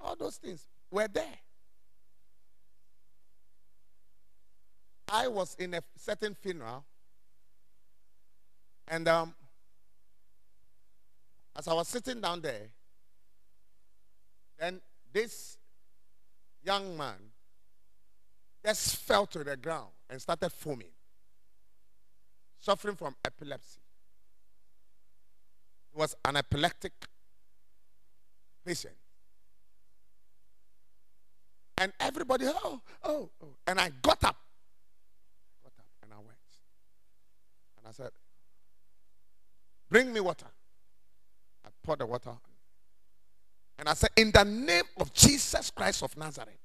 all 0.00 0.14
those 0.14 0.36
things 0.36 0.64
were 0.90 1.08
there. 1.08 1.38
I 5.08 5.26
was 5.26 5.56
in 5.58 5.74
a 5.74 5.82
certain 5.96 6.34
funeral, 6.34 6.84
and 8.86 9.08
um, 9.08 9.34
as 11.56 11.66
I 11.66 11.74
was 11.74 11.88
sitting 11.88 12.20
down 12.20 12.40
there, 12.42 12.68
then 14.58 14.80
this 15.14 15.56
young 16.62 16.96
man 16.96 17.14
just 18.64 18.96
fell 18.96 19.26
to 19.26 19.44
the 19.44 19.56
ground 19.56 19.90
and 20.10 20.20
started 20.20 20.50
foaming, 20.50 20.92
suffering 22.58 22.96
from 22.96 23.14
epilepsy. 23.24 23.80
He 25.92 25.98
was 25.98 26.14
an 26.24 26.36
epileptic 26.36 26.92
patient. 28.66 28.94
And 31.78 31.92
everybody, 32.00 32.46
oh, 32.48 32.80
oh, 33.04 33.30
oh. 33.42 33.56
And 33.66 33.80
I 33.80 33.90
got 34.02 34.22
up. 34.24 34.36
Got 35.62 35.72
up 35.78 35.86
and 36.02 36.12
I 36.12 36.16
went. 36.16 36.38
And 37.78 37.86
I 37.88 37.92
said, 37.92 38.10
Bring 39.88 40.12
me 40.12 40.20
water. 40.20 40.46
I 41.64 41.68
poured 41.84 42.00
the 42.00 42.06
water. 42.06 42.32
And 43.78 43.88
I 43.88 43.94
said, 43.94 44.10
In 44.16 44.30
the 44.30 44.44
name 44.44 44.84
of 44.98 45.12
Jesus 45.12 45.70
Christ 45.70 46.02
of 46.02 46.16
Nazareth, 46.16 46.58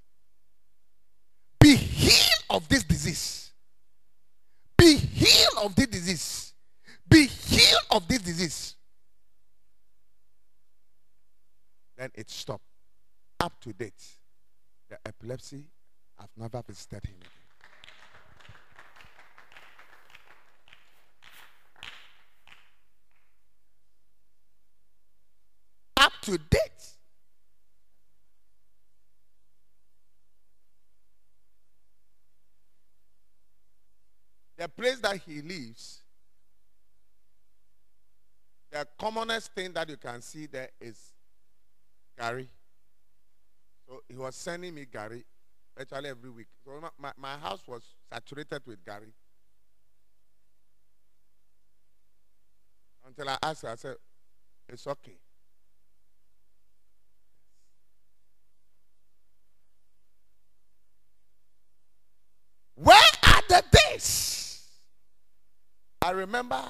be 1.59 1.75
healed 1.75 2.43
of 2.49 2.69
this 2.69 2.83
disease. 2.83 3.51
Be 4.77 4.95
healed 4.95 5.65
of 5.65 5.75
this 5.75 5.87
disease. 5.87 6.53
Be 7.09 7.25
healed 7.25 7.83
of 7.91 8.07
this 8.07 8.19
disease. 8.19 8.75
Then 11.97 12.11
it 12.15 12.29
stopped. 12.29 12.63
Up 13.41 13.59
to 13.61 13.73
date. 13.73 14.03
The 14.89 14.97
epilepsy, 15.05 15.65
I've 16.17 16.29
never 16.37 16.63
visited 16.65 17.05
him 17.05 17.15
again. 17.19 17.29
Up 25.97 26.13
to 26.21 26.37
date. 26.37 26.69
The 34.57 34.68
place 34.79 34.99
that 34.99 35.17
he 35.27 35.41
lives, 35.41 35.99
the 38.71 38.87
commonest 38.97 39.53
thing 39.53 39.73
that 39.73 39.89
you 39.89 39.97
can 39.97 40.21
see 40.21 40.45
there 40.45 40.69
is 40.79 40.97
gari. 42.17 42.47
So 43.85 44.01
he 44.07 44.15
was 44.15 44.35
sending 44.35 44.73
me 44.73 44.85
gari 44.85 45.23
actually 45.77 46.09
every 46.09 46.29
week. 46.29 46.47
So 46.63 46.71
my, 46.97 47.11
my 47.17 47.35
house 47.37 47.61
was 47.67 47.83
saturated 48.11 48.61
with 48.65 48.83
gari. 48.85 49.11
Until 53.05 53.29
I 53.29 53.37
asked 53.43 53.63
her, 53.63 53.69
I 53.69 53.75
said, 53.75 53.95
it's 54.69 54.87
okay. 54.87 55.17
Where 62.75 62.95
are 63.23 63.41
the 63.49 63.63
days? 63.71 64.39
I 66.01 66.08
remember 66.19 66.61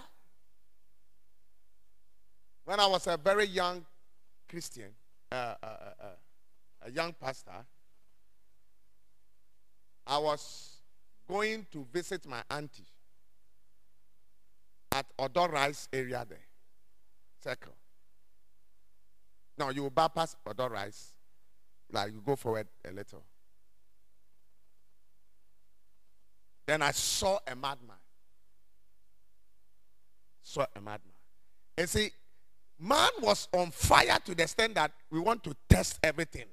when 2.65 2.79
I 2.79 2.87
was 2.87 3.07
a 3.07 3.17
very 3.17 3.45
young 3.45 3.83
Christian, 4.47 4.91
uh, 5.31 5.35
uh, 5.35 5.55
uh, 5.63 5.69
uh 6.01 6.05
a 6.81 6.91
young 6.91 7.13
pastor, 7.19 7.65
I 10.07 10.17
was 10.17 10.77
going 11.27 11.67
to 11.71 11.85
visit 11.91 12.25
my 12.25 12.41
auntie 12.49 12.85
at 14.91 15.05
Odor 15.17 15.47
Rice 15.51 15.89
area 15.91 16.25
there, 16.27 16.47
circle. 17.43 17.73
Now 19.57 19.69
you 19.69 19.89
bypass 19.89 20.35
Odor 20.45 20.69
Rice, 20.69 21.13
like 21.91 22.13
you 22.13 22.21
go 22.25 22.35
forward 22.35 22.67
a 22.87 22.91
little. 22.91 23.23
Then 26.65 26.81
I 26.81 26.91
saw 26.91 27.39
a 27.45 27.55
madman. 27.55 27.97
Saw 30.49 30.65
a 30.75 30.81
madman. 30.81 31.13
And 31.77 31.87
see, 31.87 32.09
man 32.79 33.11
was 33.21 33.47
on 33.53 33.69
fire 33.69 34.17
to 34.25 34.33
the 34.33 34.41
extent 34.41 34.73
that 34.73 34.91
we 35.11 35.19
want 35.19 35.43
to 35.43 35.55
test 35.69 35.99
everything. 36.01 36.47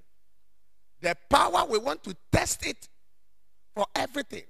The 1.01 1.17
power, 1.31 1.65
we 1.65 1.79
want 1.79 2.05
to 2.05 2.15
test 2.31 2.67
it 2.67 2.91
for 3.75 3.87
everything. 3.95 4.43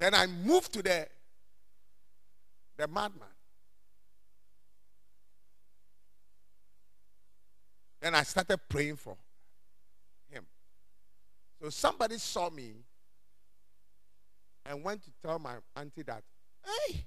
Then 0.00 0.14
I 0.14 0.26
moved 0.26 0.72
to 0.72 0.82
the, 0.82 1.06
the 2.76 2.88
madman. 2.88 3.28
Then 8.00 8.16
I 8.16 8.24
started 8.24 8.58
praying 8.68 8.96
for 8.96 9.16
him. 10.28 10.44
So 11.62 11.70
somebody 11.70 12.18
saw 12.18 12.50
me 12.50 12.72
and 14.66 14.82
went 14.82 15.04
to 15.04 15.10
tell 15.24 15.38
my 15.38 15.54
auntie 15.76 16.02
that, 16.02 16.24
hey, 16.64 17.04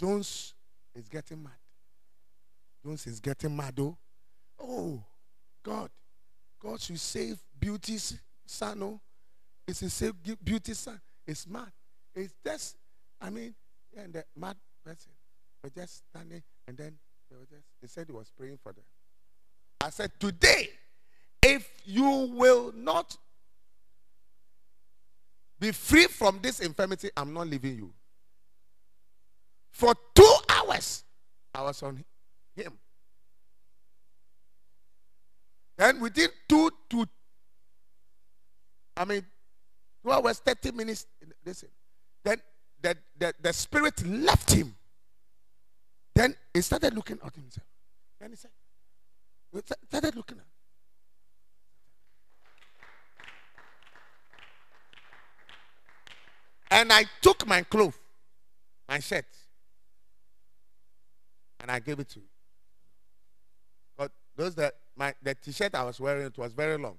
Jones 0.00 0.54
is 0.94 1.08
getting 1.08 1.42
mad. 1.42 1.52
Jones 2.84 3.06
is 3.06 3.20
getting 3.20 3.56
mad, 3.56 3.74
oh. 3.80 3.96
Oh, 4.60 5.02
God. 5.62 5.90
God 6.60 6.80
should 6.80 6.98
save 6.98 7.38
beauty's 7.58 8.18
son. 8.46 8.82
Oh, 8.82 9.00
it's 9.66 9.82
a 9.82 9.90
save 9.90 10.14
beauty's 10.44 10.78
son. 10.78 11.00
It's 11.26 11.46
mad. 11.46 11.70
It's 12.14 12.34
just, 12.44 12.76
I 13.20 13.30
mean, 13.30 13.54
and 13.96 14.12
the 14.12 14.24
mad 14.36 14.56
person 14.84 15.12
was 15.62 15.72
just 15.72 16.02
standing 16.10 16.42
and 16.66 16.76
then 16.76 16.98
they 17.30 17.36
were 17.36 17.46
just, 17.50 17.64
they 17.80 17.88
said 17.88 18.06
he 18.08 18.12
was 18.12 18.32
praying 18.36 18.58
for 18.62 18.72
them. 18.72 18.84
I 19.80 19.90
said, 19.90 20.10
today, 20.18 20.70
if 21.42 21.68
you 21.84 22.30
will 22.34 22.72
not 22.74 23.16
be 25.60 25.72
free 25.72 26.06
from 26.06 26.40
this 26.42 26.60
infirmity, 26.60 27.10
I'm 27.16 27.32
not 27.32 27.46
leaving 27.46 27.76
you. 27.76 27.92
For 29.70 29.94
two 30.14 30.34
hours, 30.48 31.04
I 31.54 31.62
was 31.62 31.82
on 31.82 32.04
him. 32.56 32.72
Then 35.76 36.00
within 36.00 36.28
two 36.48 36.70
to, 36.90 37.06
I 38.96 39.04
mean, 39.04 39.24
two 40.04 40.10
hours, 40.10 40.40
30 40.40 40.72
minutes, 40.72 41.06
listen. 41.46 41.68
Then 42.24 42.42
the, 42.82 42.96
the, 43.16 43.32
the 43.40 43.52
spirit 43.52 44.04
left 44.04 44.50
him. 44.50 44.74
Then 46.16 46.34
he 46.52 46.60
started 46.62 46.94
looking 46.94 47.20
at 47.24 47.32
himself. 47.32 47.66
Then 48.20 48.30
he 48.30 48.36
said, 48.36 48.50
he 49.52 49.60
started 49.86 50.16
looking 50.16 50.38
at 50.38 50.44
And 56.70 56.92
I 56.92 57.04
took 57.22 57.46
my 57.46 57.62
clothes, 57.62 57.94
my 58.88 58.98
shirt, 58.98 59.24
and 61.60 61.70
I 61.70 61.78
gave 61.78 61.98
it 61.98 62.08
to 62.10 62.20
you. 62.20 62.26
But 63.96 64.12
those 64.36 64.54
that 64.56 64.74
my 64.96 65.14
the 65.22 65.34
t-shirt 65.34 65.74
I 65.74 65.84
was 65.84 66.00
wearing 66.00 66.26
it 66.26 66.38
was 66.38 66.52
very 66.52 66.78
long. 66.78 66.96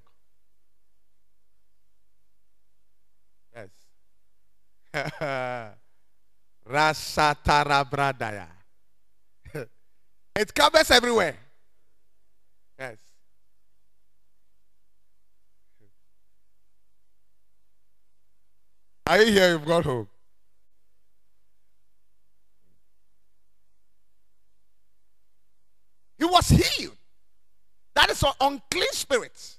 Yes. 3.55 3.69
Rashatarabradaya. 6.69 8.47
it 10.35 10.53
covers 10.53 10.91
everywhere. 10.91 11.35
Yes. 12.77 12.97
Are 19.07 19.21
you 19.23 19.31
here? 19.31 19.51
You've 19.53 19.65
got 19.65 19.85
home. 19.85 20.07
He 26.19 26.25
was 26.25 26.49
healed. 26.49 26.97
That 27.95 28.11
is 28.11 28.21
an 28.21 28.33
unclean 28.41 28.91
spirit. 28.91 29.55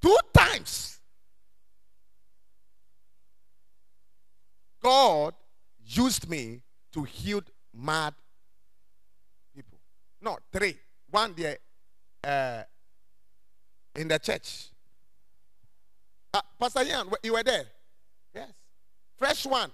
Two 0.00 0.16
times. 0.32 0.98
God 4.82 5.34
used 5.84 6.28
me 6.28 6.62
to 6.92 7.02
heal 7.02 7.42
mad 7.74 8.14
people. 9.54 9.78
No, 10.22 10.38
three. 10.50 10.76
One 11.10 11.34
there 11.36 11.58
uh, 12.24 12.62
in 13.94 14.08
the 14.08 14.18
church. 14.18 14.68
Uh, 16.32 16.40
Pastor 16.58 16.82
Ian, 16.82 17.08
you 17.22 17.32
were 17.32 17.42
there? 17.42 17.64
Yes. 18.34 18.50
Fresh 19.16 19.46
one. 19.46 19.70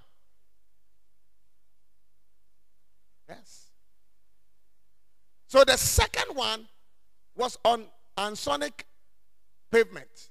Yes. 3.28 3.68
So 5.46 5.64
the 5.64 5.76
second 5.76 6.34
one 6.34 6.66
was 7.36 7.58
on 7.64 7.84
Ansonic 8.18 8.82
pavement. 9.70 10.30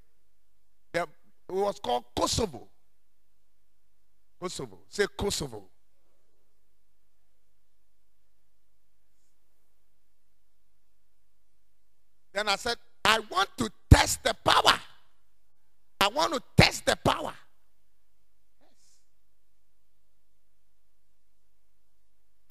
The, 0.93 1.01
it 1.01 1.09
was 1.49 1.79
called 1.79 2.05
Kosovo. 2.15 2.67
Kosovo. 4.39 4.79
Say 4.89 5.05
Kosovo. 5.17 5.63
Then 12.33 12.49
I 12.49 12.55
said, 12.55 12.77
I 13.05 13.19
want 13.29 13.49
to 13.57 13.69
test 13.89 14.23
the 14.23 14.33
power. 14.43 14.79
I 16.01 16.07
want 16.07 16.33
to 16.33 16.41
test 16.57 16.85
the 16.85 16.97
power. 16.97 17.33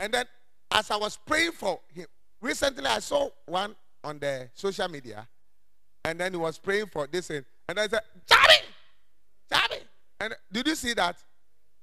And 0.02 0.12
then, 0.12 0.24
as 0.72 0.90
I 0.90 0.96
was 0.96 1.16
praying 1.16 1.52
for 1.52 1.78
him, 1.94 2.06
recently 2.40 2.84
I 2.84 2.98
saw 2.98 3.28
one 3.46 3.76
on 4.02 4.18
the 4.18 4.50
social 4.52 4.88
media, 4.88 5.28
and 6.04 6.18
then 6.18 6.32
he 6.32 6.36
was 6.36 6.58
praying 6.58 6.86
for 6.86 7.06
this, 7.06 7.30
and 7.30 7.44
I 7.68 7.86
said, 7.86 8.00
Charlie, 8.28 8.66
Charlie. 9.50 9.84
And 10.18 10.34
did 10.52 10.66
you 10.66 10.74
see 10.74 10.92
that? 10.94 11.22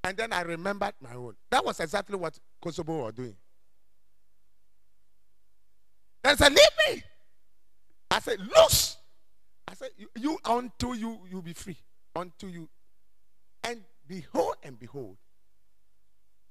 And 0.03 0.17
then 0.17 0.33
I 0.33 0.41
remembered 0.41 0.95
my 1.01 1.15
own. 1.15 1.35
That 1.49 1.63
was 1.63 1.79
exactly 1.79 2.17
what 2.17 2.37
Kosovo 2.61 3.05
were 3.05 3.11
doing. 3.13 3.35
Then 6.21 6.33
I 6.33 6.35
said, 6.35 6.51
Leave 6.51 6.95
me. 6.97 7.03
I 8.11 8.19
said, 8.19 8.39
Loose. 8.39 8.97
I 9.65 9.75
said, 9.75 9.91
you, 9.97 10.09
you 10.17 10.39
until 10.45 10.93
you 10.95 11.19
you 11.29 11.41
be 11.41 11.53
free. 11.53 11.77
Until 12.15 12.49
you 12.49 12.69
and 13.63 13.81
behold 14.05 14.55
and 14.63 14.77
behold, 14.77 15.15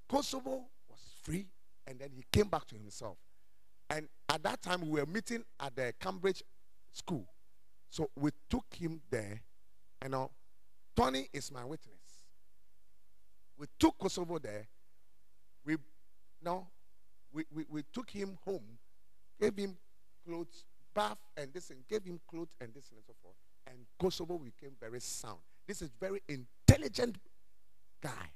Kosovo 0.09 0.65
was 0.89 1.01
free, 1.23 1.47
and 1.89 1.99
then 1.99 2.11
he 2.15 2.23
came 2.31 2.49
back 2.49 2.67
to 2.67 2.77
himself. 2.77 3.17
And 3.91 4.09
at 4.29 4.43
that 4.43 4.63
time 4.63 4.83
we 4.83 5.01
were 5.01 5.07
meeting 5.07 5.43
at 5.59 5.75
the 5.75 5.93
Cambridge 5.99 6.43
school. 6.93 7.27
So 7.91 8.11
we 8.17 8.31
took 8.51 8.67
him 8.75 9.01
there, 9.11 9.41
and 10.03 10.13
now 10.13 10.31
Tony 10.95 11.29
is 11.33 11.51
my 11.51 11.65
witness. 11.65 11.95
We 13.57 13.67
took 13.79 13.99
Kosovo 13.99 14.39
there. 14.39 14.69
We 15.65 15.77
no, 16.43 16.69
we, 17.33 17.45
we, 17.53 17.65
we 17.69 17.83
took 17.93 18.11
him 18.11 18.39
home, 18.45 18.79
gave 19.41 19.57
him 19.57 19.77
clothes, 20.27 20.65
bath 20.95 21.19
and 21.37 21.53
this 21.53 21.71
and 21.71 21.87
gave 21.89 22.05
him 22.05 22.21
clothes 22.29 22.55
and 22.61 22.75
this 22.75 22.91
and 22.91 23.01
so 23.07 23.15
forth. 23.23 23.35
And 23.67 23.79
Kosovo 23.99 24.39
became 24.39 24.73
very 24.81 25.01
sound. 25.01 25.39
This 25.67 25.83
is 25.83 25.91
very 26.01 26.23
intelligent 26.29 27.17
guy. 28.03 28.33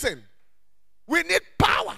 Listen, 0.00 0.22
we 1.08 1.24
need 1.24 1.40
power. 1.58 1.96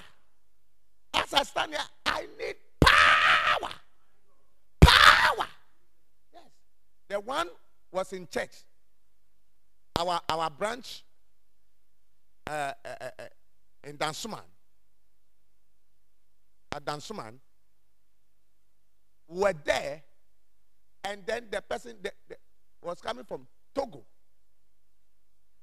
As 1.13 1.35
I 1.35 1.43
stand 1.43 1.73
here, 1.73 1.81
I 2.07 2.27
need 2.39 2.55
power. 2.81 3.73
Power. 4.81 5.47
Yes. 6.33 6.43
The 7.11 7.21
one 7.21 7.49
was 7.93 8.11
in 8.15 8.27
church. 8.27 8.53
Our 9.99 10.19
our 10.31 10.49
branch 10.49 11.05
uh, 12.47 12.73
uh, 12.83 12.89
uh, 12.89 13.11
uh 13.19 13.23
in 13.85 13.99
Dansoman. 13.99 14.49
At 16.75 16.83
Dansoman, 16.87 17.35
were 19.29 19.53
there, 19.63 20.03
and 21.05 21.21
then 21.27 21.49
the 21.51 21.61
person 21.61 21.97
the, 22.01 22.13
the, 22.31 22.37
was 22.81 23.03
coming 23.03 23.27
from 23.27 23.47
Togo. 23.75 24.03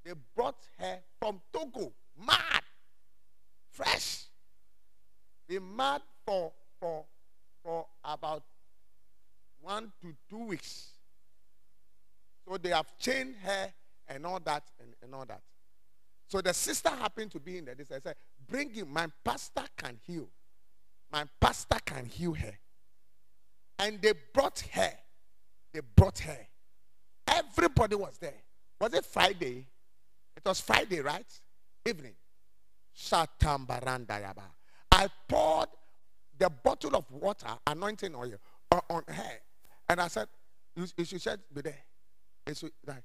They 0.06 0.12
brought 0.36 0.62
her 0.78 1.00
from 1.20 1.42
Togo, 1.52 1.94
mad, 2.18 2.62
fresh. 3.72 4.24
They 5.48 5.60
mad 5.60 6.02
for 6.26 6.52
for 6.80 7.06
for 7.64 7.86
about 8.04 8.44
one 9.62 9.92
to 10.02 10.16
two 10.30 10.46
weeks. 10.46 10.92
So 12.48 12.58
they 12.58 12.70
have 12.70 12.98
chained 12.98 13.36
her 13.44 13.74
and 14.08 14.26
all 14.26 14.40
that 14.46 14.64
and, 14.80 14.94
and 15.02 15.14
all 15.14 15.26
that. 15.26 15.42
So 16.28 16.42
the 16.42 16.54
sister 16.54 16.90
happened 16.90 17.32
to 17.32 17.40
be 17.40 17.58
in 17.58 17.66
there. 17.66 17.76
This 17.76 17.88
They 17.88 18.00
said, 18.00 18.16
Bring 18.48 18.74
him. 18.74 18.92
My 18.92 19.08
pastor 19.24 19.64
can 19.78 19.98
heal. 20.06 20.28
My 21.12 21.26
pastor 21.40 21.78
can 21.86 22.06
heal 22.06 22.34
her. 22.34 22.54
And 23.80 24.02
they 24.02 24.14
brought 24.34 24.60
her. 24.74 24.92
They 25.74 25.82
brought 25.96 26.20
her. 26.20 26.38
Everybody 27.28 27.96
was 27.96 28.18
there. 28.18 28.34
Was 28.80 28.94
it 28.94 29.06
Friday? 29.06 29.68
It 30.36 30.46
was 30.46 30.60
Friday, 30.60 31.00
right? 31.00 31.26
Evening. 31.88 32.14
Shatambarandayaba. 32.98 34.44
I 34.92 35.08
poured 35.28 35.70
the 36.38 36.50
bottle 36.50 36.96
of 36.96 37.06
water, 37.12 37.48
anointing 37.66 38.14
oil, 38.16 38.34
on 38.90 39.04
her. 39.08 39.40
And 39.88 40.02
I 40.02 40.08
said, 40.08 40.28
You, 40.76 40.86
you 40.98 41.06
should 41.06 41.40
be 41.54 41.62
there. 41.62 41.84
Should, 42.54 42.72
like, 42.86 43.04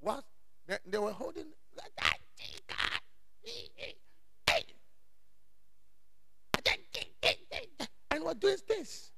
what? 0.00 0.24
They, 0.66 0.76
they 0.86 0.98
were 0.98 1.12
holding 1.12 1.46
and 8.10 8.24
what 8.24 8.40
doing 8.40 8.56
this? 8.68 9.10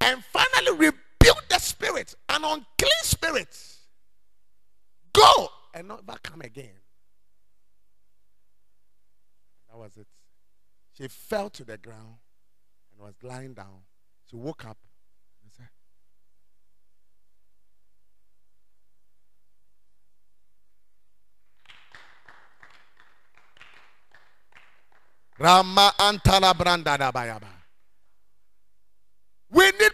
And 0.00 0.22
finally 0.24 0.78
spirit, 1.82 2.14
an 2.28 2.44
unclean 2.44 3.02
spirit. 3.02 3.58
Go 5.12 5.48
and 5.74 5.88
back 6.06 6.22
come 6.22 6.40
again. 6.42 6.78
That 9.68 9.78
was 9.78 9.96
it. 9.96 10.06
She 10.96 11.08
fell 11.08 11.50
to 11.50 11.64
the 11.64 11.78
ground 11.78 12.16
and 12.92 13.00
was 13.00 13.14
lying 13.22 13.54
down. 13.54 13.82
She 14.30 14.36
woke 14.36 14.64
up 14.66 14.78
and 15.42 15.52
said, 15.52 15.68
Rama 25.38 25.92
Antala 25.98 26.54
Branda 26.54 27.12
Bayaba. 27.12 27.48
We 29.50 29.64
need 29.64 29.92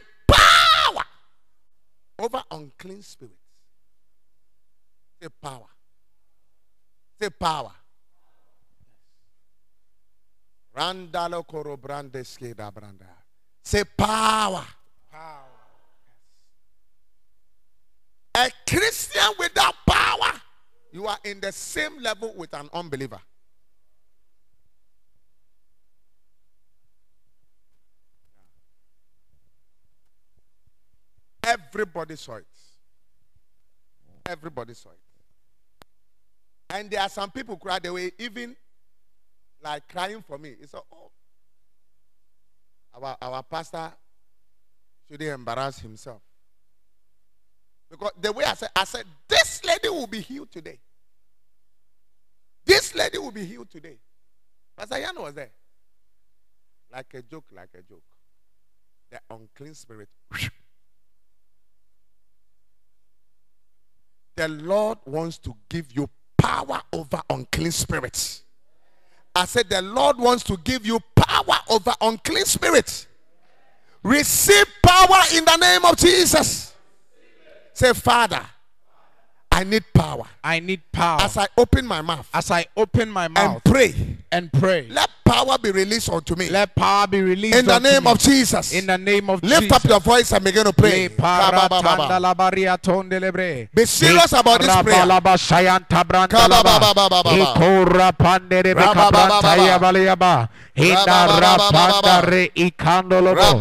over 2.18 2.42
unclean 2.50 3.02
spirits. 3.02 3.36
Say 5.20 5.28
power. 5.42 5.66
Say 7.20 7.30
power. 7.30 7.72
Randalo 10.76 11.46
Koro 11.46 11.76
Brande 11.76 12.22
Skeda 12.22 12.72
Branda. 12.72 13.06
Say 13.62 13.84
power. 13.96 14.64
Power. 15.10 15.44
A 18.36 18.50
Christian 18.68 19.32
without 19.38 19.74
power, 19.84 20.40
you 20.92 21.06
are 21.06 21.18
in 21.24 21.40
the 21.40 21.50
same 21.50 22.00
level 22.00 22.32
with 22.36 22.54
an 22.54 22.68
unbeliever. 22.72 23.20
Everybody 31.48 32.14
saw 32.16 32.34
it. 32.34 32.46
Everybody 34.26 34.74
saw 34.74 34.90
it. 34.90 34.98
And 36.68 36.90
there 36.90 37.00
are 37.00 37.08
some 37.08 37.30
people 37.30 37.58
they 37.82 37.88
were 37.88 38.10
even 38.18 38.54
like 39.64 39.88
crying 39.88 40.22
for 40.26 40.36
me. 40.36 40.54
It's 40.60 40.72
said, 40.72 40.82
Oh, 40.92 41.10
our, 42.92 43.16
our 43.22 43.42
pastor 43.42 43.90
shouldn't 45.10 45.30
embarrass 45.30 45.78
himself. 45.78 46.20
Because 47.90 48.12
the 48.20 48.30
way 48.30 48.44
I 48.44 48.52
said, 48.52 48.68
I 48.76 48.84
said, 48.84 49.04
this 49.26 49.64
lady 49.64 49.88
will 49.88 50.06
be 50.06 50.20
healed 50.20 50.52
today. 50.52 50.78
This 52.66 52.94
lady 52.94 53.16
will 53.16 53.30
be 53.30 53.46
healed 53.46 53.70
today. 53.70 53.96
Pastor 54.76 54.98
Yan 54.98 55.14
was 55.16 55.32
there. 55.32 55.52
Like 56.92 57.14
a 57.14 57.22
joke, 57.22 57.46
like 57.56 57.70
a 57.72 57.80
joke. 57.80 58.02
The 59.10 59.18
unclean 59.30 59.72
spirit. 59.72 60.10
The 64.38 64.46
Lord 64.46 64.98
wants 65.04 65.36
to 65.38 65.56
give 65.68 65.86
you 65.90 66.08
power 66.36 66.80
over 66.92 67.20
unclean 67.28 67.72
spirits. 67.72 68.44
I 69.34 69.46
said, 69.46 69.68
The 69.68 69.82
Lord 69.82 70.16
wants 70.16 70.44
to 70.44 70.56
give 70.58 70.86
you 70.86 71.00
power 71.16 71.56
over 71.68 71.92
unclean 72.00 72.44
spirits. 72.44 73.08
Receive 74.04 74.64
power 74.80 75.22
in 75.34 75.44
the 75.44 75.56
name 75.56 75.84
of 75.84 75.96
Jesus. 75.96 76.72
Say, 77.72 77.92
Father, 77.94 78.46
I 79.50 79.64
need 79.64 79.82
power. 79.92 80.28
I 80.44 80.60
need 80.60 80.82
power. 80.92 81.20
As 81.20 81.36
I 81.36 81.48
open 81.56 81.84
my 81.84 82.00
mouth 82.00 82.30
As 82.32 82.52
I 82.52 82.64
open 82.76 83.10
my 83.10 83.26
mouth. 83.26 83.54
and 83.54 83.64
pray, 83.64 84.18
and 84.30 84.52
pray, 84.52 84.86
let 84.88 85.10
power 85.28 85.58
be 85.58 85.70
released 85.70 86.08
unto 86.08 86.34
me. 86.36 86.48
let 86.48 86.74
power 86.74 87.06
be 87.06 87.20
released 87.20 87.58
In 87.58 87.66
the 87.66 87.78
name 87.78 88.04
me. 88.04 88.10
of 88.10 88.18
Jesus. 88.18 88.72
In 88.72 88.86
the 88.86 88.98
name 88.98 89.30
of 89.30 89.42
Lift 89.42 89.62
Jesus. 89.62 89.76
up 89.76 89.84
your 89.84 90.00
voice 90.00 90.32
and 90.32 90.44
begin 90.44 90.64
to 90.64 90.72
pray. 90.72 91.08
Le 91.08 91.10
paratanda 91.10 92.18
la 92.20 92.34
baria 92.34 92.76
tondelebre. 92.78 93.68
Be 93.74 93.84
serious 93.84 94.32
about 94.32 94.60
this 94.60 94.74
prayer. 94.82 95.06
Ikandolobo. 102.54 103.58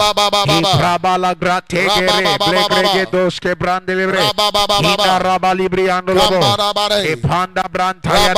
Grategere. 1.39 2.37
Blegrege 2.47 3.05
doske 3.11 3.55
brandelebre. 3.55 4.19
Ipanda 7.11 7.63
brantaya. 7.71 8.33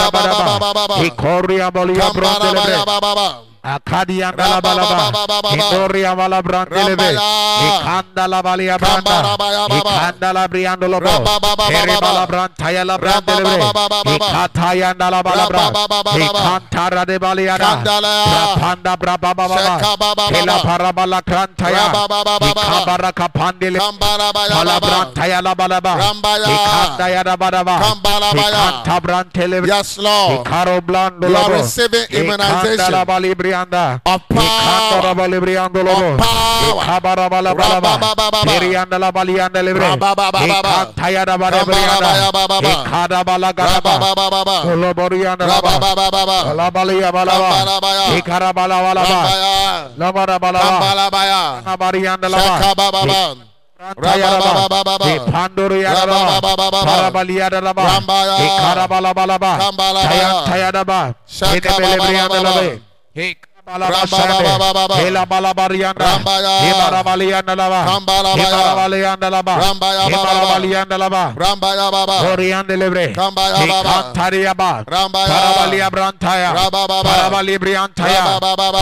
Ikoria 1.04 1.72
brandelebre. 1.72 3.19
Kambarabaya. 3.20 3.49
Akadia. 3.64 4.31
Indoria 5.52 6.15
Malabrandelebe, 6.15 7.15
Rambaya. 7.15 7.80
Ikanda 7.80 8.27
la 8.27 8.41
Balia 8.41 8.77
Branda. 8.77 9.36
Ikanda 9.68 10.34
la 10.34 10.48
Briandolobo, 10.48 11.06
Rabababababa. 11.06 11.72
Erebala 11.72 12.27
Brantaya 12.27 12.86
la 12.86 12.98
Brandelebe, 12.98 13.57
Rabababababa. 13.57 14.15
Ikataya 14.15 14.94
Rabababababa. 14.95 16.40
Ikantara 16.40 17.06
de. 17.06 17.19
Rapanda 17.19 18.98
Brabababa, 18.98 19.57
Shekababababa. 19.60 20.30
Kela 20.30 20.60
Parabala 20.60 21.22
Krantaya. 21.22 21.91
Ikabara 22.40 23.11
Kapandele. 23.11 23.80
Palabrantaya 23.80 25.41
la 25.41 25.56
Balaba, 25.56 25.95
Rambaya. 25.95 26.48
Ikandaya 26.48 27.23
Kambarabaya. 27.80 28.49
Ikanta 28.49 29.02
Brantelebre, 29.02 29.68
Yes, 29.68 29.98
Lord. 29.98 30.45
Ikaro 30.45 30.81
blando 30.81 31.27
lobo. 31.27 31.53
receiving 31.53 32.06
Ikanda 32.10 32.19
immunization 32.19 33.06
la 33.50 33.66
balibrianda. 33.66 34.02
of 34.06 34.22
power. 34.30 35.16
balibriando 35.16 35.84
lobo. 35.84 36.14
Of 36.14 36.20
power. 36.20 36.84
Ikabara 36.84 37.30
bala 37.30 37.56
bala 37.56 37.82
ba. 37.82 37.90
Rababababa. 37.98 38.44
Perianda 38.46 39.00
la 39.00 39.12
balianda 39.12 39.62
libre. 39.64 39.86
Rababababa. 39.90 40.46
Ikanta 40.46 41.10
ya 41.12 41.26
da 41.26 41.38
balibrianda. 41.38 42.10
Kambarabaya. 42.10 42.86
Ikada 42.86 43.24
bala 43.24 43.54
garaba. 43.54 43.90
Rabababababa. 43.90 44.58
Koloborianda 44.64 45.46
la 45.48 45.62
ba. 45.62 45.72
Rabababababa. 45.80 46.54
La 46.54 46.68
balia 46.72 47.12
bala 47.12 47.34
ba. 47.40 47.50
Kambarabaya. 47.54 48.18
Ikara 48.20 48.54
bala 48.54 48.80
ba. 63.20 63.49
Rambaya. 66.10 66.62
La 70.14 70.30
bara 76.70 78.38
bala 78.38 78.72
ba. 78.72 78.80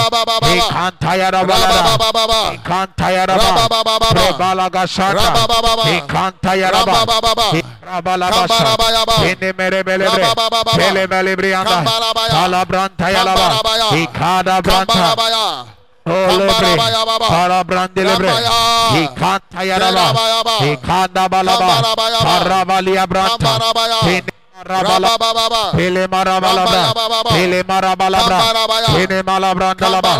Rabala, 23.59 24.13
Pele 24.53 26.07
Marabalabra, 26.07 26.93
Pele 27.29 27.63
Marabalabra, 27.63 28.53
Pele 28.93 29.23
Malabrandalaba, 29.23 30.13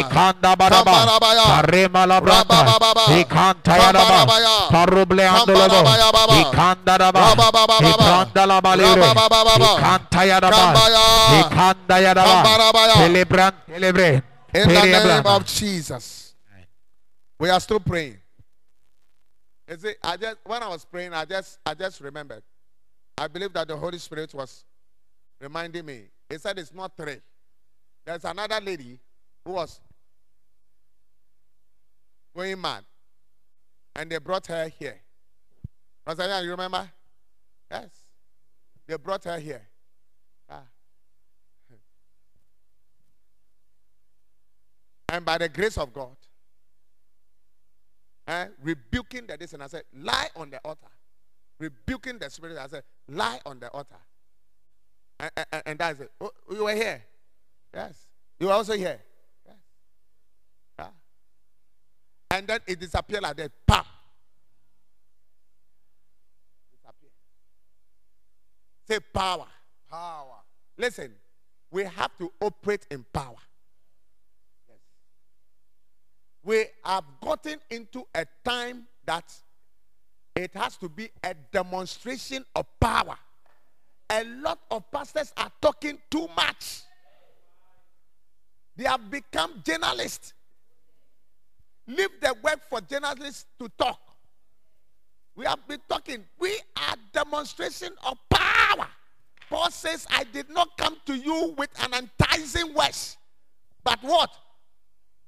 Ikanda 0.00 0.56
Baraba, 0.56 0.92
Pare 1.44 1.88
Malabranda, 1.88 2.64
Ikantayaraba, 3.20 4.26
Paruble 4.70 5.26
Andolobo, 5.28 5.84
Ikandaraba, 6.40 7.36
Ikrandalaba 7.84 8.76
Libre, 8.76 9.04
Ikantayaraba, 9.60 10.64
Ikandayaraba, 11.40 12.94
Pele 12.96 13.24
Brand, 13.24 13.54
Pelebre, 13.66 14.22
In 14.54 14.68
the 14.68 14.82
name 14.84 15.26
of 15.26 15.44
Jesus. 15.44 16.34
We 17.38 17.50
are 17.50 17.60
still 17.60 17.80
praying. 17.80 18.16
You 19.68 19.76
see, 19.78 19.92
I 20.02 20.16
just 20.16 20.36
when 20.44 20.62
I 20.62 20.68
was 20.68 20.84
praying, 20.84 21.12
I 21.12 21.24
just 21.26 21.58
I 21.66 21.74
just 21.74 22.00
remembered. 22.00 22.42
I 23.16 23.28
believe 23.28 23.52
that 23.52 23.68
the 23.68 23.76
Holy 23.76 23.98
Spirit 23.98 24.34
was 24.34 24.64
reminding 25.40 25.86
me. 25.86 26.02
He 26.28 26.38
said 26.38 26.58
it's 26.58 26.74
not 26.74 26.96
three. 26.96 27.18
There's 28.04 28.24
another 28.24 28.60
lady 28.60 28.98
who 29.44 29.52
was 29.52 29.80
going 32.34 32.60
mad. 32.60 32.84
And 33.96 34.10
they 34.10 34.18
brought 34.18 34.46
her 34.48 34.68
here. 34.68 35.00
Rosalia, 36.06 36.42
you 36.42 36.50
remember? 36.50 36.90
Yes. 37.70 37.90
They 38.86 38.96
brought 38.96 39.24
her 39.24 39.38
here. 39.38 39.62
Ah. 40.50 40.62
And 45.10 45.24
by 45.24 45.38
the 45.38 45.48
grace 45.48 45.78
of 45.78 45.92
God, 45.92 46.16
eh, 48.26 48.48
rebuking 48.62 49.26
the 49.26 49.36
this, 49.36 49.52
and 49.52 49.62
I 49.62 49.68
said, 49.68 49.84
lie 49.94 50.28
on 50.34 50.50
the 50.50 50.58
altar 50.64 50.88
rebuking 51.58 52.18
the 52.18 52.30
spirit. 52.30 52.58
I 52.58 52.66
said, 52.66 52.84
lie 53.08 53.40
on 53.46 53.60
the 53.60 53.70
altar. 53.70 53.96
And, 55.20 55.30
and, 55.36 55.62
and 55.66 55.78
that's 55.78 56.00
it. 56.00 56.10
Oh, 56.20 56.30
you 56.50 56.64
were 56.64 56.74
here. 56.74 57.02
Yes. 57.72 58.06
You 58.38 58.48
were 58.48 58.52
also 58.52 58.74
here. 58.74 59.00
Yes. 59.46 59.56
Yeah. 60.78 60.88
And 62.30 62.46
then 62.46 62.60
it 62.66 62.80
disappeared 62.80 63.22
like 63.22 63.36
that. 63.36 63.52
Pam. 63.66 63.84
Disappear. 66.72 67.10
Say 68.88 68.98
power. 69.12 69.46
Power. 69.90 70.36
Listen, 70.76 71.12
we 71.70 71.84
have 71.84 72.16
to 72.18 72.32
operate 72.40 72.86
in 72.90 73.04
power. 73.12 73.36
Yes. 74.68 74.78
We 76.42 76.64
have 76.84 77.04
gotten 77.20 77.60
into 77.70 78.04
a 78.14 78.26
time 78.44 78.86
that 79.06 79.32
it 80.34 80.52
has 80.54 80.76
to 80.78 80.88
be 80.88 81.10
a 81.22 81.34
demonstration 81.52 82.44
of 82.54 82.66
power. 82.80 83.16
A 84.10 84.24
lot 84.24 84.58
of 84.70 84.90
pastors 84.90 85.32
are 85.36 85.50
talking 85.60 85.98
too 86.10 86.28
much. 86.36 86.82
They 88.76 88.84
have 88.84 89.10
become 89.10 89.62
journalists. 89.64 90.34
Leave 91.86 92.10
the 92.20 92.34
work 92.42 92.60
for 92.68 92.80
journalists 92.80 93.46
to 93.58 93.68
talk. 93.78 94.00
We 95.36 95.44
have 95.44 95.66
been 95.66 95.80
talking. 95.88 96.24
We 96.38 96.58
are 96.76 96.96
demonstration 97.12 97.90
of 98.06 98.18
power. 98.28 98.86
Paul 99.48 99.70
says, 99.70 100.06
I 100.10 100.24
did 100.24 100.48
not 100.50 100.76
come 100.76 100.96
to 101.06 101.14
you 101.14 101.54
with 101.56 101.70
an 101.82 101.92
enticing 101.94 102.74
words. 102.74 103.16
But 103.82 103.98
what? 104.02 104.30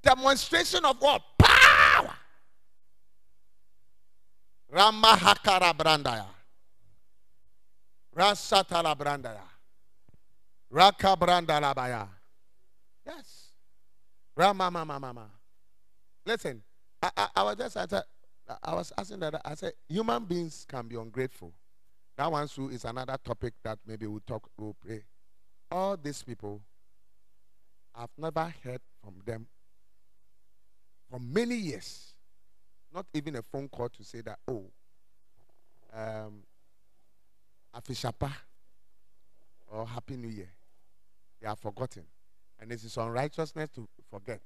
Demonstration 0.02 0.84
of 0.84 0.96
what? 1.00 1.22
Power. 1.38 1.55
Ramahakara 4.72 5.72
brandaya. 5.74 6.26
Rasatala 8.14 8.96
brandaya. 8.96 9.44
Raka 10.70 11.16
brandalabaya. 11.16 12.08
Yes. 13.06 13.52
Rama 14.36 14.70
mama 14.70 14.98
mama. 15.00 15.30
Listen, 16.24 16.62
I, 17.02 17.10
I, 17.16 17.28
I 17.36 17.42
was 17.44 17.56
just 17.56 17.76
I, 17.76 17.86
I 18.62 18.74
was 18.74 18.92
asking 18.98 19.20
that 19.20 19.40
I 19.44 19.54
said 19.54 19.72
human 19.88 20.24
beings 20.24 20.66
can 20.68 20.88
be 20.88 20.96
ungrateful. 20.96 21.52
That 22.16 22.30
one 22.30 22.48
too 22.48 22.70
is 22.70 22.84
another 22.84 23.16
topic 23.22 23.54
that 23.62 23.78
maybe 23.86 24.06
we'll 24.06 24.22
talk, 24.26 24.48
we'll 24.58 24.74
pray. 24.80 25.02
All 25.70 25.96
these 25.96 26.22
people, 26.22 26.62
I've 27.94 28.08
never 28.16 28.52
heard 28.64 28.80
from 29.02 29.14
them 29.24 29.46
for 31.10 31.20
many 31.20 31.56
years. 31.56 32.15
Not 32.96 33.04
even 33.12 33.36
a 33.36 33.42
phone 33.42 33.68
call 33.68 33.90
to 33.90 34.02
say 34.02 34.22
that, 34.22 34.38
oh, 34.48 34.64
um, 35.92 36.42
Afishapa 37.76 38.32
or 39.66 39.86
Happy 39.86 40.16
New 40.16 40.30
Year. 40.30 40.48
They 41.38 41.46
are 41.46 41.56
forgotten. 41.56 42.04
And 42.58 42.72
it 42.72 42.82
is 42.82 42.96
unrighteousness 42.96 43.68
to 43.74 43.86
forget. 44.10 44.40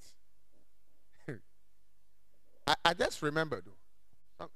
I, 2.67 2.75
I 2.85 2.95
just 2.95 3.23
remember 3.23 3.63
though. 3.65 4.49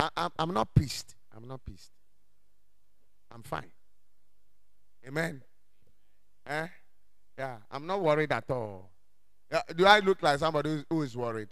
I, 0.00 0.08
I, 0.16 0.28
I'm 0.38 0.54
not 0.54 0.74
pissed. 0.74 1.14
I'm 1.36 1.46
not 1.46 1.60
pissed. 1.66 1.92
I'm 3.30 3.42
fine. 3.42 3.72
Amen. 5.06 5.42
Eh? 6.46 6.66
Yeah, 7.36 7.56
I'm 7.70 7.86
not 7.86 8.00
worried 8.00 8.32
at 8.32 8.50
all. 8.50 8.88
Do 9.76 9.84
I 9.84 9.98
look 9.98 10.22
like 10.22 10.38
somebody 10.38 10.82
who 10.88 11.02
is 11.02 11.14
worried? 11.14 11.48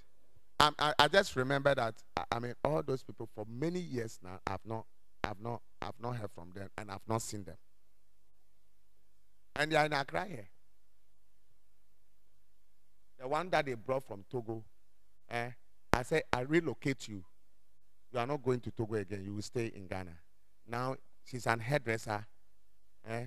I, 0.61 0.93
I, 0.99 1.09
just 1.09 1.37
remember 1.37 1.74
that 1.74 1.95
I, 2.31 2.39
mean 2.39 2.53
all 2.62 2.82
those 2.82 3.03
people 3.03 3.27
for 3.35 3.47
many 3.49 3.81
years 3.81 4.19
now 4.23 4.41
I've 4.47 4.65
not 4.66 4.85
I've 5.24 5.41
not 5.41 5.62
I've 5.81 5.99
not 5.99 6.16
heard 6.16 6.31
from 6.32 6.51
them 6.55 6.69
and 6.77 6.91
I've 6.91 7.09
not 7.09 7.23
seen 7.23 7.45
them. 7.45 7.57
And 9.57 9.73
they 9.73 9.77
are 9.77 9.87
in 9.87 9.93
Accra 9.95 10.27
here. 10.27 10.49
The 13.19 13.27
one 13.27 13.49
that 13.51 13.65
they 13.65 13.74
brought 13.74 14.05
from 14.05 14.24
Togo, 14.31 14.62
eh? 15.31 15.51
I 15.95 16.03
said 16.03 16.24
I 16.32 16.41
relocate 16.41 17.09
you. 17.09 17.24
You 18.12 18.19
are 18.19 18.27
not 18.27 18.43
going 18.43 18.61
to 18.61 18.70
Togo 18.70 18.97
again. 18.97 19.23
You 19.24 19.35
will 19.35 19.43
stay 19.43 19.73
in 19.74 19.87
Ghana. 19.87 20.16
Now 20.69 20.97
she's 21.24 21.47
an 21.47 21.61
hairdresser, 21.61 22.27
eh? 23.09 23.27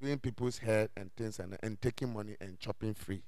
Doing 0.00 0.18
people's 0.18 0.58
hair 0.58 0.88
and 0.96 1.10
things 1.16 1.40
and, 1.40 1.56
and 1.60 1.80
taking 1.82 2.12
money 2.12 2.36
and 2.40 2.56
chopping 2.60 2.94
free. 2.94 3.22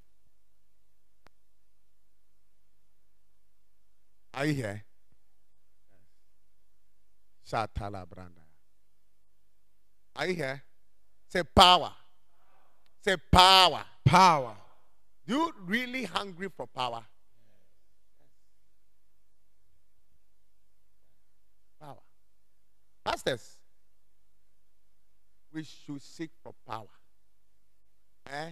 Are 4.32 4.47
you 4.47 4.55
here? 4.55 4.85
Shatala 7.51 8.07
Branda. 8.07 8.44
Are 10.15 10.27
you 10.27 10.35
here? 10.35 10.62
Say 11.28 11.43
power. 11.55 11.93
Say 13.05 13.16
power. 13.32 13.85
Power. 14.05 14.55
Do 15.27 15.35
you 15.35 15.52
really 15.66 16.05
hungry 16.05 16.48
for 16.57 16.66
power? 16.66 17.02
Power. 21.81 21.97
Pastors, 23.05 23.57
we 25.52 25.65
should 25.65 26.02
seek 26.02 26.31
for 26.43 26.52
power. 26.69 26.86
Eh? 28.27 28.51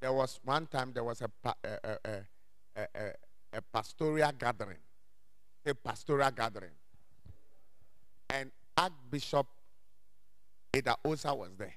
There 0.00 0.12
was 0.12 0.38
one 0.44 0.66
time 0.66 0.92
there 0.92 1.04
was 1.04 1.22
a, 1.22 1.30
a, 1.44 1.78
a, 1.84 2.16
a, 2.76 3.12
a 3.54 3.62
pastoral 3.72 4.32
gathering 4.38 4.76
a 5.68 5.74
pastoral 5.74 6.30
gathering. 6.30 6.70
And 8.30 8.50
Archbishop 8.76 9.46
Idahosa 10.72 11.36
was 11.36 11.50
there. 11.56 11.74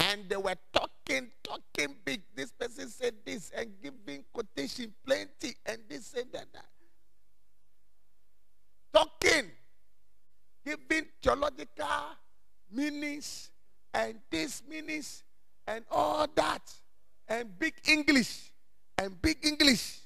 And 0.00 0.28
they 0.28 0.36
were 0.36 0.56
talking, 0.72 1.30
talking 1.42 1.96
big. 2.04 2.22
This 2.34 2.52
person 2.52 2.88
said 2.88 3.14
this 3.24 3.50
and 3.56 3.70
giving 3.82 4.24
quotation 4.32 4.92
plenty 5.04 5.54
and 5.64 5.78
this 5.88 6.14
and 6.14 6.30
that. 6.32 6.46
Talking, 8.92 9.50
giving 10.64 11.06
theological 11.22 11.86
meanings 12.70 13.50
and 13.92 14.16
this 14.30 14.62
meanings 14.68 15.22
and 15.66 15.84
all 15.90 16.26
that 16.34 16.72
and 17.28 17.58
big 17.58 17.74
English 17.86 18.52
and 18.98 19.20
big 19.20 19.38
English 19.42 19.98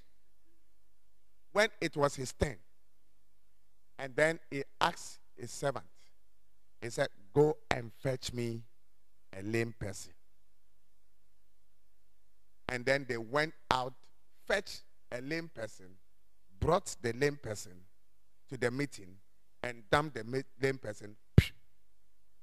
when 1.53 1.69
it 1.81 1.97
was 1.97 2.15
his 2.15 2.33
turn. 2.33 2.57
And 3.99 4.15
then 4.15 4.39
he 4.51 4.63
asked 4.81 5.19
his 5.37 5.51
servant, 5.51 5.87
he 6.81 6.91
said, 6.91 7.09
Go 7.35 7.57
and 7.71 7.93
fetch 7.93 8.33
me 8.33 8.63
a 9.37 9.43
lame 9.43 9.75
person. 9.79 10.13
And 12.69 12.85
then 12.85 13.07
they 13.09 13.17
went 13.17 13.55
out, 13.71 13.95
fetched 14.47 14.83
a 15.11 15.21
lame 15.21 15.51
person, 15.53 15.87
brought 16.61 16.95
the 17.03 17.13
lame 17.15 17.39
person 17.43 17.73
to 18.51 18.57
the 18.57 18.71
meeting, 18.71 19.17
and 19.63 19.83
dumped 19.91 20.15
the 20.15 20.45
lame 20.61 20.79
person. 20.79 21.17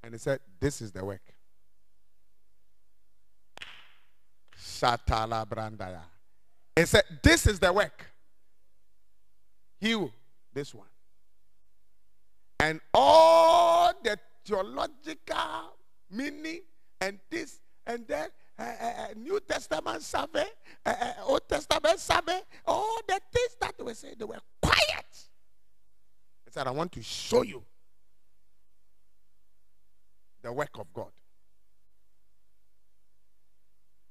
And 0.04 0.14
he 0.14 0.18
said, 0.18 0.40
This 0.60 0.82
is 0.82 0.92
the 0.92 1.04
work. 1.04 1.22
Shatala 4.58 5.48
Brandaya. 5.48 6.02
He 6.76 6.86
said, 6.86 7.04
This 7.24 7.48
is 7.48 7.60
the 7.60 7.72
work. 7.72 8.06
Heal 9.86 10.12
this 10.52 10.74
one. 10.74 10.88
And 12.60 12.82
all 12.92 13.94
the 14.04 14.18
theological 14.44 15.78
meaning 16.10 16.62
and 17.00 17.20
this 17.30 17.60
and 17.86 18.08
that 18.08 18.32
uh, 18.58 18.64
uh, 18.64 18.86
uh, 18.86 19.08
New 19.16 19.40
Testament 19.48 20.02
survey, 20.02 20.48
uh, 20.88 20.90
uh, 21.00 21.14
Old 21.26 21.48
Testament 21.48 22.00
survey, 22.00 22.40
all 22.66 22.98
the 23.08 23.20
things 23.32 23.58
that 23.62 23.76
were 23.78 23.94
saying, 23.94 24.16
they 24.18 24.26
were 24.26 24.40
quiet. 24.60 25.06
He 26.46 26.52
said, 26.52 26.66
I 26.66 26.72
want 26.72 26.92
to 26.94 27.04
show 27.04 27.44
you 27.44 27.62
the 30.42 30.52
work 30.52 30.80
of 30.80 30.92
God. 30.96 31.12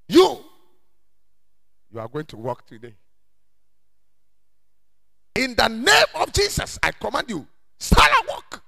You, 0.09 0.39
you 1.93 1.99
are 1.99 2.07
going 2.07 2.27
to 2.27 2.37
walk 2.37 2.65
today. 2.65 2.95
In 5.37 5.55
the 5.57 5.69
name 5.69 6.07
of 6.15 6.33
Jesus, 6.33 6.79
I 6.83 6.93
command 6.93 7.29
you, 7.29 7.47
stand 7.79 8.13
and 8.21 8.29
walk. 8.29 8.63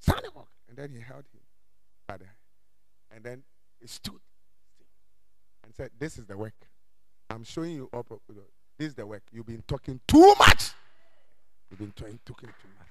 Stand 0.00 0.24
and 0.24 0.34
walk. 0.34 0.48
And 0.68 0.76
then 0.76 0.90
he 0.90 1.00
held 1.00 1.24
him 1.32 1.40
by 2.06 2.16
the 2.16 2.24
hand. 2.24 2.36
And 3.14 3.24
then 3.24 3.42
he 3.80 3.86
stood 3.86 4.20
and 5.64 5.74
said, 5.74 5.90
This 5.98 6.16
is 6.16 6.26
the 6.26 6.36
work. 6.36 6.54
I'm 7.28 7.44
showing 7.44 7.72
you 7.72 7.90
up. 7.92 8.06
This 8.78 8.88
is 8.88 8.94
the 8.94 9.06
work. 9.06 9.22
You've 9.30 9.46
been 9.46 9.62
talking 9.66 10.00
too 10.08 10.34
much. 10.38 10.70
You've 11.70 11.80
been 11.80 11.92
talking, 11.92 12.18
talking 12.24 12.48
too 12.48 12.68
much. 12.78 12.88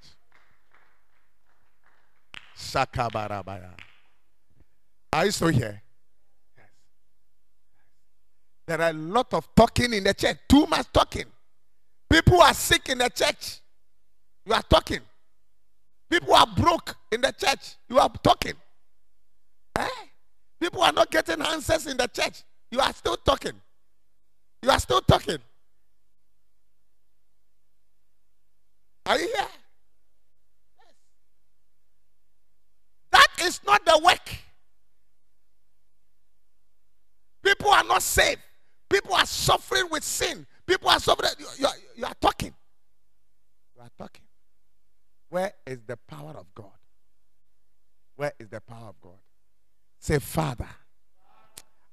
Shakabarabaya. 2.55 3.71
Are 5.13 5.25
you 5.25 5.31
still 5.31 5.47
here? 5.47 5.81
Yes. 6.55 6.67
There 8.67 8.81
are 8.81 8.89
a 8.89 8.93
lot 8.93 9.33
of 9.33 9.55
talking 9.55 9.93
in 9.93 10.03
the 10.03 10.13
church. 10.13 10.37
Too 10.47 10.67
much 10.67 10.85
talking. 10.93 11.25
People 12.09 12.41
are 12.41 12.53
sick 12.53 12.89
in 12.89 12.99
the 12.99 13.09
church. 13.09 13.59
You 14.45 14.53
are 14.53 14.63
talking. 14.63 15.01
People 16.09 16.33
are 16.33 16.47
broke 16.47 16.95
in 17.11 17.21
the 17.21 17.31
church. 17.31 17.75
You 17.89 17.99
are 17.99 18.09
talking. 18.23 18.53
Eh? 19.77 19.87
People 20.59 20.81
are 20.81 20.93
not 20.93 21.11
getting 21.11 21.41
answers 21.41 21.85
in 21.87 21.97
the 21.97 22.07
church. 22.07 22.43
You 22.71 22.79
are 22.79 22.93
still 22.93 23.17
talking. 23.17 23.53
You 24.63 24.71
are 24.71 24.79
still 24.79 25.01
talking. 25.01 25.37
Are 29.05 29.17
you 29.19 29.25
here? 29.25 29.47
Yes. 30.77 30.93
That 33.11 33.27
is 33.45 33.61
not 33.65 33.85
the 33.85 34.01
work. 34.03 34.29
People 37.43 37.69
are 37.69 37.83
not 37.83 38.01
saved. 38.01 38.41
People 38.89 39.13
are 39.15 39.25
suffering 39.25 39.87
with 39.89 40.03
sin. 40.03 40.45
People 40.67 40.89
are 40.89 40.99
suffering. 40.99 41.31
You, 41.39 41.45
you, 41.57 41.65
are, 41.65 41.73
you 41.95 42.05
are 42.05 42.13
talking. 42.19 42.53
You 43.75 43.81
are 43.81 43.89
talking. 43.97 44.23
Where 45.29 45.53
is 45.65 45.79
the 45.87 45.97
power 45.97 46.35
of 46.37 46.53
God? 46.53 46.71
Where 48.15 48.33
is 48.39 48.49
the 48.49 48.61
power 48.61 48.89
of 48.89 49.01
God? 49.01 49.19
Say, 49.99 50.19
Father, 50.19 50.67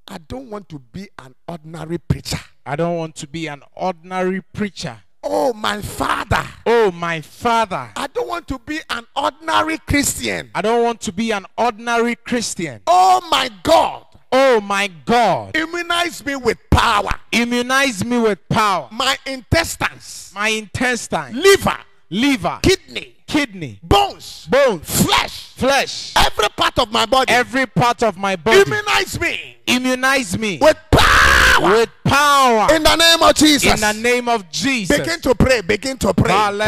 I 0.09 0.19
don't 0.19 0.51
want 0.51 0.69
to 0.71 0.79
be 0.79 1.09
an 1.19 1.35
ordinary 1.49 1.99
preacher. 1.99 2.39
I 2.67 2.77
don't 2.77 2.97
want 2.97 3.15
to 3.17 3.27
be 3.27 3.47
an 3.47 3.63
ordinary 3.75 4.41
preacher. 4.53 4.99
Oh, 5.23 5.55
my 5.55 5.81
Father, 5.81 6.45
Oh, 6.67 6.91
my 6.91 7.21
Father. 7.21 7.91
I 7.97 8.07
don't 8.09 8.29
want 8.29 8.47
to 8.49 8.59
be 8.59 8.81
an 8.91 9.07
ordinary 9.17 9.79
Christian. 9.79 10.51
I 10.55 10.63
don't 10.63 10.83
want 10.83 11.01
to 11.03 11.13
be 11.13 11.31
an 11.31 11.47
ordinary 11.57 12.15
Christian. 12.17 12.83
Oh, 12.87 13.27
my 13.31 13.51
God, 13.63 14.04
Oh, 14.37 14.61
my 14.61 14.89
God. 15.07 15.57
immunize 15.57 16.25
me 16.27 16.35
with 16.35 16.59
power. 16.69 17.13
Immunize 17.31 18.05
me 18.05 18.19
with 18.19 18.39
power. 18.49 18.89
My 18.91 19.17
intestines, 19.27 20.33
My 20.35 20.49
intestines. 20.49 21.37
liver, 21.37 21.77
liver, 22.11 22.59
kidney, 22.63 23.15
kidney, 23.29 23.79
bones, 23.83 24.49
bones, 24.51 25.03
flesh, 25.05 25.53
flesh, 25.55 26.13
every 26.17 26.49
part 26.57 26.79
of 26.81 26.91
my 26.91 27.07
body. 27.07 27.33
every 27.33 27.67
part 27.67 28.03
of 28.03 28.17
my 28.17 28.35
body. 28.37 28.61
Immunize 28.63 29.21
me 29.21 29.57
Immunize 29.69 30.37
me 30.37 30.59
with 30.61 30.77
power. 30.91 31.71
with 31.71 31.91
power. 32.05 32.69
In 32.77 32.83
the 32.83 32.97
name 32.97 33.23
of 33.23 33.35
Jesus. 33.35 33.75
In 33.75 33.81
the 33.81 33.93
name 33.93 34.29
of 34.29 34.51
Jesus. 34.51 34.99
Begin 34.99 35.21
to 35.21 35.35
pray. 35.35 35.61
Begin 35.63 35.97
to 35.99 36.13
pray. 36.15 36.33
Shanta 36.33 36.65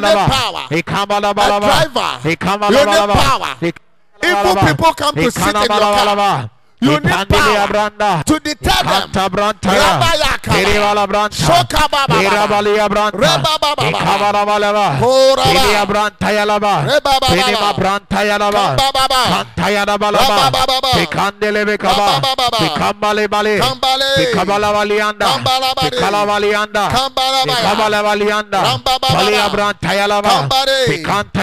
need 0.00 0.20
power. 0.32 0.64
A 0.70 0.80
driver, 1.60 2.10
you 2.70 2.84
need 2.86 3.12
power. 3.12 3.56
Evil 4.24 4.54
people 4.54 4.94
come 4.94 5.14
to 5.16 5.30
sit 5.30 5.42
in 5.42 5.52
your 5.52 5.80
car. 5.80 6.48
You 6.82 6.98
need 7.00 7.28
power 7.30 8.22
to 8.26 8.34
deter 8.40 8.82
them. 8.82 9.08
Ikanta 30.92 31.42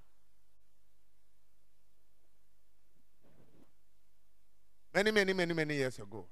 many, 4.94 5.10
many, 5.10 5.32
many, 5.32 5.54
many 5.54 5.74
years 5.74 5.98
ago, 5.98 6.24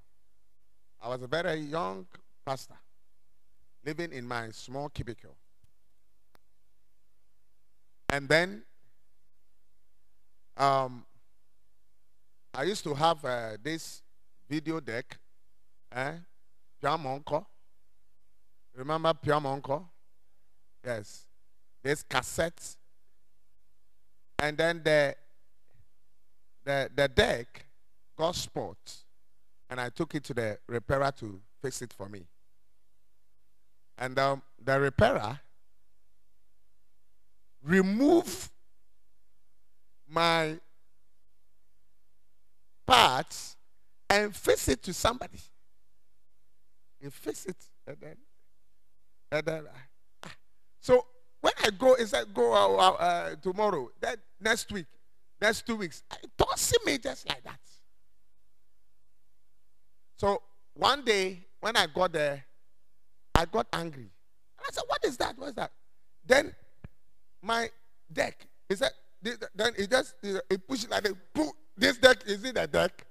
I 1.02 1.08
was 1.08 1.22
a 1.22 1.26
very 1.26 1.54
young 1.60 2.06
pastor 2.44 2.78
living 3.84 4.12
in 4.12 4.26
my 4.26 4.50
small 4.50 4.88
cubicle. 4.88 5.34
And 8.10 8.28
then 8.28 8.62
um, 10.56 11.04
I 12.52 12.64
used 12.64 12.84
to 12.84 12.94
have 12.94 13.24
uh, 13.24 13.56
this 13.62 14.02
video 14.48 14.80
deck, 14.80 15.16
eh? 15.92 16.12
Piamonco. 16.82 17.46
Remember 18.74 19.12
Piamonco? 19.14 19.84
Yes. 20.84 21.26
This 21.82 22.02
cassette. 22.02 22.76
And 24.38 24.56
then 24.56 24.80
the 24.82 25.14
the 26.64 26.90
the 26.94 27.08
deck 27.08 27.66
got 28.20 28.34
spots. 28.34 29.04
And 29.70 29.80
I 29.80 29.88
took 29.88 30.14
it 30.14 30.24
to 30.24 30.34
the 30.34 30.58
repairer 30.68 31.10
to 31.20 31.40
fix 31.62 31.80
it 31.80 31.92
for 31.92 32.08
me. 32.08 32.26
And 33.96 34.18
um, 34.18 34.42
the 34.62 34.78
repairer 34.78 35.40
removed 37.62 38.50
my 40.08 40.58
parts 42.86 43.56
and 44.08 44.34
fix 44.34 44.68
it 44.68 44.82
to 44.82 44.92
somebody. 44.92 45.38
You 47.00 47.10
fix 47.10 47.46
it 47.46 47.56
and 47.86 47.96
then, 48.00 48.16
and 49.32 49.46
then 49.46 49.64
ah. 50.24 50.30
so 50.80 51.06
when 51.40 51.52
I 51.64 51.70
go, 51.70 51.94
is 51.94 52.10
that 52.10 52.34
go 52.34 52.52
uh, 52.52 52.90
uh, 52.90 53.34
tomorrow? 53.40 53.90
That 54.00 54.18
next 54.40 54.70
week, 54.72 54.86
next 55.40 55.66
two 55.66 55.76
weeks, 55.76 56.02
don't 56.36 56.58
see 56.58 56.76
me 56.84 56.98
just 56.98 57.26
like 57.28 57.42
that. 57.44 57.60
So 60.20 60.42
one 60.74 61.02
day 61.02 61.46
when 61.60 61.78
I 61.78 61.86
got 61.86 62.12
there, 62.12 62.44
I 63.34 63.46
got 63.46 63.66
angry. 63.72 64.02
And 64.02 64.66
I 64.68 64.70
said, 64.70 64.84
"What 64.86 65.02
is 65.02 65.16
that? 65.16 65.38
What 65.38 65.48
is 65.48 65.54
that?" 65.54 65.72
Then 66.26 66.54
my 67.40 67.70
deck 68.12 68.46
is 68.68 68.80
that. 68.80 68.92
Then 69.22 69.72
it 69.78 69.88
just 69.88 70.14
it 70.22 70.68
pushes 70.68 70.90
like 70.90 71.08
a. 71.08 71.14
This 71.74 71.96
deck 71.96 72.18
is 72.26 72.44
it 72.44 72.58
a 72.58 72.66
deck? 72.66 73.06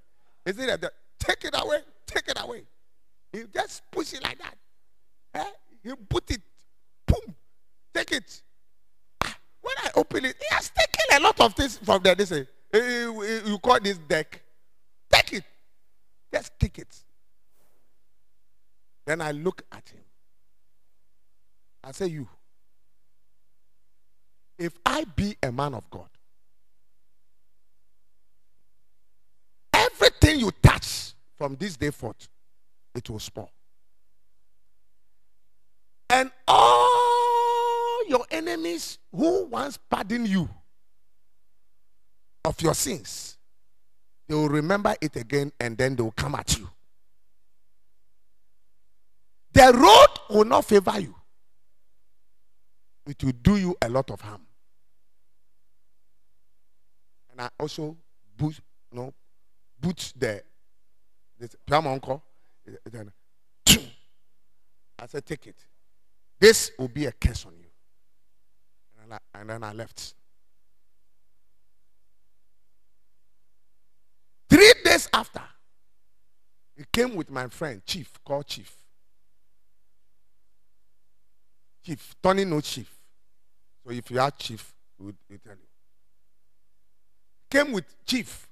Is 0.45 0.59
it 0.59 0.69
a 0.69 0.77
deck? 0.77 0.91
Take 1.17 1.45
it 1.45 1.55
away. 1.57 1.79
Take 2.05 2.27
it 2.27 2.39
away. 2.39 2.61
He 3.33 3.45
just 3.51 3.81
push 3.89 4.13
it 4.13 4.23
like 4.23 4.37
that. 4.37 4.55
Eh? 5.33 5.51
He 5.81 5.95
put 6.07 6.29
it. 6.29 6.41
Boom. 7.07 7.35
Take 7.91 8.11
it. 8.11 8.43
Ah, 9.23 9.35
When 9.61 9.73
I 9.83 9.89
open 9.95 10.25
it, 10.25 10.35
he 10.39 10.45
has 10.53 10.69
taken 10.69 11.17
a 11.17 11.23
lot 11.23 11.39
of 11.41 11.55
things 11.55 11.75
from 11.77 12.03
there. 12.03 12.13
They 12.13 12.25
say, 12.25 12.47
"Eh, 12.71 12.77
eh, 12.79 13.41
you 13.47 13.57
call 13.57 13.79
this 13.79 13.97
deck. 13.97 14.43
Just 16.33 16.51
take 16.59 16.79
it. 16.79 17.03
Then 19.05 19.21
I 19.21 19.31
look 19.31 19.63
at 19.71 19.89
him. 19.89 20.03
I 21.83 21.91
say, 21.91 22.07
You. 22.07 22.27
If 24.57 24.73
I 24.85 25.05
be 25.15 25.37
a 25.41 25.51
man 25.51 25.73
of 25.73 25.89
God, 25.89 26.09
everything 29.73 30.41
you 30.41 30.51
touch 30.61 31.13
from 31.37 31.55
this 31.55 31.77
day 31.77 31.91
forth, 31.91 32.27
it 32.93 33.09
will 33.09 33.19
spoil. 33.19 33.49
And 36.09 36.29
all 36.47 38.05
your 38.09 38.25
enemies 38.29 38.97
who 39.15 39.45
once 39.45 39.77
pardoned 39.77 40.27
you 40.27 40.49
of 42.43 42.61
your 42.61 42.73
sins, 42.73 43.38
they 44.29 44.35
will 44.35 44.47
remember 44.47 44.95
it 45.01 45.15
again 45.15 45.51
and 45.59 45.75
then 45.75 45.95
they 45.95 46.03
will 46.03 46.11
come 46.11 46.35
at 46.35 46.55
you. 46.57 46.69
The 49.51 49.73
road 49.73 50.35
will 50.37 50.45
not 50.45 50.65
favor 50.65 50.99
you, 50.99 51.15
it 53.07 53.21
will 53.23 53.33
do 53.41 53.57
you 53.57 53.75
a 53.81 53.89
lot 53.89 54.11
of 54.11 54.21
harm. 54.21 54.41
And 57.31 57.41
I 57.41 57.49
also 57.59 57.97
boot, 58.37 58.59
you 58.91 58.99
know, 58.99 59.13
boot 59.81 60.13
the, 60.15 60.43
the 61.39 61.75
uncle. 61.75 62.23
Then, 62.85 63.11
I 64.99 65.07
said, 65.07 65.25
take 65.25 65.47
it. 65.47 65.55
This 66.39 66.71
will 66.77 66.87
be 66.87 67.07
a 67.07 67.11
curse 67.11 67.45
on 67.45 67.53
you. 67.57 67.65
And, 69.01 69.13
I, 69.13 69.17
and 69.33 69.49
then 69.49 69.63
I 69.63 69.73
left. 69.73 70.13
After, 75.13 75.41
he 76.75 76.85
came 76.91 77.15
with 77.15 77.29
my 77.29 77.47
friend, 77.47 77.81
Chief, 77.85 78.11
called 78.23 78.47
Chief. 78.47 78.75
Chief, 81.83 82.15
Tony 82.21 82.45
no 82.45 82.61
Chief. 82.61 82.89
So 83.83 83.91
if 83.91 84.09
you 84.11 84.19
are 84.19 84.31
Chief, 84.31 84.73
we 84.97 85.07
will 85.07 85.13
tell 85.43 85.53
you. 85.53 85.67
Came 87.49 87.73
with 87.73 87.85
Chief. 88.05 88.47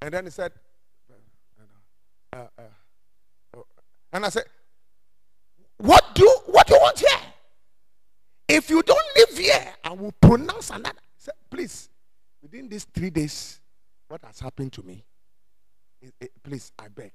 And 0.00 0.12
then 0.12 0.24
he 0.24 0.30
said, 0.30 0.52
uh, 2.32 2.36
uh, 2.36 2.62
oh. 3.56 3.64
and 4.12 4.26
I 4.26 4.28
said, 4.28 4.44
what 5.78 6.04
do 6.14 6.28
what 6.46 6.66
do 6.66 6.74
you 6.74 6.80
want 6.80 6.98
here? 6.98 7.18
If 8.48 8.70
you 8.70 8.82
don't 8.82 9.06
live 9.16 9.38
here, 9.38 9.72
I 9.82 9.92
will 9.92 10.12
pronounce 10.20 10.70
another. 10.70 10.98
Say, 11.16 11.32
please, 11.50 11.88
within 12.42 12.68
these 12.68 12.84
three 12.84 13.10
days, 13.10 13.60
what 14.08 14.22
has 14.24 14.40
happened 14.40 14.72
to 14.74 14.82
me? 14.82 15.04
Please, 16.42 16.72
I 16.78 16.88
beg. 16.88 17.12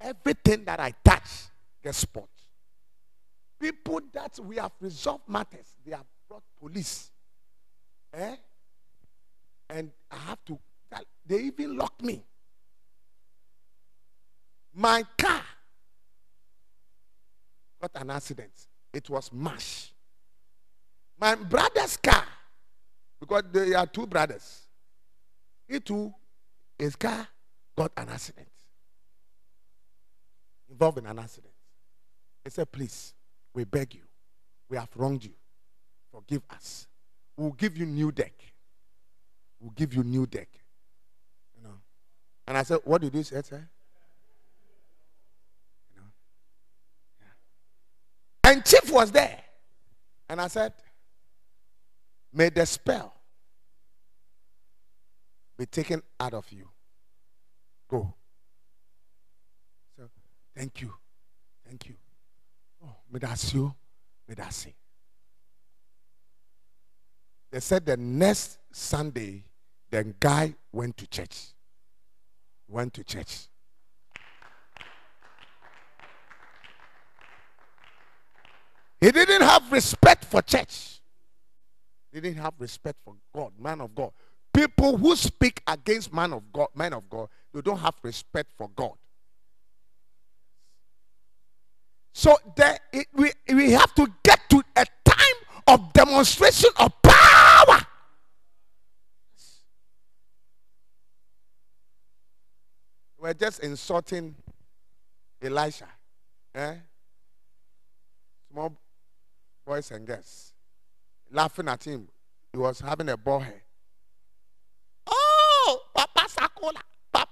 Everything 0.00 0.64
that 0.64 0.80
I 0.80 0.92
touch 1.04 1.48
gets 1.82 1.98
spoiled. 1.98 2.28
People 3.60 4.00
that 4.12 4.38
we 4.42 4.56
have 4.56 4.72
resolved 4.80 5.28
matters, 5.28 5.76
they 5.84 5.92
have 5.92 6.06
brought 6.28 6.42
police. 6.58 7.10
Eh? 8.12 8.36
And 9.68 9.90
I 10.10 10.16
have 10.16 10.44
to, 10.46 10.58
they 11.26 11.40
even 11.42 11.76
locked 11.76 12.02
me. 12.02 12.22
My 14.74 15.04
car 15.18 15.42
got 17.80 17.90
an 17.94 18.10
accident. 18.10 18.52
It 18.92 19.08
was 19.10 19.32
mash. 19.32 19.92
My 21.20 21.34
brother's 21.34 21.96
car, 21.96 22.24
because 23.20 23.42
they 23.52 23.74
are 23.74 23.86
two 23.86 24.06
brothers, 24.06 24.62
he 25.68 25.78
too, 25.80 26.12
his 26.78 26.96
car 26.96 27.28
got 27.80 27.92
an 27.96 28.10
accident. 28.10 28.46
Involved 30.70 30.98
in 30.98 31.06
an 31.06 31.18
accident. 31.18 31.54
He 32.44 32.50
said, 32.50 32.70
please, 32.70 33.14
we 33.54 33.64
beg 33.64 33.94
you. 33.94 34.02
We 34.68 34.76
have 34.76 34.90
wronged 34.94 35.24
you. 35.24 35.32
Forgive 36.12 36.42
us. 36.50 36.86
We'll 37.38 37.52
give 37.52 37.78
you 37.78 37.86
new 37.86 38.12
deck. 38.12 38.34
We'll 39.58 39.70
give 39.70 39.94
you 39.94 40.02
new 40.02 40.26
deck. 40.26 40.48
You 41.56 41.62
know. 41.66 41.74
And 42.46 42.58
I 42.58 42.64
said, 42.64 42.80
What 42.84 43.00
did 43.00 43.14
you 43.14 43.22
say, 43.22 43.40
sir? 43.42 43.66
You 45.94 46.00
know? 46.00 46.06
Yeah. 48.44 48.50
And 48.50 48.64
Chief 48.64 48.92
was 48.92 49.10
there. 49.10 49.38
And 50.28 50.38
I 50.38 50.48
said, 50.48 50.74
May 52.32 52.50
the 52.50 52.66
spell 52.66 53.14
be 55.56 55.64
taken 55.64 56.02
out 56.18 56.34
of 56.34 56.50
you. 56.52 56.68
Go. 57.90 58.14
So, 59.96 60.04
thank 60.56 60.80
you. 60.80 60.94
Thank 61.66 61.88
you. 61.88 61.94
Oh, 62.84 62.94
that's 63.12 63.52
see. 64.50 64.74
They 67.50 67.58
said 67.58 67.84
the 67.84 67.96
next 67.96 68.58
Sunday, 68.70 69.42
the 69.90 70.14
guy 70.20 70.54
went 70.72 70.96
to 70.98 71.06
church. 71.08 71.48
Went 72.68 72.94
to 72.94 73.02
church. 73.02 73.48
He 79.00 79.10
didn't 79.10 79.42
have 79.42 79.72
respect 79.72 80.26
for 80.26 80.42
church. 80.42 81.00
He 82.12 82.20
didn't 82.20 82.40
have 82.40 82.54
respect 82.58 82.98
for 83.04 83.14
God, 83.34 83.52
man 83.58 83.80
of 83.80 83.94
God. 83.94 84.12
People 84.52 84.96
who 84.96 85.16
speak 85.16 85.62
against 85.66 86.12
man 86.12 86.32
of 86.32 86.52
God, 86.52 86.68
man 86.74 86.92
of 86.92 87.08
God, 87.08 87.28
they 87.52 87.60
don't 87.60 87.78
have 87.78 87.94
respect 88.02 88.50
for 88.56 88.68
God. 88.74 88.92
So 92.12 92.36
there, 92.56 92.78
it, 92.92 93.06
we, 93.14 93.30
we 93.52 93.70
have 93.72 93.94
to 93.94 94.06
get 94.22 94.40
to 94.50 94.62
a 94.76 94.84
time 95.04 95.16
of 95.66 95.92
demonstration 95.92 96.70
of 96.78 96.92
power. 97.02 97.80
We're 103.18 103.34
just 103.34 103.60
insulting 103.60 104.34
Elisha. 105.42 105.88
Eh? 106.54 106.74
Small 108.50 108.76
boys 109.64 109.90
and 109.90 110.06
girls 110.06 110.52
laughing 111.30 111.68
at 111.68 111.84
him. 111.84 112.08
He 112.52 112.58
was 112.58 112.80
having 112.80 113.08
a 113.08 113.16
ball 113.16 113.40
head. 113.40 113.60
Oh, 115.06 115.80
Papa 115.94 116.26
Sakola, 116.28 116.80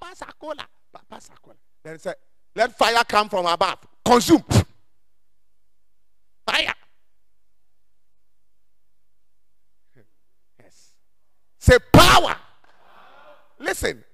Papa 0.01 0.15
Sakola, 0.15 0.65
Papa 0.93 1.21
Sakola. 1.21 1.57
Then 1.85 1.95
he 1.95 1.99
said, 1.99 2.17
Let 2.55 2.77
fire 2.77 3.03
come 3.07 3.29
from 3.29 3.47
above, 3.47 3.79
consume. 4.05 4.45
Fire. 6.47 6.75
Yes. 10.63 10.93
Say 11.59 11.77
power. 11.93 12.37
Listen, 13.59 14.05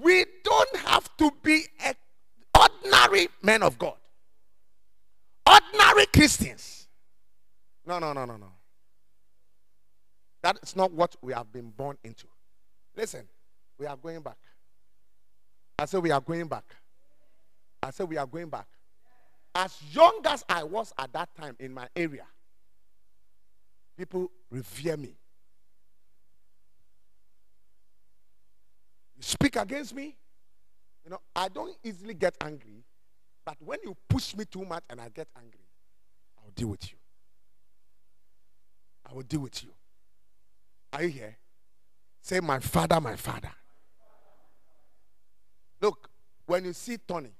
we 0.00 0.24
don't 0.42 0.76
have 0.76 1.16
to 1.18 1.30
be 1.42 1.64
ordinary 2.58 3.28
men 3.42 3.62
of 3.62 3.78
God, 3.78 3.96
ordinary 5.46 6.06
Christians. 6.06 6.88
No, 7.86 7.98
no, 7.98 8.12
no, 8.12 8.24
no, 8.24 8.36
no. 8.36 8.52
That 10.42 10.58
is 10.62 10.76
not 10.76 10.92
what 10.92 11.16
we 11.22 11.32
have 11.32 11.52
been 11.52 11.70
born 11.70 11.98
into. 12.04 12.26
Listen, 12.96 13.26
we 13.78 13.86
are 13.86 13.96
going 13.96 14.20
back. 14.20 14.36
I 15.78 15.84
said 15.84 16.02
we 16.02 16.10
are 16.10 16.20
going 16.20 16.46
back. 16.48 16.64
I 17.82 17.90
said 17.90 18.08
we 18.08 18.16
are 18.16 18.26
going 18.26 18.48
back. 18.48 18.66
As 19.54 19.80
young 19.92 20.20
as 20.24 20.44
I 20.48 20.64
was 20.64 20.92
at 20.98 21.12
that 21.12 21.34
time 21.34 21.56
in 21.60 21.72
my 21.72 21.88
area, 21.94 22.26
people 23.96 24.30
revere 24.50 24.96
me. 24.96 25.16
You 29.16 29.22
speak 29.22 29.56
against 29.56 29.94
me, 29.94 30.16
you 31.04 31.10
know, 31.10 31.20
I 31.34 31.48
don't 31.48 31.74
easily 31.82 32.14
get 32.14 32.36
angry, 32.40 32.84
but 33.44 33.56
when 33.60 33.78
you 33.82 33.96
push 34.08 34.36
me 34.36 34.44
too 34.44 34.64
much 34.64 34.84
and 34.90 35.00
I 35.00 35.08
get 35.08 35.28
angry, 35.36 35.66
I'll 36.38 36.50
deal 36.50 36.68
with 36.68 36.90
you. 36.90 36.98
I 39.08 39.14
will 39.14 39.22
deal 39.22 39.40
with 39.40 39.64
you. 39.64 39.70
Are 40.92 41.02
you 41.02 41.08
here? 41.08 41.36
Say, 42.20 42.40
My 42.40 42.58
father, 42.58 43.00
my 43.00 43.16
father. 43.16 43.50
Look, 45.80 46.08
when 46.46 46.64
you 46.64 46.72
see 46.72 46.96
Tony, 46.98 47.30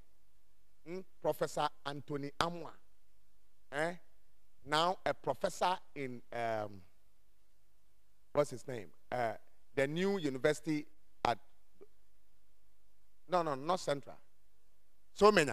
hmm, 0.86 1.00
Professor 1.20 1.68
Anthony 1.84 2.30
Amwa, 2.40 2.70
eh, 3.72 3.94
now 4.66 4.98
a 5.04 5.14
professor 5.14 5.76
in, 5.94 6.20
um, 6.32 6.80
what's 8.32 8.50
his 8.50 8.66
name? 8.66 8.88
Uh, 9.10 9.32
the 9.74 9.86
new 9.86 10.18
university 10.18 10.86
at, 11.24 11.38
no, 13.28 13.42
no, 13.42 13.54
not 13.54 13.80
Central. 13.80 14.16
So 15.14 15.32
many. 15.32 15.52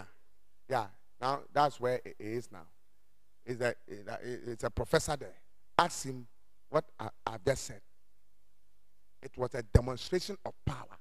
Yeah, 0.69 0.87
now 1.19 1.41
that's 1.53 1.79
where 1.79 2.01
it 2.05 2.15
is 2.19 2.51
now. 2.51 2.65
Is 3.45 3.59
that 3.59 3.77
it's 3.87 4.63
a 4.63 4.69
professor 4.69 5.15
there. 5.15 5.35
Ask 5.77 6.05
him 6.05 6.25
what 6.69 6.85
I, 6.99 7.09
I've 7.27 7.43
just 7.45 7.65
said. 7.65 7.81
It 9.21 9.31
was 9.37 9.53
a 9.55 9.63
demonstration 9.63 10.37
of 10.45 10.53
power. 10.65 10.97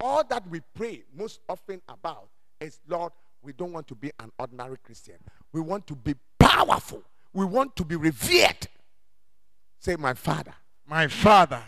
All 0.00 0.24
that 0.24 0.48
we 0.48 0.60
pray 0.74 1.04
most 1.16 1.40
often 1.48 1.80
about 1.88 2.28
is, 2.60 2.80
Lord, 2.88 3.12
we 3.42 3.52
don't 3.52 3.72
want 3.72 3.86
to 3.88 3.94
be 3.94 4.10
an 4.20 4.30
ordinary 4.38 4.76
Christian. 4.82 5.16
We 5.52 5.60
want 5.60 5.86
to 5.86 5.94
be 5.94 6.14
powerful. 6.38 7.02
We 7.32 7.44
want 7.44 7.76
to 7.76 7.84
be 7.84 7.96
revered. 7.96 8.68
Say, 9.78 9.96
my 9.96 10.14
father. 10.14 10.54
My 10.86 11.06
father. 11.06 11.62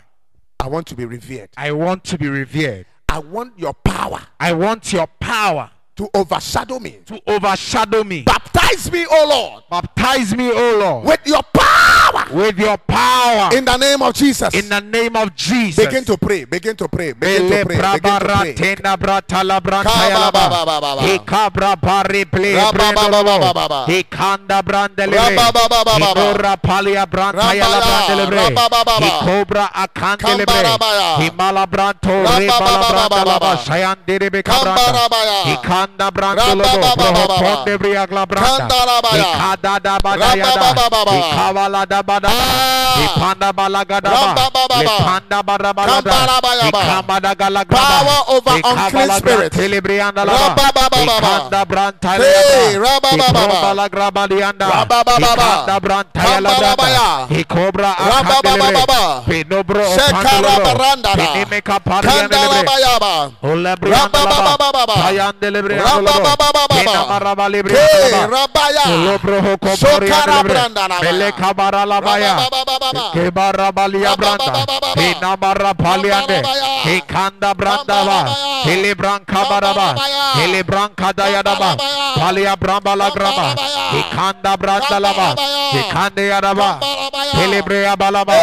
I 0.59 0.67
want 0.67 0.87
to 0.87 0.95
be 0.95 1.05
revered. 1.05 1.49
I 1.55 1.71
want 1.71 2.03
to 2.05 2.17
be 2.17 2.27
revered. 2.27 2.85
I 3.07 3.19
want 3.19 3.57
your 3.57 3.73
power. 3.73 4.19
I 4.39 4.53
want 4.53 4.91
your 4.91 5.07
power 5.07 5.71
to 5.95 6.09
overshadow 6.13 6.79
me. 6.79 6.99
To 7.05 7.21
overshadow 7.27 8.03
me. 8.03 8.23
Baptize 8.23 8.91
me, 8.91 9.05
O 9.09 9.27
Lord. 9.29 9.63
Baptize 9.69 10.35
me, 10.35 10.51
O 10.51 10.77
Lord. 10.79 11.05
With 11.05 11.21
your 11.25 11.41
power. 11.53 11.98
With 12.31 12.57
your 12.59 12.77
power. 12.77 13.49
In 13.53 13.65
the 13.65 13.77
name 13.77 14.01
of 14.01 14.13
Jesus. 14.13 14.53
In 14.53 14.69
the 14.69 14.79
name 14.81 15.15
of 15.15 15.35
Jesus. 15.35 15.85
Begin 15.85 16.05
to 16.05 16.17
pray. 16.17 16.45
Begin 16.45 16.75
to 16.75 16.87
pray. 16.87 17.13
Begin 17.13 17.49
to 17.49 17.65
pray. 17.65 17.77
Begin 17.77 18.19
to 18.19 18.25
pray. 18.25 18.53
Hikabra 21.05 21.75
bari 21.81 22.25
ple. 22.25 22.55
Hikanda 23.87 24.61
brandelebre. 24.63 25.37
Hikora 25.97 26.57
palia 26.57 27.05
brantaya 27.05 27.67
la 27.69 27.79
brandelebre. 27.81 28.55
Hikobra 28.99 29.69
akandelebre. 29.73 30.63
Himala 31.19 31.65
branto 31.67 32.09
rebala 32.09 32.81
brandalaba. 32.89 33.57
Shayandirebe 33.57 34.43
kabranda. 34.43 35.09
Hikanda 35.45 35.89
Anda 35.99 36.11
brando 36.11 36.55
lobo 36.55 36.95
proho 36.95 37.27
ponde 37.39 37.77
briagla 37.77 38.25
branda. 38.25 38.67
Ikada 39.19 39.79
da 39.83 39.97
bada 39.99 40.35
yada. 40.35 40.75
Ikavala 41.19 41.85
da 41.87 42.03
bada. 42.19 42.99
Ipanda 42.99 43.49
balaga 43.53 43.97
da 44.01 44.09
ba. 44.11 44.33
Ipanda 44.99 45.39
bara 45.43 45.71
balada. 45.73 46.11
Ikamada. 46.67 47.31
Power 47.65 48.21
over 48.35 48.55
unclean 48.59 49.09
spirit. 49.19 49.51
Telebrianda 49.53 50.25
la. 50.25 50.33
Ikanda 50.99 51.61
branta 51.65 52.11
la 52.17 52.25
ba. 52.27 52.59
Ikroba 53.15 53.73
la 53.75 53.85
graba 53.89 54.27
dianda. 54.27 54.65
Ikanda 55.19 55.75
branta 55.79 56.19
la 56.19 56.51
branda. 56.75 57.27
Ikobra 57.39 57.91
akandelebre. 57.97 58.83
Pinobro 59.25 59.83
opandelo. 59.83 60.63
Pinimeka 61.15 61.79
pariandelebre. 61.79 62.67
Olebrianda 63.43 64.19
la 64.25 64.57
ba. 72.17 72.49
Payandelebre. 75.75 76.49
Hikanda 76.83 77.53
brandava, 77.53 78.29
Hilibranka 78.63 79.45
baraba, 79.49 79.95
Hilibranka 80.35 81.13
dayadaba, 81.13 81.77
Palia 82.15 82.55
bramba 82.55 82.95
la 82.95 83.09
grama, 83.11 83.55
Hikanda 83.91 84.57
brandalaba, 84.57 85.35
Hikande 85.71 86.27
yadaba, 86.27 86.79
Hilibrea 87.33 87.95
balaba, 87.95 88.33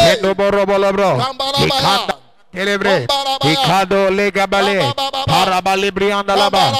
Pendoboro 0.00 0.66
bolobro, 0.66 1.18
Hikanda 1.56 2.20
Celebre. 2.52 3.06
Ikado 3.44 4.10
legabale. 4.10 4.92
Parabalibrianda 5.26 6.36
laba. 6.36 6.72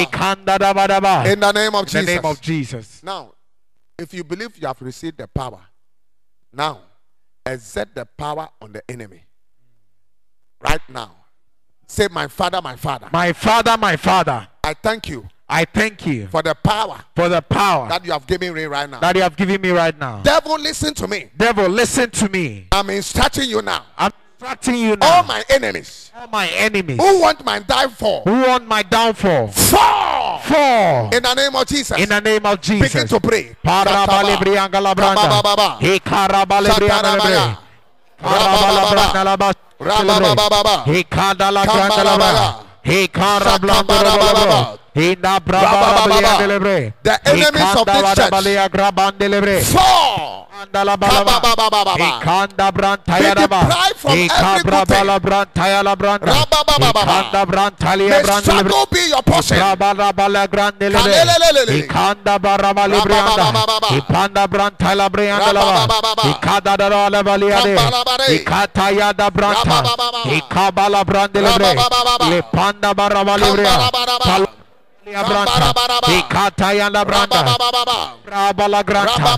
Ikanda 0.00 0.58
dabadaba. 0.58 1.26
In 1.30 1.40
the 1.40 1.52
name 1.52 1.74
of 1.74 1.86
Jesus. 1.86 2.06
the 2.06 2.12
name 2.14 2.24
of 2.24 2.40
Jesus. 2.40 3.02
Now, 3.02 3.32
if 3.98 4.14
you 4.14 4.24
believe 4.24 4.56
you 4.56 4.66
have 4.66 4.80
received 4.80 5.18
the 5.18 5.28
power, 5.28 5.60
now 6.58 6.80
exert 7.46 7.94
the 7.94 8.04
power 8.04 8.48
on 8.60 8.72
the 8.72 8.82
enemy. 8.90 9.24
Right 10.60 10.82
now. 10.90 11.14
Say, 11.86 12.08
My 12.10 12.26
father, 12.26 12.60
my 12.60 12.76
father. 12.76 13.08
My 13.12 13.32
father, 13.32 13.76
my 13.78 13.96
father. 13.96 14.46
I 14.62 14.74
thank 14.74 15.08
you 15.08 15.26
I 15.48 15.64
thank 15.64 16.06
you 16.06 16.26
for 16.26 16.42
the 16.42 16.54
power 16.54 17.00
for 17.16 17.30
the 17.30 17.40
power 17.40 17.88
that 17.88 18.04
you 18.04 18.12
have 18.12 18.26
given 18.26 18.52
me 18.52 18.64
right 18.64 18.88
now. 18.88 19.00
that 19.00 19.16
you 19.16 19.22
have 19.22 19.34
given 19.34 19.58
me 19.60 19.70
right 19.70 19.98
now. 19.98 20.20
Devil, 20.22 20.58
listen 20.58 20.92
to 20.94 21.08
me. 21.08 21.30
Devil, 21.34 21.68
listen 21.68 22.10
to 22.10 22.28
me. 22.28 22.66
I'm 22.70 22.90
instructing 22.90 23.48
you 23.48 23.62
now. 23.62 23.86
I'm 23.96 24.12
instructing 24.34 24.74
you 24.74 24.96
now. 24.96 25.16
All 25.16 25.22
my 25.22 25.42
enemies 25.48 26.12
All 26.14 26.28
my 26.28 26.48
enemies 26.48 26.98
who 27.00 27.22
want 27.22 27.42
my 27.46 27.60
downfall 27.60 28.24
who 28.24 28.42
want 28.42 28.66
my 28.68 28.82
downfall 28.82 29.48
fall 29.48 30.07
fall. 30.48 31.14
In 31.14 31.22
the 31.22 31.34
name 31.34 31.56
of 31.56 31.66
Jesus. 31.66 31.98
in 31.98 32.08
the 32.08 32.20
name 32.20 32.46
of 32.46 32.60
Jesus. 32.60 32.92
Begin 32.92 33.08
to 33.08 33.20
pray. 33.20 33.56
Kabababa. 33.64 34.38
The 47.02 47.14
enemies 47.30 47.74
of 47.80 47.86
this 47.86 48.02
church. 48.18 48.30
Fall. 49.62 50.46
Be 51.96 52.02
deprived 53.68 53.98
from 54.02 54.12
every 54.12 54.62
good 54.64 54.74
brantalia 55.22 55.78
May 58.10 58.22
struggle 58.42 58.86
be 58.92 59.02
your 59.08 59.22
portion. 59.22 59.58
Ikanda 61.78 62.38
Ikata 75.08 77.04
branta. 77.04 77.44
Rabala 78.26 78.82
granta. 78.84 79.36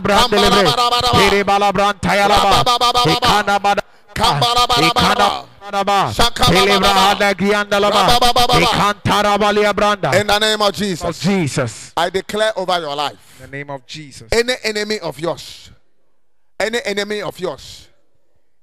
Branta 0.00 0.36
ba. 2.40 2.64
Ikana 3.16 3.58
bada. 3.60 3.82
Ikana. 4.14 4.40
In 10.12 10.26
the 10.26 10.38
name 10.38 10.62
of 10.62 10.68
of 10.70 10.74
Jesus, 10.76 11.20
Jesus. 11.20 11.92
I 11.96 12.10
declare 12.10 12.52
over 12.56 12.78
your 12.80 12.94
life 12.96 13.36
In 13.38 13.50
the 13.50 13.56
name 13.56 13.70
of 13.70 13.86
Jesus. 13.86 14.28
any 14.32 14.54
enemy 14.64 14.98
of 15.00 15.18
yours, 15.18 15.70
any 16.58 16.78
enemy 16.84 17.22
of 17.22 17.38
yours 17.38 17.88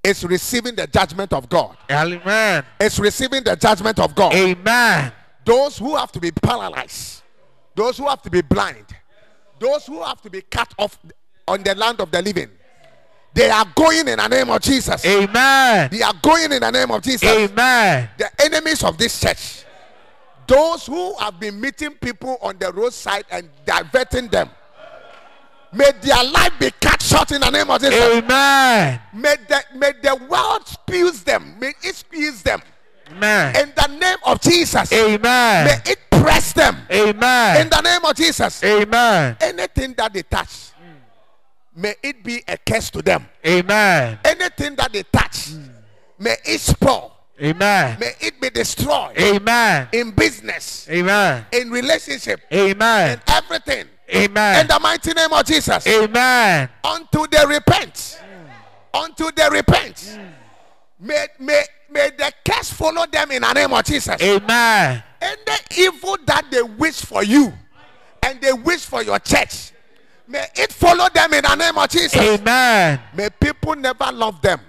is 0.03 0.23
receiving 0.23 0.75
the 0.75 0.87
judgment 0.87 1.33
of 1.33 1.49
God. 1.49 1.77
Amen. 1.91 2.63
Is 2.79 2.99
receiving 2.99 3.43
the 3.43 3.55
judgment 3.55 3.99
of 3.99 4.15
God. 4.15 4.33
Amen. 4.33 5.11
Those 5.47 5.77
who 5.77 5.95
have 5.95 6.11
to 6.11 6.19
be 6.19 6.29
paralyzed, 6.29 7.23
those 7.73 7.97
who 7.97 8.05
have 8.09 8.21
to 8.23 8.29
be 8.29 8.41
blind, 8.41 8.85
those 9.59 9.85
who 9.85 10.03
have 10.03 10.21
to 10.23 10.29
be 10.29 10.41
cut 10.41 10.73
off 10.77 10.99
on 11.47 11.63
the 11.63 11.73
land 11.73 12.01
of 12.01 12.11
the 12.11 12.21
living, 12.21 12.49
they 13.33 13.49
are 13.49 13.63
going 13.73 14.09
in 14.09 14.17
the 14.17 14.27
name 14.27 14.49
of 14.49 14.61
Jesus. 14.61 15.05
Amen. 15.05 15.87
They 15.89 16.01
are 16.01 16.13
going 16.21 16.51
in 16.51 16.59
the 16.59 16.69
name 16.69 16.91
of 16.91 17.01
Jesus. 17.01 17.23
Amen. 17.23 18.09
The 18.17 18.29
enemies 18.43 18.83
of 18.83 18.97
this 18.97 19.17
church, 19.21 19.63
those 20.47 20.85
who 20.85 21.15
have 21.17 21.39
been 21.39 21.61
meeting 21.61 21.91
people 21.91 22.37
on 22.41 22.57
the 22.57 22.69
roadside 22.73 23.23
and 23.31 23.49
diverting 23.65 24.27
them, 24.27 24.49
may 25.71 25.91
their 26.01 26.25
life 26.25 26.59
be 26.59 26.71
cut 26.71 27.01
short 27.01 27.31
in 27.31 27.39
the 27.39 27.49
name 27.49 27.69
of 27.69 27.79
Jesus. 27.79 28.17
Amen. 28.17 28.99
May 29.13 29.35
the, 29.47 29.63
may 29.75 29.93
the 30.03 30.13
world 30.29 30.67
squeeze 30.67 31.23
them, 31.23 31.55
may 31.57 31.71
it 31.81 31.95
squeeze 31.95 32.43
them 32.43 32.61
Amen. 33.17 33.55
in 33.55 33.73
the 33.75 33.87
name 33.99 34.17
of 34.25 34.41
Jesus. 34.41 34.91
Amen. 34.93 35.65
May 35.65 35.91
it 35.91 35.99
press 36.09 36.53
them 36.53 36.77
Amen. 36.91 37.61
in 37.61 37.69
the 37.69 37.81
name 37.81 38.05
of 38.05 38.15
Jesus. 38.15 38.63
Amen. 38.63 39.37
Anything 39.41 39.93
that 39.95 40.13
they 40.13 40.23
touch, 40.23 40.71
may 41.75 41.95
it 42.01 42.23
be 42.23 42.43
a 42.47 42.57
curse 42.57 42.89
to 42.91 43.01
them. 43.01 43.27
Amen. 43.45 44.19
Anything 44.23 44.75
that 44.75 44.91
they 44.93 45.03
touch, 45.03 45.49
may 46.19 46.35
it 46.45 46.59
spoil, 46.59 47.13
Amen. 47.41 47.97
may 47.99 48.13
it 48.19 48.39
be 48.41 48.49
destroyed 48.49 49.17
Amen. 49.17 49.87
in 49.91 50.11
business, 50.11 50.87
Amen. 50.89 51.45
in 51.51 51.69
relationship, 51.69 52.41
Amen. 52.51 53.11
in 53.13 53.21
everything. 53.27 53.85
Amen. 54.13 54.61
In 54.61 54.67
the 54.67 54.79
mighty 54.79 55.11
name 55.13 55.33
of 55.33 55.45
Jesus. 55.45 55.85
Amen. 55.85 56.69
Until 56.83 57.27
they 57.27 57.45
repent. 57.45 58.19
Until 58.93 59.31
they 59.35 59.49
repent. 59.49 60.17
May, 60.99 61.27
may, 61.39 61.63
may 61.89 62.09
the 62.17 62.31
curse 62.45 62.71
follow 62.71 63.05
them 63.05 63.31
in 63.31 63.41
the 63.41 63.53
name 63.53 63.73
of 63.73 63.83
Jesus. 63.83 64.21
Amen. 64.21 65.03
And 65.21 65.37
the 65.45 65.59
evil 65.77 66.17
that 66.25 66.45
they 66.51 66.61
wish 66.61 67.01
for 67.01 67.23
you 67.23 67.51
and 68.23 68.41
they 68.41 68.53
wish 68.53 68.85
for 68.85 69.03
your 69.03 69.19
church, 69.19 69.71
may 70.27 70.45
it 70.55 70.71
follow 70.71 71.07
them 71.13 71.33
in 71.33 71.43
the 71.43 71.55
name 71.55 71.77
of 71.77 71.89
Jesus. 71.89 72.15
Amen. 72.15 72.99
May 73.15 73.29
people 73.39 73.75
never 73.75 74.11
love 74.11 74.41
them. 74.41 74.59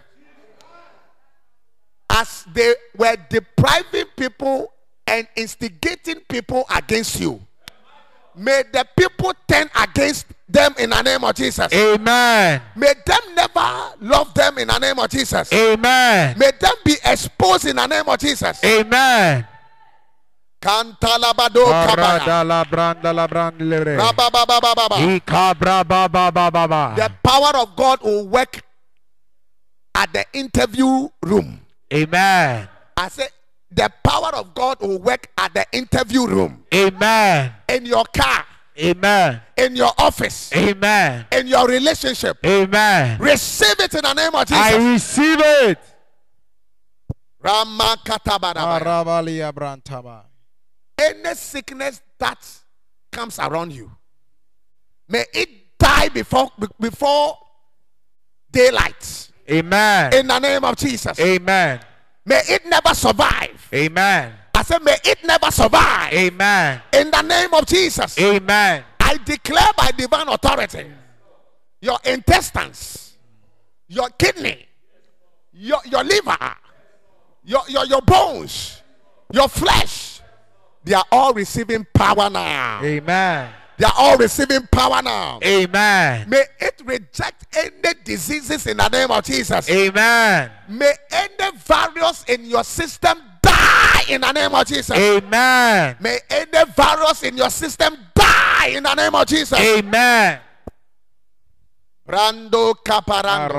As 2.11 2.45
they 2.53 2.74
were 2.97 3.16
depriving 3.28 4.07
people 4.16 4.73
and 5.07 5.27
instigating 5.36 6.20
people 6.28 6.65
against 6.74 7.20
you. 7.20 7.40
May 8.36 8.62
the 8.73 8.86
people 8.97 9.32
turn 9.49 9.69
against 9.82 10.27
them 10.49 10.75
in 10.79 10.91
the 10.91 11.03
name 11.03 11.23
of 11.25 11.35
Jesus. 11.35 11.73
Amen. 11.73 12.62
May 12.77 12.95
them 13.05 13.20
never 13.35 13.93
love 14.01 14.33
them 14.35 14.59
in 14.59 14.69
the 14.69 14.79
name 14.79 14.99
of 14.99 15.09
Jesus. 15.11 15.53
Amen. 15.53 16.39
May 16.39 16.51
them 16.59 16.75
be 16.85 16.95
exposed 17.05 17.66
in 17.66 17.77
the 17.77 17.87
name 17.87 18.09
of 18.09 18.19
Jesus. 18.19 18.65
Amen. 18.65 19.47
The 20.61 20.87
power 27.23 27.57
of 27.57 27.77
God 27.77 28.03
will 28.03 28.27
work 28.27 28.61
at 29.95 30.12
the 30.12 30.25
interview 30.33 31.09
room. 31.23 31.61
Amen. 31.93 32.69
I 32.97 33.09
say 33.09 33.29
the 33.70 33.91
power 34.03 34.35
of 34.35 34.55
God 34.55 34.81
will 34.81 34.99
work 34.99 35.29
at 35.37 35.55
the 35.55 35.65
interview 35.73 36.27
room, 36.27 36.65
Amen. 36.75 37.53
in 37.69 37.87
your 37.87 38.05
car, 38.07 38.45
Amen. 38.79 39.41
in 39.57 39.77
your 39.77 39.93
office, 39.99 40.53
Amen. 40.55 41.27
in 41.33 41.47
your 41.47 41.67
relationship. 41.67 42.39
Amen. 42.45 43.19
Receive 43.21 43.79
it 43.81 43.95
in 43.95 44.03
the 44.03 44.15
name 44.15 44.35
of 44.35 44.47
Jesus. 44.47 44.63
I 44.63 44.93
receive 44.93 45.41
it. 45.41 45.79
Ramakatabadabaya. 47.43 48.81
Arabalia 48.81 49.53
brantaba. 49.53 50.25
Any 50.99 51.35
sickness 51.35 52.01
that 52.19 52.39
comes 53.13 53.39
around 53.39 53.73
you, 53.73 53.91
may 55.09 55.25
it 55.33 55.79
die 55.79 56.09
before 56.09 56.51
before 56.81 57.39
daylight. 58.51 59.31
Amen. 59.51 60.13
In 60.13 60.27
the 60.27 60.39
name 60.39 60.65
of 60.65 60.77
Jesus. 60.77 61.19
Amen. 61.19 61.81
May 62.27 62.43
it 62.49 62.67
never 62.67 62.95
survive. 62.95 63.69
Amen. 63.73 64.35
I 64.59 64.63
said, 64.63 64.83
may 64.83 64.97
it 65.05 65.19
never 65.25 65.53
survive. 65.53 66.13
Amen. 66.13 66.83
In 66.93 67.13
the 67.13 67.23
name 67.23 67.55
of 67.55 67.65
Jesus. 67.65 68.19
Amen. 68.19 68.83
I 68.99 69.17
declare 69.19 69.69
by 69.77 69.93
divine 69.97 70.27
authority 70.27 70.85
your 71.81 71.97
intestines, 72.05 73.17
your 73.87 74.09
kidney, 74.19 74.67
your, 75.53 75.79
your 75.89 76.03
liver, 76.03 76.37
your, 77.45 77.63
your, 77.69 77.87
your 77.87 78.03
bones, 78.03 78.83
your 79.33 79.47
flesh, 79.47 80.23
they 80.83 80.95
are 80.95 81.07
all 81.13 81.33
receiving 81.35 81.87
power 81.95 82.29
now. 82.29 82.81
Amen. 82.83 83.51
They 83.77 83.85
are 83.85 83.95
all 83.97 84.17
receiving 84.17 84.67
power 84.73 85.01
now. 85.03 85.39
Amen. 85.45 86.29
May 86.29 86.43
it 86.59 86.83
reject 86.85 87.47
any 87.57 87.95
diseases 88.03 88.67
in 88.67 88.79
the 88.79 88.89
name 88.89 89.13
of 89.13 89.23
Jesus. 89.23 89.71
Amen. 89.71 90.51
May 90.69 90.95
any 91.13 91.57
virus 91.59 92.25
in 92.25 92.45
your 92.45 92.65
system 92.65 93.19
die 93.69 94.15
in 94.15 94.20
the 94.20 94.32
name 94.32 94.55
of 94.55 94.66
Jesus. 94.66 94.97
Amen. 94.97 95.97
May 96.01 96.19
any 96.31 96.65
virus 96.77 97.23
in 97.23 97.36
your 97.36 97.51
system 97.51 97.97
die 98.15 98.73
in 98.77 98.82
the 98.82 98.95
name 98.95 99.15
of 99.15 99.27
Jesus. 99.27 99.59
Amen. 99.59 100.40
Rando 102.09 102.74
kaparando. 102.82 103.55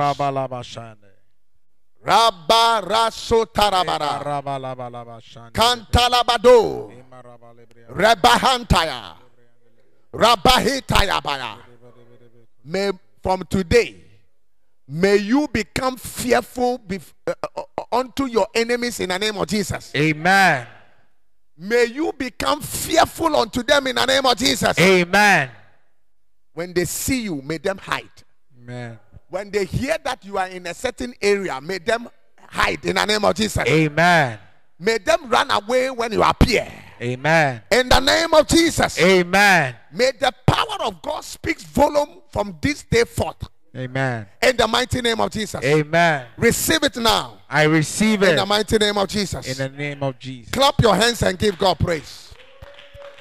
Rabba 2.02 2.82
raso 2.82 3.46
tarabara. 3.46 4.24
Kantalabado. 5.52 6.92
Rebahantaya. 7.90 9.16
Rabahitayabaya. 10.14 11.58
May 12.66 12.92
from 13.22 13.44
today, 13.50 13.96
may 14.88 15.18
you 15.18 15.48
become 15.48 15.98
fearful 15.98 16.82
uh, 17.28 17.34
uh, 17.56 17.79
unto 17.92 18.26
your 18.26 18.48
enemies 18.54 19.00
in 19.00 19.10
the 19.10 19.18
name 19.18 19.38
of 19.38 19.48
Jesus. 19.48 19.92
Amen. 19.96 20.68
May 21.58 21.86
you 21.86 22.14
become 22.18 22.62
fearful 22.62 23.36
unto 23.36 23.64
them 23.64 23.88
in 23.88 23.96
the 23.96 24.06
name 24.06 24.26
of 24.26 24.38
Jesus. 24.38 24.78
Amen. 24.80 25.50
When 26.54 26.74
they 26.74 26.86
see 26.86 27.24
you, 27.24 27.42
may 27.42 27.58
them 27.58 27.78
hide. 27.78 28.10
Amen. 28.58 29.00
When 29.30 29.52
they 29.52 29.66
hear 29.66 29.98
that 30.04 30.24
you 30.26 30.38
are 30.38 30.48
in 30.48 30.66
a 30.68 30.74
certain 30.74 31.14
area, 31.22 31.60
may 31.62 31.80
them 31.80 32.08
hide 32.48 32.84
in 32.86 32.96
the 32.96 33.06
name 33.06 33.26
of 33.26 33.36
Jesus. 33.36 33.64
Amen. 33.68 34.40
May 34.80 34.98
them 34.98 35.30
run 35.30 35.52
away 35.52 35.90
when 35.92 36.12
you 36.14 36.24
appear. 36.24 36.72
Amen. 37.02 37.62
In 37.72 37.90
the 37.90 38.00
name 38.00 38.34
of 38.34 38.48
Jesus. 38.48 39.00
Amen. 39.00 39.76
May 39.92 40.12
the 40.20 40.34
power 40.48 40.86
of 40.86 41.02
God 41.02 41.24
speak 41.24 41.60
volume 41.60 42.22
from 42.30 42.58
this 42.62 42.84
day 42.84 43.04
forth 43.04 43.48
Amen. 43.76 44.26
In 44.42 44.58
the 44.58 44.68
mighty 44.68 45.02
name 45.02 45.22
of 45.22 45.30
Jesus. 45.30 45.64
Amen. 45.64 46.26
Receive 46.38 46.84
it 46.84 46.98
now. 46.98 47.38
I 47.50 47.64
receive 47.64 48.24
it. 48.24 48.30
In 48.30 48.36
the 48.38 48.46
mighty 48.46 48.78
name 48.78 48.98
of 48.98 49.08
Jesus. 49.08 49.48
in 49.60 49.72
the 49.72 49.78
name 49.78 50.02
of 50.02 50.18
Jesus. 50.18 50.52
Clap 50.52 50.82
your 50.82 50.96
hands 50.96 51.22
and 51.22 51.38
give 51.38 51.58
God 51.58 51.78
praise. 51.78 52.29